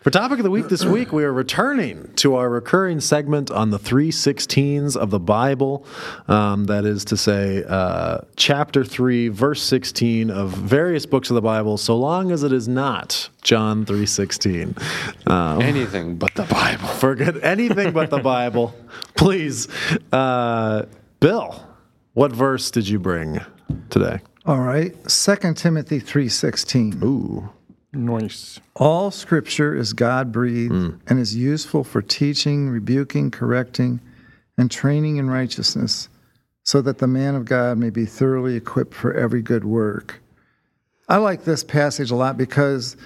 For 0.08 0.12
topic 0.12 0.40
of 0.40 0.46
the 0.46 0.50
week 0.50 0.70
this 0.70 0.86
week, 0.86 1.12
we 1.12 1.26
are 1.26 1.34
returning 1.34 2.10
to 2.16 2.36
our 2.36 2.50
recurring 2.50 3.02
segment 3.02 3.52
on 3.52 3.72
the 3.72 3.78
316s 3.78 4.96
of 4.96 5.10
the 5.10 5.20
Bible. 5.20 5.86
Um, 6.30 6.64
that 6.68 6.86
is 6.86 7.04
to 7.04 7.18
say, 7.18 7.66
uh, 7.68 8.20
chapter 8.38 8.86
3, 8.86 9.28
verse 9.28 9.62
16 9.62 10.32
of 10.32 10.52
various 10.52 11.06
books 11.06 11.30
of 11.30 11.36
the 11.36 11.42
Bible, 11.42 11.76
so 11.76 11.98
long 11.98 12.32
as 12.32 12.44
it 12.44 12.54
is 12.54 12.70
not 12.70 13.28
John 13.42 13.86
3.16. 13.86 15.30
Um, 15.30 15.62
Anything 15.62 16.16
but 16.16 16.34
the 16.36 16.44
Bible. 16.44 16.88
forget 17.00 17.44
anything 17.44 17.92
but 17.92 18.10
the 18.10 18.20
Bible. 18.20 18.74
Please. 19.16 19.68
Uh, 20.14 20.86
Bill, 21.20 21.68
what 22.14 22.32
verse 22.32 22.72
did 22.72 22.88
you 22.88 22.98
bring 22.98 23.42
today? 23.90 24.22
All 24.46 24.62
right. 24.62 24.94
2 25.10 25.54
Timothy 25.56 26.00
3:16. 26.00 27.04
Ooh. 27.04 27.50
Nice. 27.98 28.60
All 28.76 29.12
scripture 29.12 29.76
is 29.76 29.94
God-breathed 29.94 30.72
hmm. 30.72 30.90
and 31.08 31.20
is 31.20 31.36
useful 31.36 31.84
for 31.84 32.02
teaching, 32.02 32.70
rebuking, 32.70 33.32
correcting, 33.32 34.00
and 34.58 34.70
training 34.70 35.18
in 35.18 35.30
righteousness, 35.30 36.10
so 36.64 36.82
that 36.82 37.00
the 37.00 37.08
man 37.08 37.36
of 37.36 37.46
God 37.46 37.78
may 37.78 37.90
be 37.90 38.06
thoroughly 38.06 38.56
equipped 38.56 38.94
for 38.94 39.14
every 39.14 39.42
good 39.42 39.64
work. 39.64 40.22
I 41.10 41.18
like 41.18 41.44
this 41.44 41.64
passage 41.64 42.12
a 42.12 42.16
lot 42.16 42.38
because 42.38 42.98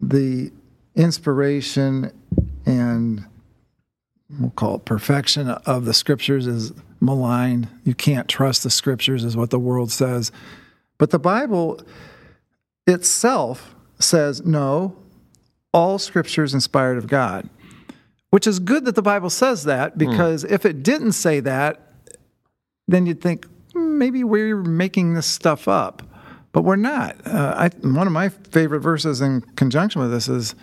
the 0.00 0.52
inspiration 0.94 2.12
and 2.66 3.24
we'll 4.38 4.50
call 4.50 4.76
it 4.76 4.84
perfection 4.84 5.48
of 5.48 5.84
the 5.84 5.94
scriptures 5.94 6.46
is 6.46 6.72
maligned. 7.00 7.68
You 7.84 7.94
can't 7.94 8.28
trust 8.28 8.62
the 8.62 8.70
scriptures, 8.70 9.24
is 9.24 9.36
what 9.36 9.50
the 9.50 9.58
world 9.58 9.90
says. 9.90 10.32
But 10.98 11.10
the 11.10 11.18
Bible 11.18 11.80
itself 12.86 13.74
says, 13.98 14.44
no, 14.44 14.96
all 15.72 15.98
scripture 15.98 16.44
is 16.44 16.54
inspired 16.54 16.98
of 16.98 17.06
God, 17.06 17.48
which 18.30 18.46
is 18.46 18.58
good 18.58 18.84
that 18.84 18.94
the 18.94 19.02
Bible 19.02 19.30
says 19.30 19.64
that 19.64 19.96
because 19.96 20.44
if 20.44 20.66
it 20.66 20.82
didn't 20.82 21.12
say 21.12 21.40
that, 21.40 21.80
then 22.88 23.06
you'd 23.06 23.20
think 23.20 23.46
"Hmm, 23.72 23.98
maybe 23.98 24.24
we're 24.24 24.56
making 24.56 25.14
this 25.14 25.26
stuff 25.26 25.68
up. 25.68 26.02
But 26.52 26.62
we're 26.64 26.76
not. 26.76 27.16
Uh, 27.26 27.54
I, 27.56 27.68
one 27.86 28.06
of 28.06 28.12
my 28.12 28.28
favorite 28.28 28.80
verses 28.80 29.22
in 29.22 29.40
conjunction 29.56 30.02
with 30.02 30.10
this 30.10 30.28
is 30.28 30.54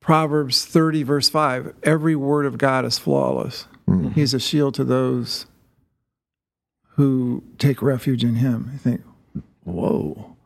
Proverbs 0.00 0.64
30, 0.64 1.02
verse 1.02 1.28
5. 1.28 1.74
Every 1.82 2.16
word 2.16 2.46
of 2.46 2.56
God 2.56 2.86
is 2.86 2.98
flawless. 2.98 3.66
He's 4.14 4.32
a 4.32 4.40
shield 4.40 4.74
to 4.76 4.84
those 4.84 5.44
who 6.90 7.42
take 7.58 7.82
refuge 7.82 8.22
in 8.24 8.36
him. 8.36 8.70
You 8.72 8.78
think, 8.78 9.02
whoa. 9.64 10.36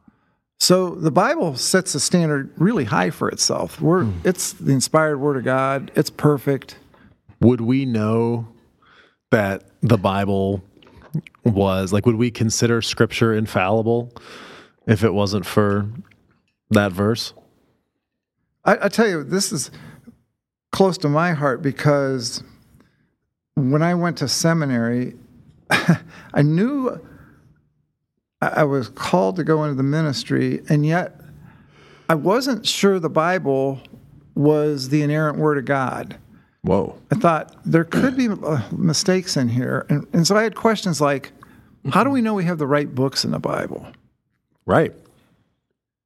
So 0.64 0.94
the 0.94 1.10
Bible 1.10 1.58
sets 1.58 1.94
a 1.94 2.00
standard 2.00 2.50
really 2.56 2.84
high 2.84 3.10
for 3.10 3.28
itself. 3.28 3.82
We're, 3.82 4.04
hmm. 4.04 4.26
It's 4.26 4.54
the 4.54 4.72
inspired 4.72 5.18
word 5.18 5.36
of 5.36 5.44
God, 5.44 5.92
it's 5.94 6.08
perfect. 6.08 6.78
would 7.42 7.60
we 7.60 7.84
know 7.84 8.48
that 9.30 9.64
the 9.82 9.98
Bible 9.98 10.64
was 11.44 11.92
like 11.92 12.06
would 12.06 12.14
we 12.14 12.30
consider 12.30 12.80
scripture 12.80 13.34
infallible 13.34 14.10
if 14.86 15.04
it 15.04 15.12
wasn't 15.12 15.44
for 15.44 15.86
that 16.70 16.92
verse? 16.92 17.34
I, 18.64 18.86
I 18.86 18.88
tell 18.88 19.06
you, 19.06 19.22
this 19.22 19.52
is 19.52 19.70
close 20.72 20.96
to 20.96 21.10
my 21.10 21.32
heart 21.32 21.60
because 21.60 22.42
when 23.54 23.82
I 23.82 23.94
went 23.96 24.16
to 24.18 24.28
seminary, 24.28 25.12
I 26.32 26.40
knew 26.40 26.98
I 28.48 28.64
was 28.64 28.88
called 28.88 29.36
to 29.36 29.44
go 29.44 29.64
into 29.64 29.74
the 29.74 29.82
ministry, 29.82 30.62
and 30.68 30.84
yet 30.84 31.20
I 32.08 32.14
wasn't 32.14 32.66
sure 32.66 32.98
the 32.98 33.08
Bible 33.08 33.80
was 34.34 34.88
the 34.88 35.02
inerrant 35.02 35.38
word 35.38 35.58
of 35.58 35.64
God. 35.64 36.18
Whoa. 36.62 36.98
I 37.12 37.16
thought 37.16 37.56
there 37.64 37.84
could 37.84 38.16
be 38.16 38.28
uh, 38.28 38.62
mistakes 38.72 39.36
in 39.36 39.48
here. 39.48 39.86
And, 39.88 40.06
and 40.12 40.26
so 40.26 40.36
I 40.36 40.42
had 40.42 40.54
questions 40.54 41.00
like, 41.00 41.32
how 41.90 42.02
do 42.02 42.10
we 42.10 42.22
know 42.22 42.34
we 42.34 42.44
have 42.44 42.58
the 42.58 42.66
right 42.66 42.92
books 42.92 43.24
in 43.24 43.30
the 43.30 43.38
Bible? 43.38 43.86
Right. 44.64 44.94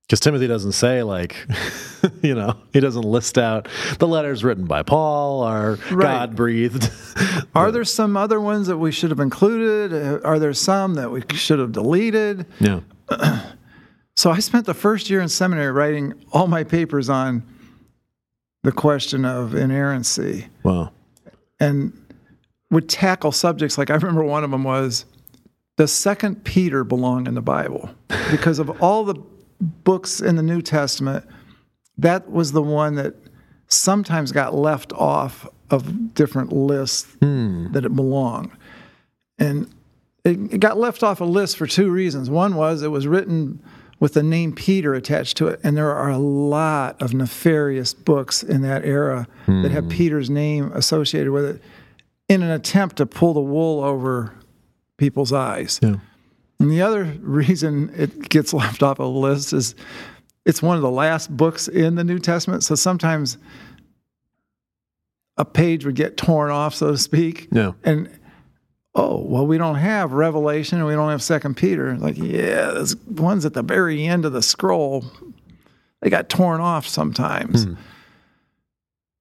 Because 0.09 0.21
Timothy 0.21 0.47
doesn't 0.47 0.73
say 0.73 1.03
like, 1.03 1.37
you 2.23 2.35
know, 2.35 2.57
he 2.73 2.81
doesn't 2.81 3.03
list 3.03 3.37
out 3.37 3.69
the 3.99 4.09
letters 4.09 4.43
written 4.43 4.65
by 4.65 4.83
Paul 4.83 5.43
are 5.43 5.73
Right. 5.91 6.01
God 6.03 6.35
breathed. 6.37 6.91
Are 7.55 7.71
there 7.71 7.85
some 7.85 8.17
other 8.17 8.41
ones 8.41 8.69
that 8.69 8.79
we 8.79 8.91
should 8.91 9.11
have 9.11 9.21
included? 9.21 10.25
Are 10.25 10.39
there 10.39 10.55
some 10.55 10.95
that 10.95 11.11
we 11.11 11.23
should 11.35 11.59
have 11.59 11.73
deleted? 11.73 12.47
yeah. 12.59 12.81
So 14.17 14.33
I 14.33 14.41
spent 14.41 14.67
the 14.67 14.75
first 14.75 15.09
year 15.11 15.21
in 15.21 15.29
seminary 15.29 15.71
writing 15.71 16.13
all 16.33 16.49
my 16.49 16.65
papers 16.65 17.09
on 17.09 17.45
the 18.65 18.73
question 18.73 19.25
of 19.25 19.55
inerrancy 19.55 20.49
Wow. 20.65 20.91
and 21.61 21.93
would 22.73 22.89
tackle 22.89 23.31
subjects 23.31 23.79
like 23.79 23.91
I 23.91 23.95
remember 23.95 24.25
one 24.25 24.43
of 24.43 24.51
them 24.51 24.65
was 24.65 25.05
does 25.77 25.93
second 25.93 26.43
Peter 26.43 26.83
belong 26.83 27.29
in 27.29 27.35
the 27.35 27.41
Bible? 27.41 27.91
Because 28.33 28.59
of 28.59 28.83
all 28.83 29.05
the 29.05 29.15
books 29.61 30.21
in 30.21 30.37
the 30.37 30.43
New 30.43 30.63
Testament, 30.63 31.25
that 31.97 32.31
was 32.31 32.53
the 32.53 32.63
one 32.63 32.95
that 32.95 33.15
sometimes 33.67 34.33
got 34.33 34.55
left 34.55 34.93
off 34.93 35.47
of 35.71 36.15
different 36.15 36.53
lists 36.53 37.15
hmm. 37.21 37.71
that 37.73 37.85
it 37.85 37.95
belonged. 37.95 38.51
And 39.39 39.73
it, 40.25 40.55
it 40.55 40.59
got 40.61 40.79
left 40.79 41.03
off 41.03 41.21
a 41.21 41.25
list 41.25 41.57
for 41.57 41.67
two 41.67 41.91
reasons. 41.91 42.31
One 42.31 42.55
was 42.55 42.83
it 42.83 42.89
was 42.89 43.07
written 43.07 43.63
with 44.01 44.15
the 44.15 44.23
name 44.23 44.55
Peter 44.55 44.95
attached 44.95 45.37
to 45.39 45.49
it, 45.49 45.61
and 45.65 45.77
there 45.77 45.93
are 45.93 46.09
a 46.09 46.19
lot 46.19 47.01
of 47.03 47.15
nefarious 47.15 47.95
books 47.95 48.45
in 48.45 48.63
that 48.63 48.85
era 48.85 49.27
that 49.47 49.73
have 49.73 49.85
hmm. 49.85 49.91
Peter's 49.91 50.31
name 50.31 50.71
associated 50.73 51.33
with 51.33 51.45
it 51.45 51.63
in 52.29 52.43
an 52.43 52.51
attempt 52.51 52.97
to 52.97 53.07
pull 53.07 53.35
the 53.35 53.41
wool 53.41 53.83
over 53.83 54.35
people's 54.99 55.33
eyes. 55.33 55.81
Yeah. 55.83 55.97
And 56.61 56.71
the 56.71 56.83
other 56.83 57.05
reason 57.21 57.93
it 57.95 58.29
gets 58.29 58.53
left 58.53 58.83
off 58.83 58.99
a 58.99 59.05
list 59.05 59.53
is 59.53 59.75
it's 60.45 60.63
one 60.63 60.77
of 60.77 60.83
the 60.83 60.91
last 60.91 61.35
books 61.37 61.69
in 61.69 61.95
the 61.95 62.05
New 62.05 62.19
Testament. 62.19 62.65
So 62.65 62.75
sometimes 62.75 63.39
a 65.37 65.45
page 65.45 65.85
would 65.85 65.95
get 65.95 66.17
torn 66.17 66.51
off, 66.51 66.75
so 66.75 66.93
to 66.93 66.99
speak. 66.99 67.49
Yeah. 67.53 67.73
And 67.85 68.11
oh, 68.95 69.19
well, 69.21 69.47
we 69.47 69.59
don't 69.59 69.77
have 69.77 70.13
Revelation 70.13 70.79
and 70.79 70.87
we 70.87 70.95
don't 70.95 71.11
have 71.11 71.23
Second 71.23 71.57
Peter. 71.57 71.97
Like, 71.97 72.17
yeah, 72.17 72.73
there's 72.73 72.97
ones 72.97 73.45
at 73.45 73.55
the 73.55 73.63
very 73.63 74.05
end 74.05 74.25
of 74.25 74.33
the 74.33 74.43
scroll. 74.43 75.05
They 76.01 76.11
got 76.11 76.29
torn 76.29 76.61
off 76.61 76.87
sometimes. 76.87 77.65
Hmm. 77.65 77.75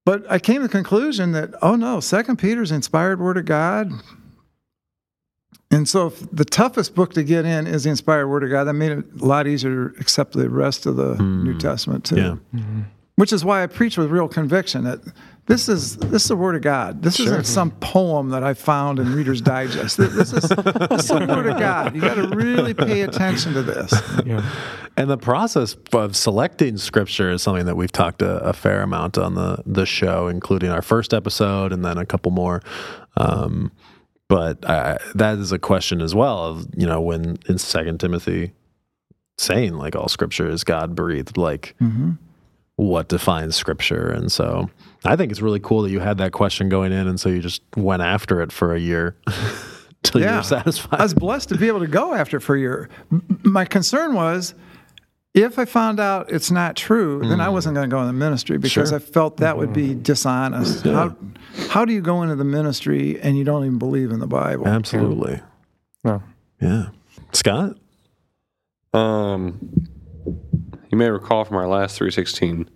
But 0.06 0.26
I 0.32 0.40
came 0.40 0.62
to 0.62 0.64
the 0.64 0.70
conclusion 0.70 1.34
that, 1.34 1.54
oh 1.62 1.76
no, 1.76 2.00
Second 2.00 2.38
Peter's 2.38 2.72
inspired 2.72 3.20
word 3.20 3.38
of 3.38 3.46
God. 3.46 3.92
And 5.70 5.88
so 5.88 6.08
if 6.08 6.32
the 6.32 6.46
toughest 6.46 6.96
book 6.96 7.14
to 7.14 7.24
get 7.24 7.46
in 7.46 7.68
is 7.68 7.84
the 7.84 7.90
inspired 7.90 8.28
word 8.28 8.44
of 8.44 8.50
God. 8.50 8.64
That 8.66 8.74
made 8.74 8.92
it 8.92 9.06
a 9.20 9.26
lot 9.26 9.48
easier 9.48 9.90
to 9.90 10.00
accept 10.00 10.34
the 10.34 10.50
rest 10.50 10.86
of 10.86 10.96
the 10.96 11.16
New 11.16 11.58
Testament 11.58 12.06
too. 12.06 12.40
Yeah. 12.54 12.62
Which 13.16 13.34
is 13.34 13.44
why 13.44 13.64
I 13.64 13.68
preach 13.68 13.98
with 13.98 14.10
real 14.10 14.28
conviction 14.28 14.84
that 14.84 15.00
this 15.48 15.68
is 15.68 15.98
this 15.98 16.24
is 16.24 16.28
the 16.28 16.36
word 16.36 16.56
of 16.56 16.62
God. 16.62 17.02
This 17.02 17.20
isn't 17.20 17.46
some 17.46 17.72
poem 17.72 18.30
that 18.30 18.44
I 18.44 18.54
found 18.54 19.00
in 19.00 19.14
Reader's 19.14 19.42
Digest. 19.42 19.98
This 19.98 20.14
this 20.14 20.34
is, 20.34 20.50
this 20.50 21.04
is 21.04 21.08
the 21.08 21.26
word 21.28 21.48
of 21.48 21.58
God. 21.58 21.96
You 21.96 22.02
got 22.02 22.16
to 22.16 22.28
really 22.28 22.74
pay 22.74 23.02
attention 23.02 23.54
to 23.54 23.64
this. 23.64 23.94
Yeah. 24.26 24.48
And 24.98 25.10
the 25.10 25.18
process 25.18 25.76
of 25.94 26.16
selecting 26.16 26.78
scripture 26.78 27.32
is 27.32 27.42
something 27.42 27.66
that 27.66 27.76
we've 27.76 27.92
talked 27.92 28.22
a, 28.22 28.38
a 28.40 28.54
fair 28.54 28.82
amount 28.84 29.18
on 29.18 29.36
the 29.36 29.64
the 29.66 29.86
show, 29.86 30.28
including 30.28 30.70
our 30.70 30.82
first 30.82 31.14
episode 31.14 31.74
and 31.74 31.84
then 31.84 31.98
a 31.98 32.06
couple 32.06 32.32
more. 32.32 32.62
Um, 33.16 33.72
but 34.28 34.68
I, 34.70 34.98
that 35.16 35.38
is 35.38 35.52
a 35.52 35.60
question 35.60 36.02
as 36.02 36.14
well 36.14 36.46
of 36.46 36.68
you 36.76 36.86
know 36.86 37.02
when 37.02 37.38
in 37.48 37.58
Second 37.58 38.00
Timothy 38.00 38.54
saying 39.38 39.76
like 39.76 39.96
all 39.96 40.08
scripture 40.08 40.50
is 40.50 40.64
God 40.64 40.96
breathed, 40.96 41.38
like 41.38 41.76
mm-hmm. 41.82 42.12
what 42.76 43.10
defines 43.10 43.56
scripture, 43.56 44.10
and 44.10 44.32
so 44.32 44.70
I 45.06 45.16
think 45.16 45.32
it's 45.32 45.42
really 45.42 45.60
cool 45.60 45.84
that 45.84 45.92
you 45.92 46.00
had 46.00 46.18
that 46.18 46.32
question 46.32 46.70
going 46.70 46.92
in, 46.92 47.08
and 47.08 47.20
so 47.20 47.30
you 47.30 47.40
just 47.40 47.62
went 47.76 48.02
after 48.02 48.42
it 48.42 48.52
for 48.52 48.74
a 48.74 48.80
year 48.80 49.16
till 50.04 50.22
you 50.22 50.28
were 50.28 50.44
satisfied. 50.44 51.00
I 51.00 51.04
was 51.04 51.14
blessed 51.14 51.50
to 51.50 51.58
be 51.58 51.68
able 51.68 51.80
to 51.80 51.88
go 51.88 52.14
after 52.14 52.38
it 52.38 52.42
for 52.42 52.56
a 52.56 52.60
year. 52.60 52.90
My 53.44 53.66
concern 53.66 54.14
was 54.14 54.54
if 55.34 55.60
I 55.60 55.66
found 55.66 56.00
out 56.00 56.32
it's 56.32 56.50
not 56.50 56.76
true, 56.76 57.22
then 57.22 57.40
I 57.40 57.48
mm. 57.48 57.54
wasn't 57.54 57.76
going 57.76 57.88
to 57.88 57.94
go 57.94 58.02
in 58.02 58.08
the 58.08 58.14
ministry 58.14 58.58
because 58.58 58.92
I 58.92 59.00
felt 59.00 59.38
that 59.38 59.58
would 59.58 59.70
mm-hmm. 59.70 59.94
be 59.94 60.02
dishonest. 60.02 60.84
How, 60.84 61.16
how 61.78 61.86
do 61.86 61.94
you 61.94 62.02
go 62.02 62.24
into 62.24 62.34
the 62.34 62.44
ministry 62.44 63.22
and 63.22 63.38
you 63.38 63.44
don't 63.44 63.64
even 63.64 63.78
believe 63.78 64.10
in 64.10 64.18
the 64.20 64.26
Bible? 64.26 64.68
Absolutely, 64.68 65.40
No. 66.04 66.24
yeah. 66.60 66.88
Scott, 67.34 67.78
Um, 68.96 69.60
you 70.90 70.98
may 70.98 71.08
recall 71.12 71.46
from 71.46 71.56
our 71.58 71.68
last 71.68 71.96
316 72.00 72.68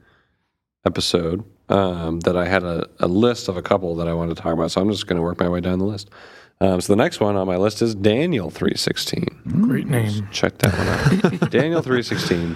episode 0.86 1.44
um, 1.68 2.20
that 2.20 2.38
I 2.38 2.46
had 2.48 2.62
a, 2.64 2.88
a 3.00 3.08
list 3.08 3.48
of 3.48 3.58
a 3.58 3.64
couple 3.64 3.96
that 3.96 4.08
I 4.08 4.14
wanted 4.14 4.36
to 4.38 4.44
talk 4.44 4.54
about. 4.54 4.70
So 4.70 4.80
I'm 4.82 4.92
just 4.92 5.08
going 5.08 5.18
to 5.18 5.24
work 5.24 5.40
my 5.40 5.50
way 5.50 5.62
down 5.62 5.80
the 5.80 5.86
list. 5.86 6.12
Um, 6.62 6.80
so 6.80 6.94
the 6.94 6.98
next 6.98 7.20
one 7.20 7.36
on 7.36 7.48
my 7.48 7.58
list 7.58 7.82
is 7.82 7.96
Daniel 7.96 8.52
316. 8.52 9.26
Great 9.62 9.88
name. 9.88 10.28
Check 10.32 10.60
that 10.60 10.78
one 10.78 11.42
out. 11.42 11.50
Daniel 11.52 11.82
316. 11.82 12.56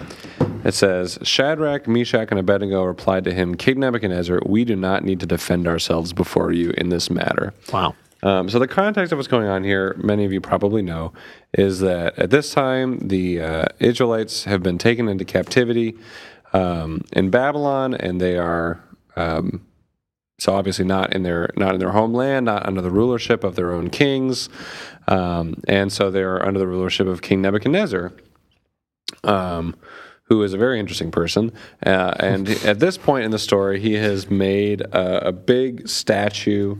It 0.64 0.76
says 0.76 1.18
Shadrach, 1.24 1.88
Meshach, 1.88 2.28
and 2.30 2.40
Abednego 2.40 2.84
replied 2.84 3.24
to 3.24 3.34
him, 3.34 3.56
King 3.56 3.80
Nebuchadnezzar, 3.80 4.42
we 4.46 4.64
do 4.64 4.76
not 4.76 5.04
need 5.04 5.20
to 5.22 5.26
defend 5.26 5.68
ourselves 5.68 6.14
before 6.14 6.52
you 6.52 6.70
in 6.78 6.90
this 6.90 7.10
matter. 7.10 7.56
Wow. 7.74 7.96
Um, 8.22 8.48
so 8.48 8.60
the 8.60 8.68
context 8.68 9.12
of 9.12 9.18
what's 9.18 9.28
going 9.28 9.48
on 9.48 9.64
here, 9.64 9.96
many 9.98 10.24
of 10.24 10.32
you 10.32 10.40
probably 10.40 10.84
know, 10.84 11.12
is 11.54 11.80
that 11.80 12.18
at 12.20 12.30
this 12.30 12.54
time 12.54 13.00
the 13.00 13.42
uh, 13.42 13.66
Israelites 13.80 14.44
have 14.44 14.62
been 14.62 14.78
taken 14.78 15.08
into 15.08 15.26
captivity 15.26 15.98
um, 16.54 17.02
in 17.12 17.32
Babylon, 17.32 17.96
and 17.96 18.22
they 18.22 18.38
are 18.38 18.84
um, 19.16 19.66
so 20.40 20.54
obviously 20.54 20.86
not 20.86 21.14
in 21.14 21.24
their 21.24 21.50
not 21.56 21.74
in 21.74 21.80
their 21.80 21.92
homeland, 21.92 22.46
not 22.46 22.66
under 22.66 22.82
the 22.82 22.92
rulership 22.92 23.44
of 23.44 23.56
their 23.56 23.72
own 23.72 23.90
kings, 23.90 24.50
um, 25.08 25.62
and 25.68 25.92
so 25.92 26.12
they 26.12 26.22
are 26.22 26.46
under 26.46 26.60
the 26.60 26.68
rulership 26.68 27.08
of 27.08 27.22
King 27.22 27.42
Nebuchadnezzar. 27.42 28.12
Um, 29.24 29.76
who 30.28 30.42
is 30.42 30.54
a 30.54 30.58
very 30.58 30.80
interesting 30.80 31.12
person. 31.12 31.52
Uh, 31.86 32.14
and 32.20 32.50
at 32.66 32.80
this 32.80 32.98
point 32.98 33.26
in 33.26 33.32
the 33.32 33.40
story, 33.40 33.80
he 33.80 33.94
has 33.94 34.30
made 34.30 34.82
a, 34.82 35.28
a 35.28 35.32
big 35.32 35.88
statue. 35.88 36.76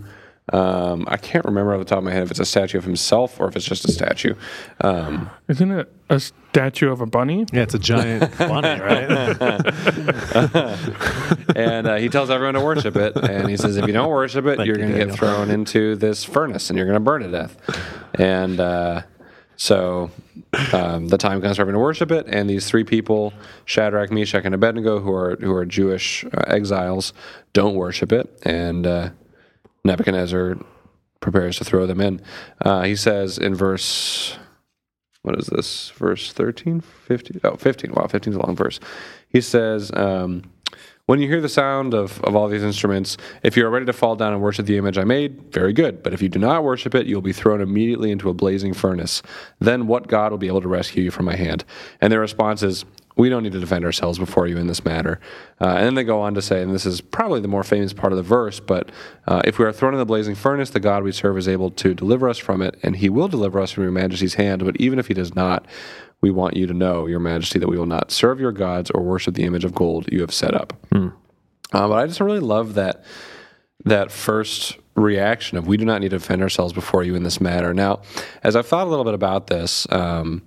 Um, 0.54 1.06
I 1.08 1.18
can't 1.18 1.44
remember 1.44 1.74
off 1.74 1.80
the 1.80 1.86
top 1.86 1.98
of 1.98 2.04
my 2.04 2.12
head 2.12 2.22
if 2.24 2.30
it's 2.30 2.40
a 2.40 2.46
statue 2.46 2.78
of 2.78 2.84
himself 2.84 3.40
or 3.40 3.48
if 3.48 3.56
it's 3.56 3.66
just 3.66 3.84
a 3.86 3.92
statue. 3.92 4.36
Um, 4.82 5.32
Isn't 5.48 5.72
it 5.72 5.92
a 6.10 6.20
statue 6.20 6.92
of 6.92 7.02
a 7.02 7.08
bunny? 7.08 7.48
Yeah, 7.52 7.64
it's 7.64 7.74
a 7.74 7.80
giant 7.80 8.38
bunny, 8.38 8.80
right? 8.80 9.10
and 11.56 11.88
uh, 11.88 11.96
he 11.96 12.10
tells 12.10 12.30
everyone 12.30 12.54
to 12.54 12.62
worship 12.62 12.96
it. 12.96 13.18
And 13.18 13.50
he 13.50 13.58
says, 13.58 13.78
if 13.78 13.88
you 13.88 13.94
don't 13.94 14.12
worship 14.12 14.46
it, 14.46 14.58
Thank 14.58 14.68
you're 14.68 14.78
you, 14.78 14.88
going 14.88 15.00
to 15.00 15.06
get 15.08 15.16
thrown 15.16 15.50
into 15.50 15.96
this 15.96 16.24
furnace 16.24 16.70
and 16.70 16.78
you're 16.78 16.86
going 16.86 16.98
to 16.98 17.00
burn 17.00 17.24
to 17.24 17.32
death. 17.32 17.58
And 18.20 18.60
uh, 18.60 19.02
so 19.56 20.12
um, 20.74 21.08
the 21.08 21.18
time 21.18 21.42
comes 21.42 21.56
for 21.56 21.64
everyone 21.64 21.80
to 21.80 21.84
worship 21.84 22.12
it. 22.12 22.28
And 22.28 22.48
these 22.48 22.70
three 22.70 22.84
people, 22.84 23.34
Shadrach, 23.66 24.12
Meshach, 24.12 24.46
and 24.46 24.54
Abednego, 24.54 25.00
who 25.00 25.12
are 25.12 25.38
who 25.38 25.54
are 25.54 25.66
Jewish 25.66 26.24
uh, 26.26 26.44
exiles, 26.48 27.14
don't 27.54 27.74
worship 27.76 28.12
it. 28.12 28.30
And 28.44 28.86
uh, 28.86 29.10
Nebuchadnezzar 29.86 30.58
prepares 31.22 31.58
to 31.58 31.64
throw 31.64 31.86
them 31.86 32.02
in. 32.02 32.22
Uh, 32.60 32.84
he 32.84 32.96
says 32.96 33.38
in 33.38 33.56
verse 33.56 34.38
what 35.22 35.40
is 35.40 35.48
this? 35.48 35.90
Verse 35.92 36.32
13 36.34 36.82
15 36.82 37.42
oh 37.46 37.56
15 37.56 37.94
wow 37.94 38.06
15 38.06 38.34
is 38.34 38.38
a 38.38 38.46
long 38.46 38.56
verse. 38.56 38.80
He 39.28 39.42
says 39.42 39.92
um, 39.96 40.44
when 41.08 41.20
you 41.20 41.28
hear 41.28 41.42
the 41.42 41.50
sound 41.50 41.96
of, 41.96 42.24
of 42.24 42.36
all 42.36 42.48
these 42.48 42.64
instruments 42.64 43.18
if 43.42 43.58
you 43.58 43.66
are 43.66 43.72
ready 43.72 43.88
to 43.88 43.94
fall 43.94 44.16
down 44.16 44.34
and 44.34 44.42
worship 44.42 44.68
the 44.68 44.78
image 44.78 45.00
i 45.00 45.04
made 45.04 45.52
very 45.52 45.74
good. 45.74 46.04
But 46.04 46.14
if 46.14 46.22
you 46.22 46.30
do 46.30 46.38
not 46.40 46.64
worship 46.64 46.94
it 46.94 47.08
you'll 47.08 47.22
be 47.22 47.34
thrown 47.34 47.60
immediately 47.60 48.12
into 48.12 48.30
a 48.30 48.34
blazing 48.36 48.74
furnace. 48.74 49.24
Then 49.60 49.88
what 49.88 50.08
god 50.08 50.32
will 50.32 50.38
be 50.38 50.48
able 50.48 50.62
to 50.62 50.68
rescue 50.68 51.04
you 51.04 51.12
from 51.12 51.26
my 51.26 51.36
hand? 51.36 51.66
And 52.02 52.12
their 52.12 52.20
response 52.20 52.62
is 52.62 52.86
we 53.18 53.30
don't 53.30 53.44
need 53.44 53.54
to 53.54 53.60
defend 53.60 53.86
ourselves 53.86 54.20
before 54.20 54.48
you 54.48 54.58
in 54.58 54.68
this 54.68 54.84
matter. 54.84 55.20
Uh, 55.62 55.70
and 55.70 55.86
then 55.86 55.96
they 55.96 56.04
go 56.04 56.22
on 56.22 56.34
to 56.34 56.42
say, 56.42 56.62
and 56.62 56.74
this 56.74 56.86
is 56.86 57.00
probably 57.00 57.40
the 57.40 57.48
more 57.48 57.64
famous 57.64 57.94
part 57.94 58.12
of 58.12 58.18
the 58.18 58.24
verse, 58.24 58.60
but 58.60 58.92
uh, 59.28 59.42
if 59.46 59.58
we 59.58 59.66
are 59.66 59.72
thrown 59.72 59.94
in 59.94 60.00
the 60.00 60.06
blazing 60.06 60.36
furnace, 60.36 60.70
the 60.72 60.80
God 60.80 61.04
we 61.04 61.12
serve 61.12 61.38
is 61.38 61.48
able 61.48 61.72
to 61.72 61.94
deliver 61.94 62.28
us 62.28 62.38
from 62.38 62.62
it, 62.62 62.78
and 62.84 62.98
he 62.98 63.10
will 63.10 63.28
deliver 63.28 63.60
us 63.60 63.72
from 63.72 63.84
your 63.84 63.92
majesty's 63.92 64.34
hand. 64.34 64.66
But 64.66 64.76
even 64.78 65.00
if 65.00 65.08
he 65.08 65.14
does 65.14 65.34
not, 65.34 65.66
we 66.22 66.32
want 66.32 66.58
you 66.58 66.68
to 66.68 66.74
know, 66.74 67.08
your 67.08 67.20
majesty, 67.20 67.60
that 67.60 67.70
we 67.70 67.78
will 67.78 67.86
not 67.86 68.12
serve 68.12 68.40
your 68.40 68.52
gods 68.52 68.92
or 68.92 69.02
worship 69.02 69.36
the 69.36 69.44
image 69.44 69.64
of 69.64 69.74
gold 69.74 70.10
you 70.12 70.22
have 70.22 70.34
set 70.34 70.54
up. 70.54 70.74
Uh, 71.72 71.88
but 71.88 71.96
I 71.96 72.08
just 72.08 72.20
really 72.20 72.40
love 72.40 72.74
that 72.76 73.04
that 73.86 74.12
first 74.12 74.78
reaction 74.96 75.58
of 75.58 75.68
we 75.68 75.78
do 75.78 75.86
not 75.86 76.02
need 76.02 76.10
to 76.10 76.18
defend 76.18 76.42
ourselves 76.42 76.74
before 76.74 77.04
you 77.04 77.16
in 77.16 77.24
this 77.24 77.40
matter. 77.40 77.74
Now, 77.74 78.02
as 78.44 78.56
I've 78.56 78.66
thought 78.66 78.88
a 78.88 78.90
little 78.90 79.04
bit 79.06 79.14
about 79.14 79.48
this, 79.48 79.86
um, 79.92 80.42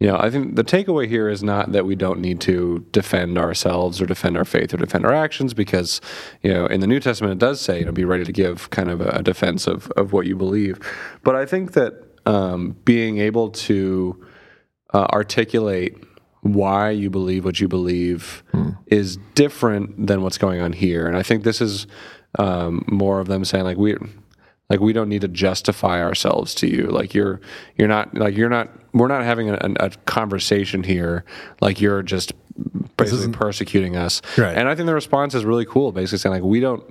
you 0.00 0.06
know, 0.06 0.16
I 0.18 0.30
think 0.30 0.56
the 0.56 0.64
takeaway 0.64 1.06
here 1.06 1.28
is 1.28 1.42
not 1.42 1.72
that 1.72 1.84
we 1.84 1.94
don't 1.94 2.20
need 2.20 2.40
to 2.42 2.86
defend 2.90 3.36
ourselves 3.36 4.00
or 4.00 4.06
defend 4.06 4.38
our 4.38 4.46
faith 4.46 4.72
or 4.72 4.78
defend 4.78 5.04
our 5.04 5.12
actions, 5.12 5.52
because 5.52 6.00
you 6.42 6.52
know, 6.52 6.64
in 6.66 6.80
the 6.80 6.86
New 6.86 7.00
Testament 7.00 7.34
it 7.34 7.38
does 7.38 7.60
say, 7.60 7.80
you 7.80 7.84
know, 7.84 7.92
be 7.92 8.06
ready 8.06 8.24
to 8.24 8.32
give 8.32 8.70
kind 8.70 8.90
of 8.90 9.02
a 9.02 9.22
defense 9.22 9.66
of 9.66 9.90
of 9.98 10.14
what 10.14 10.26
you 10.26 10.34
believe. 10.34 10.80
But 11.22 11.36
I 11.36 11.44
think 11.44 11.72
that 11.72 12.02
um, 12.24 12.76
being 12.86 13.18
able 13.18 13.50
to 13.50 14.26
uh, 14.94 15.06
articulate 15.12 16.02
why 16.40 16.88
you 16.88 17.10
believe 17.10 17.44
what 17.44 17.60
you 17.60 17.68
believe 17.68 18.42
is 18.86 19.18
different 19.34 20.06
than 20.06 20.22
what's 20.22 20.38
going 20.38 20.62
on 20.62 20.72
here, 20.72 21.06
and 21.06 21.14
I 21.14 21.22
think 21.22 21.44
this 21.44 21.60
is 21.60 21.86
um, 22.38 22.86
more 22.88 23.20
of 23.20 23.28
them 23.28 23.44
saying 23.44 23.64
like 23.64 23.76
we 23.76 23.96
like 24.70 24.80
we 24.80 24.94
don't 24.94 25.10
need 25.10 25.20
to 25.20 25.28
justify 25.28 26.02
ourselves 26.02 26.54
to 26.54 26.66
you. 26.66 26.86
Like 26.86 27.12
you're 27.12 27.42
you're 27.76 27.88
not 27.88 28.14
like 28.14 28.34
you're 28.34 28.48
not 28.48 28.70
we're 28.92 29.08
not 29.08 29.22
having 29.24 29.50
a, 29.50 29.58
a 29.78 29.90
conversation 30.06 30.82
here 30.82 31.24
like 31.60 31.80
you're 31.80 32.02
just 32.02 32.32
basically 32.96 33.32
persecuting 33.32 33.96
us. 33.96 34.20
Right. 34.36 34.56
and 34.56 34.68
i 34.68 34.74
think 34.74 34.86
the 34.86 34.94
response 34.94 35.34
is 35.34 35.44
really 35.44 35.64
cool 35.64 35.92
basically 35.92 36.18
saying 36.18 36.34
like 36.34 36.42
we 36.42 36.60
don't 36.60 36.82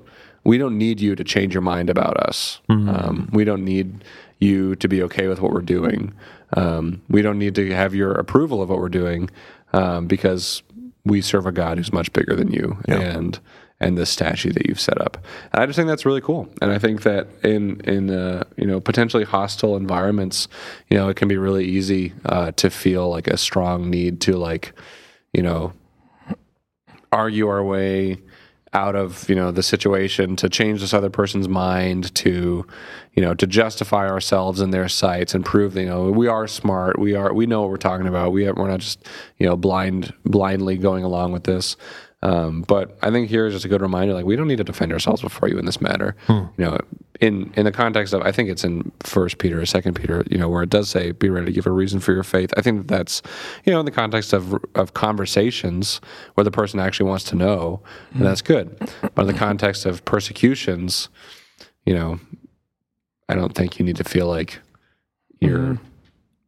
we 0.44 0.58
don't 0.58 0.78
need 0.78 1.00
you 1.02 1.16
to 1.16 1.24
change 1.24 1.54
your 1.54 1.62
mind 1.62 1.90
about 1.90 2.18
us. 2.18 2.62
Um, 2.70 3.30
we 3.34 3.44
don't 3.44 3.64
need 3.66 4.04
you 4.40 4.76
to 4.78 4.88
be 4.88 5.04
okay 5.04 5.28
with 5.28 5.42
what 5.42 5.52
we're 5.52 5.62
doing. 5.62 6.14
Um, 6.54 7.02
we 7.10 7.22
don't 7.22 7.38
need 7.38 7.56
to 7.56 7.72
have 7.74 7.94
your 7.94 8.14
approval 8.14 8.62
of 8.62 8.70
what 8.70 8.80
we're 8.80 8.90
doing 8.90 9.30
um, 9.74 10.08
because 10.08 10.64
we 11.06 11.22
serve 11.22 11.46
a 11.46 11.52
god 11.52 11.78
who's 11.78 11.92
much 11.92 12.12
bigger 12.14 12.36
than 12.36 12.52
you. 12.52 12.78
And 13.02 13.40
and 13.80 13.98
this 13.98 14.10
statue 14.10 14.52
that 14.52 14.68
you've 14.68 14.80
set 14.80 15.00
up. 15.00 15.18
And 15.54 15.62
I 15.62 15.66
just 15.66 15.78
think 15.78 15.88
that's 15.88 16.06
really 16.06 16.22
cool. 16.22 16.50
And 16.62 16.72
I 16.72 16.80
think 16.80 17.04
that 17.04 17.28
in 17.44 17.80
in 17.82 18.10
uh, 18.10 18.44
you 18.58 18.66
know 18.66 18.80
potentially 18.80 19.24
hostile 19.24 19.76
environments, 19.76 20.48
you 20.90 20.98
know, 20.98 21.10
it 21.10 21.16
can 21.16 21.28
be 21.28 21.38
really 21.38 21.66
easy 21.66 22.14
uh, 22.26 22.52
to 22.54 22.70
feel 22.70 23.10
like 23.10 23.28
a 23.28 23.38
strong 23.38 23.90
need 23.90 24.22
to 24.22 24.34
like, 24.34 24.74
you 25.34 25.42
know, 25.42 25.74
argue 27.12 27.48
our 27.48 27.64
way 27.64 28.18
out 28.74 28.96
of 28.96 29.28
you 29.30 29.36
know 29.36 29.52
the 29.52 29.64
situation 29.64 30.36
to 30.36 30.48
change 30.48 30.82
this 30.82 30.94
other 30.94 31.10
person's 31.10 31.48
mind 31.48 32.14
to 32.14 32.66
you 33.20 33.26
know 33.26 33.34
to 33.34 33.46
justify 33.46 34.08
ourselves 34.08 34.62
in 34.62 34.72
their 34.72 34.88
sights 34.88 35.36
and 35.36 35.44
prove 35.44 35.74
that, 35.74 35.82
you 35.82 35.88
know 35.88 36.10
we 36.10 36.28
are 36.28 36.48
smart 36.48 36.98
we 36.98 37.16
are 37.16 37.34
we 37.34 37.46
know 37.46 37.60
what 37.60 37.70
we're 37.70 37.76
talking 37.76 38.08
about. 38.08 38.32
We 38.32 38.48
are, 38.48 38.54
we're 38.54 38.70
not 38.70 38.80
just 38.80 39.06
you 39.40 39.46
know 39.46 39.58
blind 39.58 40.14
blindly 40.24 40.78
going 40.78 41.04
along 41.04 41.34
with 41.34 41.44
this. 41.44 41.76
Um, 42.22 42.62
but 42.62 42.98
I 43.02 43.12
think 43.12 43.30
here 43.30 43.46
is 43.46 43.54
just 43.54 43.66
a 43.66 43.68
good 43.68 43.82
reminder 43.82 44.14
like 44.14 44.24
we 44.24 44.38
don't 44.38 44.48
need 44.48 44.60
to 44.60 44.64
defend 44.64 44.94
ourselves 44.94 45.22
before 45.22 45.50
you 45.50 45.60
in 45.60 45.66
this 45.66 45.82
matter. 45.82 46.16
You 46.58 46.66
know 46.66 46.78
in 47.20 47.52
in 47.58 47.66
the 47.66 47.74
context 47.74 48.14
of 48.14 48.22
I 48.22 48.32
think 48.32 48.48
it's 48.48 48.64
in 48.64 48.90
First 49.02 49.38
Peter 49.38 49.60
or 49.60 49.66
Second 49.66 49.96
Peter 49.96 50.24
you 50.32 50.38
know 50.38 50.48
where 50.48 50.64
it 50.64 50.70
does 50.70 50.90
say 50.90 51.12
be 51.12 51.28
ready 51.28 51.48
to 51.48 51.52
give 51.52 51.68
a 51.68 51.72
reason 51.72 52.00
for 52.00 52.14
your 52.14 52.24
faith. 52.24 52.54
I 52.56 52.62
think 52.62 52.78
that 52.78 52.88
that's 52.88 53.22
you 53.66 53.74
know 53.74 53.82
in 53.82 53.86
the 53.86 53.92
context 53.92 54.32
of 54.32 54.56
of 54.76 54.94
conversations 54.94 56.00
where 56.36 56.46
the 56.46 56.52
person 56.52 56.80
actually 56.80 57.10
wants 57.10 57.26
to 57.26 57.36
know 57.36 57.82
and 58.14 58.26
that's 58.26 58.42
good. 58.42 58.78
But 59.14 59.24
in 59.24 59.28
the 59.28 59.34
context 59.34 59.86
of 59.86 60.06
persecutions 60.06 61.10
you 61.86 61.94
know 61.94 62.18
I 63.30 63.36
don't 63.36 63.56
think 63.56 63.80
you 63.80 63.86
need 63.86 63.96
to 63.98 64.04
feel 64.04 64.28
like 64.28 64.60
you're 65.40 65.80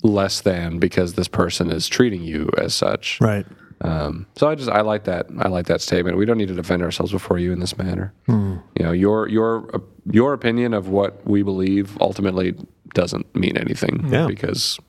less 0.04 0.42
than 0.42 0.80
because 0.80 1.14
this 1.14 1.28
person 1.30 1.72
is 1.72 1.88
treating 1.88 2.22
you 2.24 2.50
as 2.58 2.74
such 2.74 3.22
right. 3.22 3.46
um, 3.82 4.26
so 4.36 4.50
I 4.50 4.56
just 4.56 4.70
I 4.70 4.82
like 4.82 5.04
that 5.06 5.28
I 5.40 5.48
like 5.48 5.68
that 5.68 5.80
statement. 5.80 6.18
We 6.18 6.26
don't 6.26 6.38
need 6.40 6.48
to 6.50 6.56
defend 6.56 6.82
ourselves 6.82 7.12
before 7.14 7.38
you 7.38 7.54
in 7.54 7.60
this 7.60 7.78
manner. 7.78 8.12
Hmm. 8.26 8.58
You 8.78 8.84
know 8.86 8.92
your 8.92 9.28
your 9.30 9.70
your 10.12 10.34
opinion 10.34 10.74
of 10.74 10.90
what 10.90 11.26
we 11.26 11.44
believe 11.44 11.98
ultimately 12.02 12.56
doesn't 12.96 13.34
mean 13.36 13.56
anything 13.58 14.10
Yeah. 14.12 14.26
because 14.28 14.80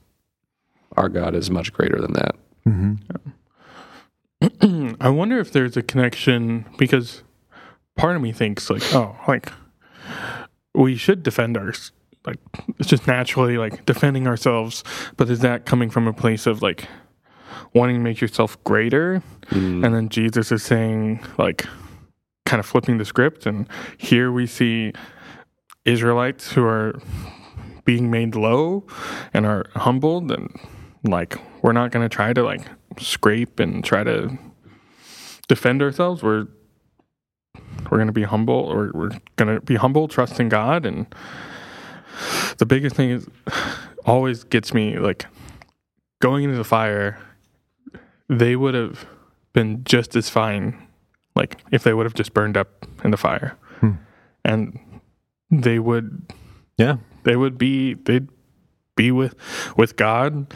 our 0.96 1.08
God 1.08 1.34
is 1.34 1.50
much 1.50 1.72
greater 1.72 2.00
than 2.00 2.14
that. 2.14 2.34
I 5.00 5.08
wonder 5.08 5.38
if 5.38 5.52
there's 5.52 5.76
a 5.76 5.82
connection 5.82 6.64
because 6.78 7.22
part 7.96 8.16
of 8.16 8.22
me 8.22 8.32
thinks 8.32 8.68
like, 8.70 8.82
oh, 8.94 9.14
like 9.28 9.52
we 10.74 10.96
should 10.96 11.22
defend 11.22 11.56
our 11.56 11.72
like 12.26 12.38
it's 12.78 12.88
just 12.88 13.06
naturally 13.06 13.58
like 13.58 13.84
defending 13.84 14.26
ourselves, 14.26 14.84
but 15.16 15.28
is 15.28 15.40
that 15.40 15.66
coming 15.66 15.90
from 15.90 16.06
a 16.06 16.12
place 16.12 16.46
of 16.46 16.62
like 16.62 16.86
wanting 17.74 17.96
to 17.96 18.02
make 18.02 18.20
yourself 18.20 18.62
greater? 18.64 19.22
Mm. 19.50 19.84
And 19.84 19.94
then 19.94 20.08
Jesus 20.08 20.52
is 20.52 20.62
saying 20.62 21.24
like 21.38 21.66
kind 22.46 22.60
of 22.60 22.66
flipping 22.66 22.98
the 22.98 23.04
script 23.04 23.46
and 23.46 23.66
here 23.98 24.30
we 24.30 24.46
see 24.46 24.92
Israelites 25.84 26.52
who 26.52 26.64
are 26.64 27.00
being 27.84 28.10
made 28.10 28.34
low 28.34 28.86
and 29.32 29.46
are 29.46 29.66
humbled 29.74 30.30
and 30.30 30.48
like 31.04 31.36
we're 31.62 31.72
not 31.72 31.90
going 31.90 32.04
to 32.04 32.14
try 32.14 32.32
to 32.32 32.42
like 32.42 32.62
scrape 32.98 33.58
and 33.58 33.84
try 33.84 34.04
to 34.04 34.38
defend 35.48 35.82
ourselves 35.82 36.22
we're 36.22 36.46
we're 37.90 37.98
going 37.98 38.06
to 38.06 38.12
be 38.12 38.22
humble 38.22 38.54
or 38.54 38.90
we're 38.94 39.10
going 39.36 39.54
to 39.54 39.60
be 39.60 39.74
humble 39.76 40.08
trust 40.08 40.40
in 40.40 40.48
god 40.48 40.86
and 40.86 41.06
the 42.58 42.66
biggest 42.66 42.96
thing 42.96 43.10
is 43.10 43.26
always 44.04 44.44
gets 44.44 44.72
me 44.72 44.98
like 44.98 45.26
going 46.20 46.44
into 46.44 46.56
the 46.56 46.64
fire 46.64 47.18
they 48.28 48.56
would 48.56 48.74
have 48.74 49.06
been 49.52 49.82
just 49.84 50.16
as 50.16 50.28
fine 50.28 50.86
like 51.36 51.60
if 51.70 51.82
they 51.82 51.92
would 51.92 52.06
have 52.06 52.14
just 52.14 52.32
burned 52.34 52.56
up 52.56 52.86
in 53.04 53.10
the 53.10 53.16
fire 53.16 53.56
hmm. 53.80 53.92
and 54.44 54.78
they 55.50 55.78
would 55.78 56.22
Yeah. 56.78 56.96
they 57.24 57.36
would 57.36 57.58
be 57.58 57.94
they'd 57.94 58.28
be 58.96 59.10
with 59.10 59.34
with 59.76 59.96
God 59.96 60.46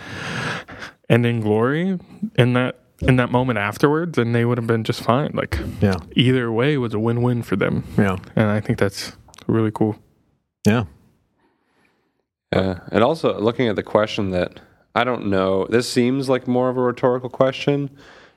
and 1.09 1.25
in 1.27 1.41
glory 1.41 1.99
and 2.37 2.57
that 2.57 2.81
in 3.03 3.17
that 3.17 3.31
moment 3.31 3.59
afterwards, 3.59 4.17
and 4.19 4.35
they 4.35 4.45
would 4.45 4.59
have 4.59 4.67
been 4.67 4.85
just 4.85 5.03
fine. 5.03 5.31
Like 5.35 5.59
Yeah. 5.81 5.97
either 6.15 6.51
way 6.51 6.77
was 6.79 6.95
a 6.95 6.99
win-win 6.99 7.43
for 7.43 7.57
them, 7.57 7.85
Yeah. 7.99 8.17
and 8.35 8.47
I 8.49 8.61
think 8.61 8.79
that's 8.79 9.17
really 9.47 9.71
cool. 9.71 9.97
Yeah. 10.67 10.85
Yeah, 12.53 12.81
and 12.93 13.03
also 13.03 13.39
looking 13.41 13.69
at 13.69 13.77
the 13.77 13.83
question 13.83 14.31
that 14.31 14.61
I 14.95 15.05
don't 15.05 15.27
know. 15.27 15.67
This 15.69 15.89
seems 15.91 16.29
like 16.29 16.49
more 16.49 16.71
of 16.71 16.77
a 16.79 16.81
rhetorical 16.81 17.29
question, 17.29 17.91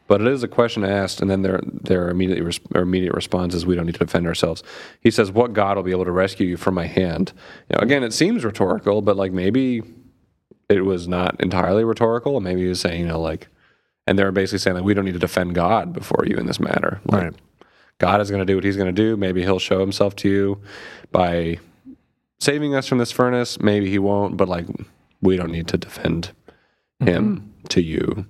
but 0.08 0.20
it 0.20 0.28
is 0.28 0.44
a 0.44 0.48
question 0.48 0.84
asked, 0.84 1.22
and 1.22 1.30
then 1.30 1.42
their 1.42 1.62
their 1.64 2.10
immediate 2.10 2.44
res- 2.44 2.60
or 2.76 2.82
immediate 2.82 3.14
response 3.14 3.54
is, 3.56 3.66
"We 3.66 3.76
don't 3.76 3.86
need 3.86 3.94
to 3.96 4.00
defend 4.06 4.28
ourselves." 4.28 4.62
He 5.00 5.10
says, 5.12 5.32
"What 5.32 5.54
God 5.54 5.78
will 5.78 5.84
be 5.84 5.92
able 5.92 6.06
to 6.06 6.12
rescue 6.12 6.48
you 6.48 6.58
from 6.58 6.74
my 6.76 6.86
hand?" 6.88 7.32
You 7.70 7.78
know, 7.78 7.84
again, 7.84 8.04
it 8.04 8.12
seems 8.12 8.44
rhetorical, 8.44 9.02
but 9.02 9.16
like 9.16 9.32
maybe 9.32 9.84
it 10.68 10.82
was 10.84 11.08
not 11.08 11.40
entirely 11.40 11.84
rhetorical. 11.86 12.40
Maybe 12.42 12.64
he 12.64 12.68
was 12.68 12.80
saying, 12.82 13.02
you 13.02 13.08
know, 13.08 13.22
like, 13.22 13.48
and 14.10 14.18
they're 14.18 14.32
basically 14.32 14.58
saying 14.58 14.76
that 14.76 14.84
we 14.84 14.96
don't 14.96 15.06
need 15.06 15.14
to 15.14 15.20
defend 15.20 15.54
God 15.54 15.94
before 15.94 16.26
you 16.26 16.36
in 16.36 16.48
this 16.48 16.60
matter. 16.60 17.00
Like, 17.06 17.24
Right. 17.24 17.34
God 18.00 18.22
is 18.22 18.32
going 18.32 18.40
to 18.40 18.46
do 18.46 18.56
what 18.56 18.64
He's 18.64 18.76
going 18.76 18.88
to 18.88 18.92
do. 18.92 19.16
Maybe 19.16 19.44
He'll 19.44 19.60
show 19.60 19.80
Himself 19.80 20.16
to 20.18 20.30
you 20.30 20.62
by 21.12 21.60
saving 22.40 22.74
us 22.74 22.88
from 22.88 22.98
this 22.98 23.12
furnace. 23.12 23.60
Maybe 23.60 23.88
He 23.88 24.00
won't, 24.00 24.36
but 24.36 24.50
like 24.50 24.66
we 25.22 25.38
don't 25.38 25.52
need 25.52 25.68
to 25.68 25.78
defend 25.78 26.32
mm-hmm. 27.00 27.08
Him 27.08 27.54
to 27.70 27.84
you. 27.84 28.26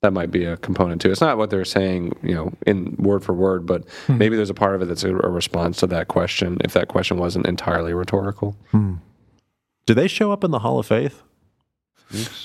That 0.00 0.14
might 0.14 0.30
be 0.30 0.44
a 0.44 0.56
component 0.56 1.02
too. 1.02 1.10
It's 1.10 1.20
not 1.20 1.36
what 1.36 1.50
they're 1.50 1.66
saying, 1.66 2.16
you 2.22 2.34
know, 2.34 2.52
in 2.66 2.96
word 2.98 3.22
for 3.24 3.34
word, 3.34 3.66
but 3.66 3.84
hmm. 4.06 4.16
maybe 4.16 4.36
there's 4.36 4.48
a 4.48 4.54
part 4.54 4.76
of 4.76 4.80
it 4.80 4.86
that's 4.86 5.02
a, 5.02 5.10
a 5.10 5.28
response 5.28 5.78
to 5.78 5.88
that 5.88 6.06
question. 6.06 6.56
If 6.64 6.72
that 6.74 6.88
question 6.88 7.18
wasn't 7.18 7.46
entirely 7.46 7.92
rhetorical, 7.92 8.56
hmm. 8.70 8.94
Do 9.86 9.94
they 9.94 10.06
show 10.06 10.32
up 10.32 10.44
in 10.44 10.50
the 10.50 10.60
Hall 10.60 10.78
of 10.78 10.86
Faith? 10.86 11.22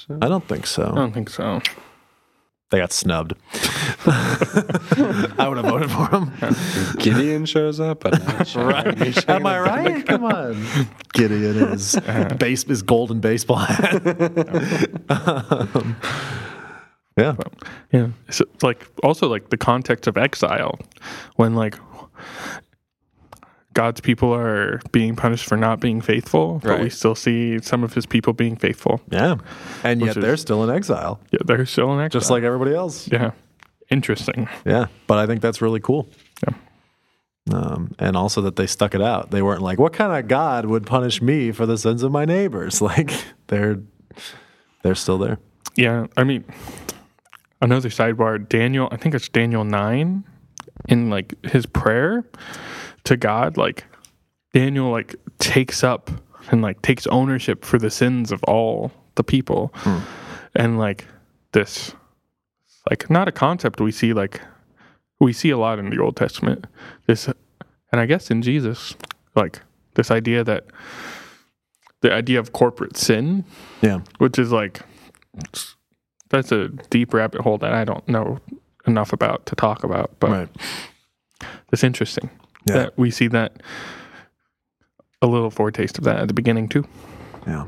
I 0.09 0.27
don't 0.27 0.47
think 0.47 0.65
so. 0.65 0.91
I 0.91 0.95
don't 0.95 1.13
think 1.13 1.29
so. 1.29 1.61
They 2.73 2.79
got 2.79 2.91
snubbed. 2.91 3.35
I 4.07 5.45
would 5.47 5.57
have 5.57 5.65
voted 5.67 5.91
for 5.91 6.07
him. 6.07 6.31
Gideon 6.97 7.45
shows 7.45 7.79
up. 7.79 7.99
But 7.99 8.25
not 8.25 8.47
sure. 8.47 8.75
Am 8.75 9.45
I 9.45 9.59
right? 9.59 10.03
Come 10.07 10.23
on. 10.23 10.65
Gideon 11.13 11.55
is 11.55 11.95
base 12.39 12.63
is 12.63 12.81
golden 12.81 13.19
baseball 13.19 13.57
hat. 13.57 14.07
Um, 15.07 15.95
yeah. 17.15 17.35
Yeah. 17.91 18.07
So, 18.31 18.45
like 18.63 18.87
also 19.03 19.27
like 19.29 19.51
the 19.51 19.57
context 19.57 20.07
of 20.07 20.17
exile 20.17 20.79
when 21.35 21.53
like 21.53 21.77
God's 23.73 24.01
people 24.01 24.33
are 24.33 24.79
being 24.91 25.15
punished 25.15 25.45
for 25.45 25.57
not 25.57 25.79
being 25.79 25.99
faithful, 26.01 26.59
but 26.63 26.79
we 26.79 26.89
still 26.89 27.15
see 27.15 27.59
some 27.61 27.83
of 27.83 27.93
his 27.93 28.05
people 28.05 28.33
being 28.33 28.55
faithful. 28.55 29.01
Yeah. 29.11 29.37
And 29.83 29.99
yet 30.01 30.15
is- 30.17 30.23
they're 30.23 30.37
still 30.37 30.63
in 30.63 30.69
exile, 30.75 31.19
Yeah, 31.31 31.39
they're 31.45 31.65
still 31.65 31.91
in 31.93 31.99
exile. 31.99 32.19
just 32.21 32.31
like 32.31 32.43
everybody 32.43 32.75
else. 32.75 33.07
yeah. 33.11 33.31
Interesting. 33.89 34.47
Yeah. 34.65 34.85
But 35.07 35.17
I 35.19 35.25
think 35.27 35.41
that's 35.41 35.61
really 35.61 35.79
cool. 35.79 36.07
Yeah. 36.47 36.53
Um, 37.51 37.93
and 37.99 38.15
also 38.15 38.41
that 38.41 38.55
they 38.55 38.65
stuck 38.67 38.95
it 38.95 39.01
out. 39.01 39.31
They 39.31 39.41
weren't 39.41 39.61
like, 39.61 39.77
"What 39.77 39.91
kind 39.93 40.13
of 40.17 40.27
God 40.29 40.65
would 40.65 40.85
punish 40.85 41.21
me 41.21 41.51
for 41.51 41.65
the 41.65 41.77
sins 41.77 42.01
of 42.01 42.11
my 42.11 42.23
neighbors?" 42.25 42.81
Like 42.89 43.11
they're 43.47 43.79
they're 44.81 44.95
still 44.95 45.17
there. 45.17 45.37
Yeah. 45.75 46.07
I 46.15 46.23
mean 46.23 46.45
another 47.61 47.89
sidebar, 47.89 48.47
Daniel, 48.47 48.87
I 48.91 48.97
think 48.97 49.13
it's 49.15 49.27
Daniel 49.29 49.63
nine 49.65 50.23
in 50.87 51.09
like 51.09 51.33
his 51.45 51.65
prayer 51.65 52.23
to 53.05 53.17
God, 53.17 53.57
like 53.57 53.85
Daniel 54.53 54.91
like 54.91 55.15
takes 55.39 55.83
up 55.83 56.09
and 56.51 56.61
like 56.61 56.81
takes 56.81 57.07
ownership 57.07 57.63
for 57.65 57.77
the 57.77 57.89
sins 57.91 58.31
of 58.31 58.43
all 58.43 58.91
the 59.15 59.23
people. 59.23 59.71
Hmm. 59.75 59.99
And 60.55 60.77
like 60.79 61.05
this 61.51 61.93
like 62.89 63.09
not 63.09 63.27
a 63.27 63.31
concept 63.31 63.79
we 63.79 63.91
see 63.91 64.13
like 64.13 64.41
we 65.19 65.31
see 65.33 65.49
a 65.51 65.57
lot 65.57 65.79
in 65.79 65.89
the 65.89 65.99
Old 65.99 66.15
Testament. 66.15 66.65
This 67.07 67.27
and 67.27 68.01
I 68.01 68.05
guess 68.05 68.29
in 68.31 68.41
Jesus, 68.41 68.95
like 69.35 69.61
this 69.95 70.11
idea 70.11 70.43
that 70.43 70.65
the 72.01 72.11
idea 72.11 72.39
of 72.39 72.51
corporate 72.51 72.97
sin, 72.97 73.45
Yeah. 73.81 74.01
which 74.17 74.37
is 74.37 74.51
like 74.51 74.81
that's 76.29 76.51
a 76.51 76.67
deep 76.89 77.13
rabbit 77.13 77.41
hole 77.41 77.57
that 77.59 77.73
I 77.73 77.83
don't 77.83 78.07
know 78.07 78.39
enough 78.85 79.13
about 79.13 79.45
to 79.47 79.55
talk 79.55 79.83
about, 79.83 80.11
but 80.19 80.29
Right. 80.31 80.49
it's 81.71 81.83
interesting 81.83 82.29
Yeah. 82.65 82.73
that 82.75 82.97
we 82.97 83.11
see 83.11 83.27
that 83.29 83.61
a 85.21 85.27
little 85.27 85.49
foretaste 85.51 85.97
of 85.97 86.03
that 86.05 86.17
at 86.17 86.27
the 86.27 86.33
beginning 86.33 86.67
too 86.69 86.85
Yeah. 87.47 87.67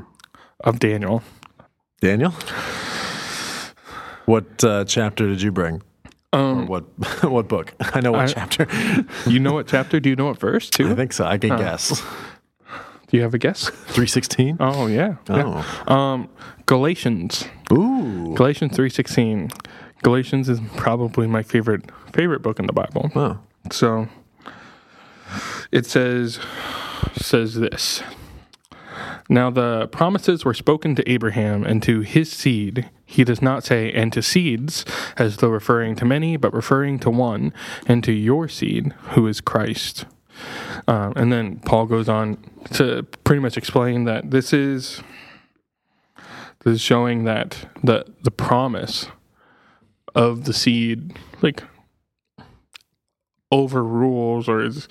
of 0.60 0.78
Daniel. 0.78 1.22
Daniel, 2.00 2.34
what 4.26 4.62
uh, 4.64 4.84
chapter 4.84 5.26
did 5.28 5.40
you 5.42 5.52
bring? 5.52 5.82
Or 6.32 6.38
Um, 6.40 6.66
what 6.66 6.84
what 7.24 7.48
book? 7.48 7.74
I 7.80 8.00
know 8.00 8.12
what 8.12 8.22
I- 8.22 8.26
chapter. 8.32 8.66
you 9.26 9.38
know 9.38 9.52
what 9.54 9.66
chapter? 9.68 10.00
Do 10.00 10.10
you 10.10 10.16
know 10.16 10.26
what 10.26 10.38
verse 10.38 10.68
too? 10.68 10.90
I 10.90 10.94
think 10.94 11.12
so. 11.12 11.24
I 11.24 11.38
can 11.38 11.56
guess. 11.56 12.02
Do 13.08 13.16
you 13.16 13.22
have 13.22 13.34
a 13.34 13.38
guess? 13.38 13.70
Three 13.70 14.06
sixteen. 14.08 14.56
Oh 14.60 14.86
yeah. 14.88 15.16
yeah. 15.30 15.62
Oh. 15.86 15.92
Um, 15.94 16.28
Galatians. 16.66 17.44
Ooh. 17.72 18.34
Galatians 18.34 18.74
three 18.74 18.90
sixteen. 18.90 19.50
Galatians 20.02 20.48
is 20.48 20.60
probably 20.76 21.26
my 21.26 21.42
favorite 21.42 21.90
favorite 22.12 22.42
book 22.42 22.58
in 22.58 22.66
the 22.66 22.72
Bible. 22.72 23.10
Oh. 23.14 23.38
So 23.70 24.08
it 25.72 25.86
says 25.86 26.38
says 27.16 27.54
this. 27.54 28.02
Now 29.28 29.50
the 29.50 29.88
promises 29.88 30.44
were 30.44 30.54
spoken 30.54 30.94
to 30.94 31.10
Abraham 31.10 31.64
and 31.64 31.82
to 31.82 32.00
his 32.00 32.30
seed. 32.30 32.90
He 33.04 33.24
does 33.24 33.42
not 33.42 33.64
say 33.64 33.92
and 33.92 34.12
to 34.12 34.22
seeds 34.22 34.84
as 35.16 35.38
though 35.38 35.48
referring 35.48 35.96
to 35.96 36.04
many, 36.04 36.36
but 36.36 36.52
referring 36.52 36.98
to 37.00 37.10
one, 37.10 37.52
and 37.86 38.02
to 38.04 38.12
your 38.12 38.48
seed, 38.48 38.92
who 39.10 39.26
is 39.26 39.40
Christ. 39.40 40.04
Um, 40.86 41.12
and 41.16 41.32
then 41.32 41.60
Paul 41.60 41.86
goes 41.86 42.08
on 42.08 42.38
to 42.74 43.04
pretty 43.24 43.40
much 43.40 43.56
explain 43.56 44.04
that 44.04 44.30
this 44.30 44.52
is 44.52 45.02
this 46.64 46.74
is 46.74 46.80
showing 46.80 47.24
that 47.24 47.68
the 47.82 48.04
the 48.22 48.30
promise 48.30 49.06
of 50.14 50.44
the 50.44 50.52
seed 50.52 51.16
like 51.42 51.62
overrules 53.52 54.48
or 54.48 54.62
is 54.62 54.88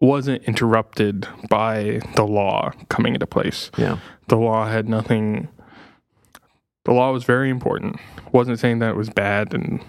wasn't 0.00 0.42
interrupted 0.44 1.28
by 1.48 2.00
the 2.16 2.24
law 2.24 2.72
coming 2.88 3.14
into 3.14 3.26
place. 3.26 3.70
Yeah. 3.78 3.98
The 4.28 4.36
law 4.36 4.66
had 4.66 4.88
nothing 4.88 5.48
the 6.84 6.92
law 6.92 7.12
was 7.12 7.24
very 7.24 7.48
important. 7.48 8.00
Wasn't 8.32 8.58
saying 8.58 8.80
that 8.80 8.90
it 8.90 8.96
was 8.96 9.08
bad 9.08 9.54
and 9.54 9.84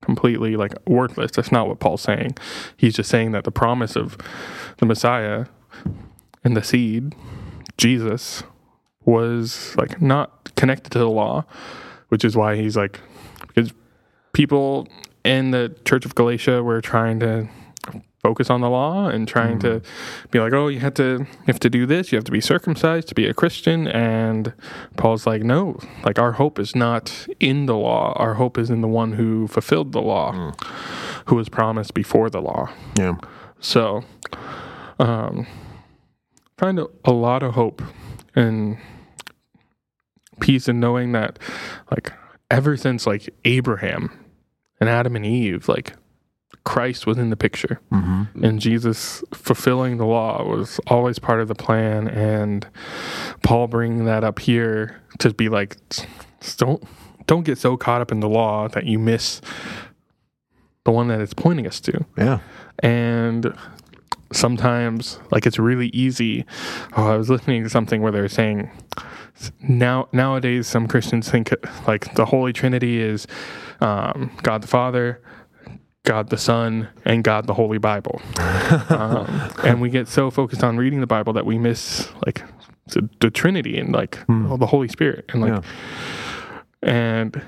completely 0.00 0.56
like 0.56 0.74
worthless. 0.86 1.32
That's 1.32 1.52
not 1.52 1.68
what 1.68 1.80
Paul's 1.80 2.02
saying. 2.02 2.36
He's 2.76 2.94
just 2.94 3.10
saying 3.10 3.32
that 3.32 3.44
the 3.44 3.50
promise 3.50 3.96
of 3.96 4.16
the 4.78 4.86
Messiah 4.86 5.46
and 6.44 6.56
the 6.56 6.62
seed, 6.62 7.14
Jesus, 7.78 8.44
was 9.04 9.74
like 9.76 10.00
not 10.00 10.54
connected 10.54 10.90
to 10.92 10.98
the 10.98 11.10
law, 11.10 11.44
which 12.08 12.24
is 12.24 12.36
why 12.36 12.56
he's 12.56 12.76
like 12.76 13.00
because 13.48 13.72
people 14.32 14.86
in 15.24 15.50
the 15.50 15.74
Church 15.84 16.04
of 16.04 16.14
Galatia 16.14 16.62
were 16.62 16.80
trying 16.80 17.20
to 17.20 17.48
focus 18.22 18.50
on 18.50 18.60
the 18.60 18.70
law 18.70 19.08
and 19.08 19.26
trying 19.26 19.58
to 19.58 19.82
be 20.30 20.38
like, 20.38 20.52
oh, 20.52 20.68
you 20.68 20.78
have 20.78 20.94
to 20.94 21.18
you 21.18 21.46
have 21.46 21.58
to 21.58 21.68
do 21.68 21.86
this, 21.86 22.12
you 22.12 22.16
have 22.16 22.24
to 22.24 22.32
be 22.32 22.40
circumcised 22.40 23.08
to 23.08 23.14
be 23.14 23.26
a 23.26 23.34
Christian, 23.34 23.88
and 23.88 24.52
Paul's 24.96 25.26
like, 25.26 25.42
no, 25.42 25.78
like 26.04 26.18
our 26.18 26.32
hope 26.32 26.58
is 26.58 26.76
not 26.76 27.26
in 27.40 27.66
the 27.66 27.76
law, 27.76 28.12
our 28.16 28.34
hope 28.34 28.58
is 28.58 28.70
in 28.70 28.80
the 28.80 28.88
one 28.88 29.12
who 29.12 29.48
fulfilled 29.48 29.92
the 29.92 30.00
law, 30.00 30.52
who 31.26 31.34
was 31.34 31.48
promised 31.48 31.94
before 31.94 32.30
the 32.30 32.40
law. 32.40 32.70
Yeah. 32.96 33.16
So, 33.58 34.04
um, 34.98 35.46
find 36.58 36.78
a, 36.78 36.86
a 37.04 37.12
lot 37.12 37.42
of 37.42 37.54
hope 37.54 37.82
and 38.34 38.78
peace 40.40 40.68
in 40.68 40.78
knowing 40.80 41.12
that, 41.12 41.38
like, 41.90 42.12
ever 42.50 42.76
since 42.76 43.06
like 43.06 43.30
Abraham 43.44 44.10
and 44.82 44.90
Adam 44.90 45.14
and 45.16 45.24
Eve, 45.24 45.68
like 45.68 45.94
Christ 46.64 47.06
was 47.06 47.16
in 47.18 47.30
the 47.30 47.36
picture, 47.36 47.80
mm-hmm. 47.92 48.44
and 48.44 48.60
Jesus 48.60 49.22
fulfilling 49.32 49.96
the 49.96 50.06
law 50.06 50.44
was 50.44 50.80
always 50.88 51.18
part 51.18 51.40
of 51.40 51.48
the 51.48 51.54
plan. 51.54 52.08
And 52.08 52.66
Paul 53.42 53.68
bringing 53.68 54.04
that 54.06 54.24
up 54.24 54.38
here 54.40 55.00
to 55.20 55.32
be 55.32 55.48
like, 55.48 55.76
don't 56.56 56.82
don't 57.26 57.44
get 57.44 57.58
so 57.58 57.76
caught 57.76 58.00
up 58.00 58.10
in 58.10 58.20
the 58.20 58.28
law 58.28 58.68
that 58.68 58.84
you 58.84 58.98
miss 58.98 59.40
the 60.84 60.90
one 60.90 61.06
that 61.08 61.20
it's 61.20 61.34
pointing 61.34 61.66
us 61.66 61.80
to 61.80 62.04
Yeah. 62.16 62.40
and 62.80 63.54
sometimes 64.32 65.20
like 65.30 65.46
it's 65.46 65.58
really 65.58 65.88
easy 65.88 66.44
oh 66.96 67.06
i 67.12 67.16
was 67.16 67.28
listening 67.30 67.62
to 67.62 67.68
something 67.70 68.02
where 68.02 68.10
they 68.10 68.20
were 68.20 68.28
saying 68.28 68.70
now 69.60 70.08
nowadays 70.12 70.66
some 70.66 70.86
christians 70.86 71.30
think 71.30 71.50
like 71.86 72.14
the 72.14 72.26
holy 72.26 72.52
trinity 72.52 73.00
is 73.00 73.26
um, 73.80 74.30
god 74.42 74.62
the 74.62 74.66
father 74.68 75.20
god 76.04 76.28
the 76.30 76.36
son 76.38 76.88
and 77.04 77.24
god 77.24 77.46
the 77.46 77.54
holy 77.54 77.78
bible 77.78 78.20
um, 78.90 79.50
and 79.64 79.80
we 79.80 79.88
get 79.90 80.06
so 80.08 80.30
focused 80.30 80.62
on 80.64 80.76
reading 80.76 81.00
the 81.00 81.06
bible 81.06 81.32
that 81.32 81.46
we 81.46 81.58
miss 81.58 82.08
like 82.26 82.42
the, 82.88 83.08
the 83.20 83.30
trinity 83.30 83.78
and 83.78 83.92
like 83.92 84.18
the 84.28 84.66
holy 84.66 84.88
spirit 84.88 85.24
and 85.32 85.40
like 85.42 85.52
Yeah. 85.52 85.62
and 86.82 87.42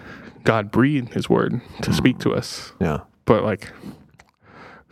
God 0.45 0.71
breathed 0.71 1.15
His 1.15 1.29
word 1.29 1.61
to 1.83 1.93
speak 1.93 2.19
to 2.19 2.35
us, 2.35 2.73
Yeah. 2.81 3.01
but 3.25 3.43
like 3.45 3.73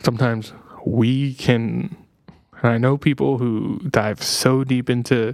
sometimes 0.03 0.51
we 0.85 1.33
can. 1.35 1.95
And 2.61 2.71
I 2.71 2.77
know 2.77 2.97
people 2.97 3.37
who 3.37 3.79
dive 3.89 4.23
so 4.23 4.63
deep 4.63 4.89
into 4.89 5.33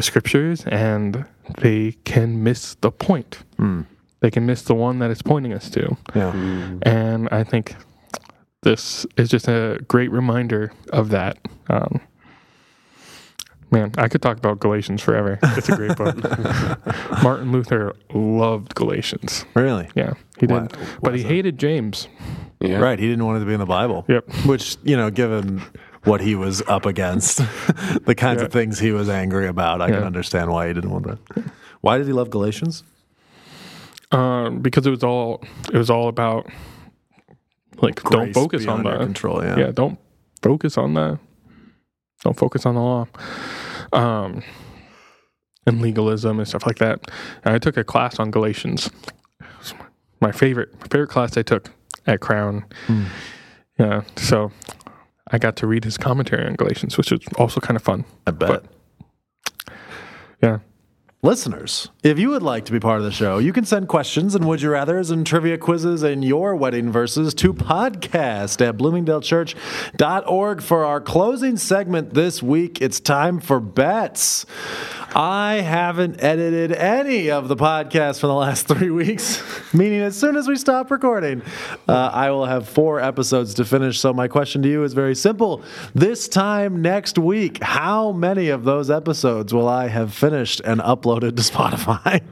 the 0.00 0.04
scriptures 0.06 0.64
and 0.66 1.26
they 1.58 1.92
can 2.04 2.42
miss 2.42 2.74
the 2.80 2.90
point. 2.90 3.42
They 4.20 4.30
can 4.30 4.46
miss 4.46 4.62
the 4.62 4.74
one 4.74 4.98
that 5.00 5.10
it's 5.10 5.20
pointing 5.20 5.52
us 5.52 5.68
to. 5.70 5.94
Yeah. 6.14 6.32
And 6.82 7.28
I 7.30 7.44
think 7.44 7.74
this 8.62 9.04
is 9.18 9.28
just 9.28 9.46
a 9.46 9.78
great 9.88 10.10
reminder 10.10 10.72
of 10.90 11.10
that. 11.10 11.36
Um, 11.68 12.00
man, 13.70 13.92
I 13.98 14.08
could 14.08 14.22
talk 14.22 14.38
about 14.38 14.58
Galatians 14.60 15.02
forever. 15.02 15.38
It's 15.42 15.68
a 15.68 15.76
great 15.76 15.96
book. 15.96 16.16
Martin 17.22 17.52
Luther 17.52 17.94
loved 18.14 18.74
Galatians. 18.74 19.44
Really? 19.54 19.88
Yeah, 19.94 20.14
he 20.38 20.46
did. 20.46 20.54
Why- 20.54 20.68
but 21.02 21.14
he 21.14 21.22
hated 21.22 21.58
James. 21.58 22.08
Yeah. 22.60 22.78
Right. 22.78 22.98
He 22.98 23.06
didn't 23.06 23.24
want 23.26 23.36
it 23.36 23.40
to 23.40 23.46
be 23.46 23.54
in 23.54 23.60
the 23.60 23.66
Bible. 23.66 24.04
Yep. 24.08 24.24
Which, 24.46 24.76
you 24.82 24.96
know, 24.96 25.10
given 25.10 25.62
what 26.04 26.20
he 26.20 26.34
was 26.34 26.62
up 26.68 26.86
against, 26.86 27.38
the 28.06 28.14
kinds 28.16 28.40
of 28.42 28.50
things 28.52 28.78
he 28.78 28.90
was 28.92 29.08
angry 29.08 29.46
about, 29.46 29.80
I 29.82 29.88
can 29.90 30.02
understand 30.02 30.50
why 30.50 30.68
he 30.68 30.72
didn't 30.72 30.90
want 30.90 31.06
that. 31.06 31.44
Why 31.82 31.98
did 31.98 32.06
he 32.06 32.12
love 32.12 32.30
Galatians? 32.30 32.84
Um, 34.12 34.60
because 34.60 34.86
it 34.86 34.90
was 34.90 35.04
all 35.04 35.42
it 35.72 35.76
was 35.78 35.88
all 35.90 36.08
about 36.08 36.46
like 37.80 38.02
don't 38.04 38.32
focus 38.32 38.66
on 38.66 38.82
that 38.84 38.98
control. 39.00 39.42
Yeah. 39.44 39.56
yeah 39.58 39.70
don't 39.70 39.98
focus 40.42 40.76
on 40.76 40.94
that. 40.94 41.18
don't 42.24 42.36
focus 42.36 42.66
on 42.66 42.74
the 42.74 42.80
law 42.80 43.06
um 43.92 44.42
and 45.66 45.80
legalism 45.80 46.38
and 46.38 46.48
stuff 46.48 46.64
like 46.66 46.78
that 46.78 47.10
and 47.44 47.54
i 47.54 47.58
took 47.58 47.76
a 47.76 47.84
class 47.84 48.18
on 48.18 48.30
galatians 48.30 48.88
my 50.20 50.30
favorite 50.32 50.72
my 50.80 50.86
favorite 50.88 51.08
class 51.10 51.36
i 51.36 51.42
took 51.42 51.70
at 52.06 52.20
crown 52.20 52.64
Hmm. 52.86 53.04
yeah 53.78 54.02
so 54.16 54.50
i 55.32 55.38
got 55.38 55.56
to 55.56 55.66
read 55.66 55.84
his 55.84 55.96
commentary 55.96 56.46
on 56.46 56.54
galatians 56.54 56.96
which 56.96 57.10
was 57.10 57.20
also 57.38 57.60
kind 57.60 57.76
of 57.76 57.82
fun 57.82 58.04
I 58.26 58.30
bet. 58.30 58.64
yeah 60.42 60.58
Listeners, 61.22 61.90
if 62.02 62.18
you 62.18 62.30
would 62.30 62.42
like 62.42 62.64
to 62.64 62.72
be 62.72 62.80
part 62.80 62.96
of 62.96 63.04
the 63.04 63.12
show, 63.12 63.36
you 63.36 63.52
can 63.52 63.66
send 63.66 63.88
questions 63.88 64.34
and 64.34 64.48
would 64.48 64.62
you 64.62 64.70
rathers 64.70 65.10
and 65.10 65.26
trivia 65.26 65.58
quizzes 65.58 66.02
and 66.02 66.24
your 66.24 66.56
wedding 66.56 66.90
verses 66.90 67.34
to 67.34 67.52
podcast 67.52 68.66
at 68.66 68.78
bloomingdalechurch.org 68.78 70.62
for 70.62 70.82
our 70.82 70.98
closing 70.98 71.58
segment 71.58 72.14
this 72.14 72.42
week. 72.42 72.80
It's 72.80 73.00
time 73.00 73.38
for 73.38 73.60
bets. 73.60 74.46
I 75.14 75.56
haven't 75.56 76.22
edited 76.22 76.72
any 76.72 77.30
of 77.30 77.48
the 77.48 77.56
podcast 77.56 78.20
for 78.20 78.28
the 78.28 78.34
last 78.34 78.66
three 78.68 78.90
weeks, 78.90 79.42
meaning 79.74 80.00
as 80.00 80.16
soon 80.16 80.36
as 80.36 80.48
we 80.48 80.56
stop 80.56 80.90
recording, 80.90 81.42
uh, 81.86 82.10
I 82.14 82.30
will 82.30 82.46
have 82.46 82.66
four 82.66 82.98
episodes 82.98 83.52
to 83.54 83.66
finish. 83.66 84.00
So, 84.00 84.14
my 84.14 84.28
question 84.28 84.62
to 84.62 84.68
you 84.70 84.84
is 84.84 84.94
very 84.94 85.16
simple. 85.16 85.64
This 85.94 86.28
time 86.28 86.80
next 86.80 87.18
week, 87.18 87.62
how 87.62 88.12
many 88.12 88.48
of 88.48 88.64
those 88.64 88.88
episodes 88.88 89.52
will 89.52 89.68
I 89.68 89.88
have 89.88 90.14
finished 90.14 90.62
and 90.64 90.80
uploaded 90.80 91.09
to 91.18 91.32
Spotify? 91.32 92.22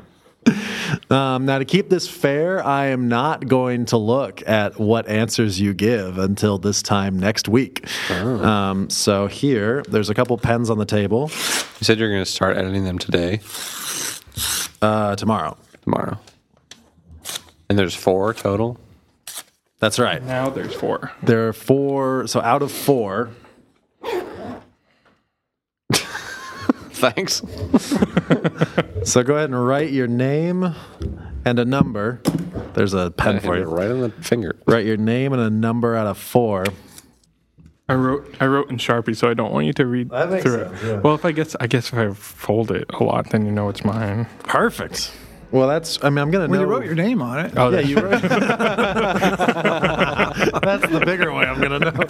Um, 1.10 1.44
now, 1.44 1.58
to 1.58 1.64
keep 1.64 1.90
this 1.90 2.08
fair, 2.08 2.64
I 2.64 2.86
am 2.86 3.08
not 3.08 3.48
going 3.48 3.84
to 3.86 3.96
look 3.98 4.46
at 4.48 4.78
what 4.78 5.06
answers 5.08 5.60
you 5.60 5.74
give 5.74 6.16
until 6.16 6.58
this 6.58 6.82
time 6.82 7.18
next 7.18 7.48
week. 7.48 7.86
Um, 8.10 8.88
so, 8.88 9.26
here, 9.26 9.82
there's 9.88 10.08
a 10.10 10.14
couple 10.14 10.38
pens 10.38 10.70
on 10.70 10.78
the 10.78 10.86
table 10.86 11.28
You 11.30 11.84
said 11.84 11.98
you're 11.98 12.10
going 12.10 12.24
to 12.24 12.30
start 12.30 12.56
editing 12.56 12.84
them 12.84 12.98
today, 12.98 13.40
uh, 14.80 15.16
tomorrow. 15.16 15.56
tomorrow. 15.82 16.18
And 17.68 17.78
there's 17.78 17.94
four 17.94 18.32
total. 18.32 18.78
That's 19.80 19.98
right. 19.98 20.22
now 20.24 20.48
there's 20.50 20.74
four 20.74 21.12
There 21.22 21.48
are 21.48 21.52
four, 21.52 22.26
so 22.26 22.40
out 22.40 22.62
of 22.62 22.72
four, 22.72 23.30
Thanks. 26.98 27.42
so 29.10 29.22
go 29.22 29.34
ahead 29.36 29.50
and 29.50 29.66
write 29.66 29.90
your 29.90 30.06
name 30.08 30.74
and 31.44 31.58
a 31.58 31.64
number. 31.64 32.20
There's 32.74 32.94
a 32.94 33.10
pen 33.10 33.40
for 33.40 33.56
you. 33.56 33.64
right 33.64 33.90
on 33.90 34.00
the 34.00 34.10
finger. 34.10 34.56
Write 34.66 34.84
your 34.86 34.96
name 34.96 35.32
and 35.32 35.40
a 35.42 35.50
number 35.50 35.94
out 35.96 36.06
of 36.06 36.18
four. 36.18 36.64
I 37.88 37.94
wrote 37.94 38.34
I 38.40 38.46
wrote 38.46 38.68
in 38.70 38.76
Sharpie, 38.76 39.16
so 39.16 39.30
I 39.30 39.34
don't 39.34 39.50
want 39.52 39.64
you 39.66 39.72
to 39.74 39.86
read 39.86 40.10
That 40.10 40.28
makes 40.30 40.42
through 40.42 40.64
sense, 40.64 40.82
it. 40.82 40.86
yeah. 40.86 41.00
Well, 41.00 41.14
if 41.14 41.24
I 41.24 41.32
guess 41.32 41.56
I 41.58 41.66
guess 41.66 41.88
if 41.92 41.98
I 41.98 42.12
fold 42.12 42.70
it 42.70 42.84
a 42.92 43.02
lot, 43.02 43.30
then 43.30 43.46
you 43.46 43.52
know 43.52 43.68
it's 43.70 43.82
mine. 43.84 44.26
Perfect. 44.40 45.10
Well, 45.50 45.66
that's. 45.68 45.98
I 46.04 46.10
mean, 46.10 46.18
I'm 46.18 46.30
gonna 46.30 46.48
Well, 46.48 46.60
know. 46.60 46.66
you 46.66 46.70
wrote 46.70 46.84
your 46.84 46.94
name 46.94 47.22
on 47.22 47.46
it. 47.46 47.54
Oh, 47.56 47.70
Yeah, 47.70 47.80
you 47.80 47.96
wrote. 47.98 48.20
That's 50.62 50.88
the 50.90 51.02
bigger 51.04 51.32
way 51.32 51.44
I'm 51.44 51.60
gonna 51.60 51.78
know. 51.78 52.04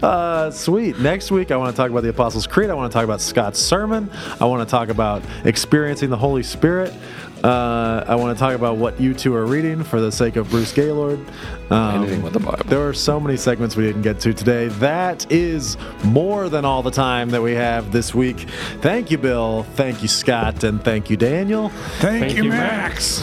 Uh, 0.04 0.50
sweet. 0.50 0.98
Next 1.00 1.30
week, 1.30 1.50
I 1.50 1.56
want 1.56 1.74
to 1.74 1.76
talk 1.76 1.90
about 1.90 2.02
the 2.02 2.10
Apostles' 2.10 2.46
Creed. 2.46 2.68
I 2.68 2.74
want 2.74 2.92
to 2.92 2.94
talk 2.94 3.04
about 3.04 3.22
Scott's 3.22 3.58
sermon. 3.58 4.10
I 4.38 4.44
want 4.44 4.66
to 4.66 4.70
talk 4.70 4.90
about 4.90 5.22
experiencing 5.44 6.10
the 6.10 6.16
Holy 6.16 6.42
Spirit. 6.42 6.92
Uh, 7.42 8.04
I 8.06 8.14
want 8.14 8.36
to 8.36 8.40
talk 8.40 8.54
about 8.54 8.76
what 8.76 9.00
you 9.00 9.12
two 9.14 9.34
are 9.34 9.46
reading 9.46 9.82
for 9.82 10.00
the 10.00 10.12
sake 10.12 10.36
of 10.36 10.48
Bruce 10.50 10.72
Gaylord. 10.72 11.20
Um, 11.70 12.02
Anything 12.02 12.22
with 12.22 12.34
the 12.34 12.40
Bible. 12.40 12.64
There 12.66 12.86
are 12.86 12.94
so 12.94 13.18
many 13.18 13.36
segments 13.36 13.76
we 13.76 13.84
didn't 13.84 14.02
get 14.02 14.20
to 14.20 14.32
today. 14.32 14.68
That 14.68 15.30
is 15.32 15.76
more 16.04 16.48
than 16.48 16.64
all 16.64 16.82
the 16.82 16.90
time 16.90 17.30
that 17.30 17.42
we 17.42 17.52
have 17.52 17.92
this 17.92 18.14
week. 18.14 18.40
Thank 18.80 19.10
you, 19.10 19.18
Bill. 19.18 19.64
Thank 19.74 20.00
you, 20.02 20.08
Scott. 20.08 20.64
And 20.64 20.82
thank 20.82 21.10
you, 21.10 21.16
Daniel. 21.16 21.70
Thank, 21.98 22.24
Thank 22.24 22.36
you, 22.36 22.44
you, 22.44 22.48
Max. 22.50 23.22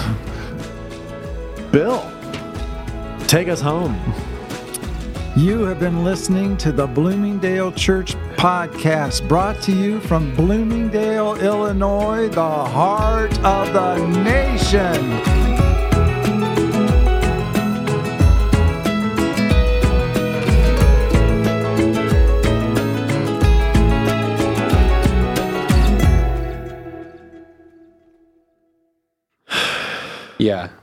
Bill, 1.72 2.00
take 3.32 3.48
us 3.48 3.62
home. 3.62 3.96
You 5.38 5.64
have 5.64 5.80
been 5.80 6.04
listening 6.04 6.58
to 6.58 6.74
the 6.74 6.86
Bloomingdale 6.86 7.72
Church 7.72 8.16
podcast 8.36 9.26
brought 9.30 9.62
to 9.62 9.72
you 9.72 10.02
from 10.02 10.36
Bloomingdale, 10.36 11.36
Illinois, 11.38 12.28
the 12.28 12.42
heart 12.42 13.32
of 13.40 13.72
the 13.72 14.06
nation. 14.22 15.22
Yeah. 30.38 30.81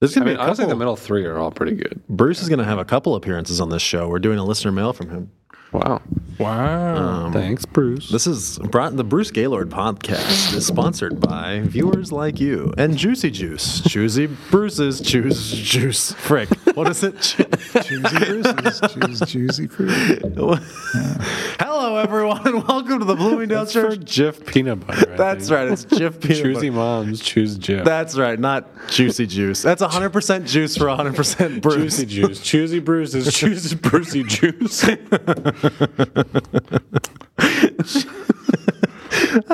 This 0.00 0.12
is 0.12 0.16
I 0.16 0.20
gonna 0.20 0.30
mean, 0.30 0.36
be 0.36 0.40
a 0.40 0.44
honestly, 0.44 0.62
couple. 0.62 0.76
the 0.76 0.78
middle 0.78 0.96
three 0.96 1.24
are 1.24 1.38
all 1.38 1.50
pretty 1.50 1.74
good. 1.74 2.00
Bruce 2.08 2.40
is 2.40 2.48
going 2.48 2.60
to 2.60 2.64
have 2.64 2.78
a 2.78 2.84
couple 2.84 3.16
appearances 3.16 3.60
on 3.60 3.70
this 3.70 3.82
show. 3.82 4.08
We're 4.08 4.20
doing 4.20 4.38
a 4.38 4.44
listener 4.44 4.70
mail 4.70 4.92
from 4.92 5.10
him. 5.10 5.30
Wow. 5.72 6.00
Wow. 6.38 6.94
Um, 7.26 7.32
Thanks, 7.32 7.66
Bruce. 7.66 8.08
This 8.08 8.26
is 8.26 8.58
brought 8.60 8.96
the 8.96 9.04
Bruce 9.04 9.30
Gaylord 9.30 9.68
podcast 9.68 10.54
is 10.54 10.64
sponsored 10.66 11.20
by 11.20 11.60
viewers 11.60 12.10
like 12.10 12.40
you 12.40 12.72
and 12.78 12.96
Juicy 12.96 13.30
Juice. 13.30 13.80
Juicy 13.80 14.26
Bruce's 14.50 15.00
choose 15.00 15.52
juice. 15.52 16.12
Frick. 16.12 16.48
What 16.74 16.88
is 16.88 17.02
it? 17.02 17.20
Juicy 17.84 17.98
Bruce's, 18.24 18.80
choose 18.94 19.20
juicy 19.20 19.66
fruit. 19.66 20.22
Hello, 21.88 22.00
everyone, 22.02 22.46
and 22.46 22.68
welcome 22.68 22.98
to 22.98 23.04
the 23.06 23.14
Bloomingdale 23.16 23.60
That's 23.64 23.72
for 23.72 23.96
Jif 23.96 24.44
peanut 24.44 24.86
butter. 24.86 25.14
I 25.14 25.16
That's 25.16 25.48
think. 25.48 25.56
right. 25.58 25.68
It's 25.68 25.86
Jif 25.86 26.20
Peanut 26.20 26.42
Choosy 26.42 26.68
Butter. 26.68 26.72
moms 26.72 27.22
choose 27.22 27.58
Jif. 27.58 27.82
That's 27.82 28.14
right. 28.18 28.38
Not 28.38 28.68
Juicy 28.90 29.26
Juice. 29.26 29.62
That's 29.62 29.80
100% 29.80 30.46
juice 30.46 30.76
for 30.76 30.84
100% 30.84 31.62
Bruce. 31.62 31.76
Juicy 31.96 32.04
juice. 32.04 32.40
Choosy 32.42 32.78
Bruce's 32.80 33.32
chooses 33.34 33.72
Brucey 33.74 34.22
juice. 34.22 34.84
I 34.84 34.98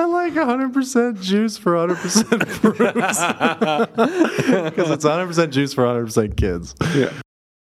like 0.04 0.32
100% 0.32 1.22
juice 1.22 1.56
for 1.56 1.74
100% 1.74 2.62
Bruce. 2.62 3.20
Because 4.74 4.90
it's 4.90 5.04
100% 5.04 5.50
juice 5.50 5.72
for 5.72 5.84
100% 5.84 6.36
kids. 6.36 6.74
yeah. 6.96 7.12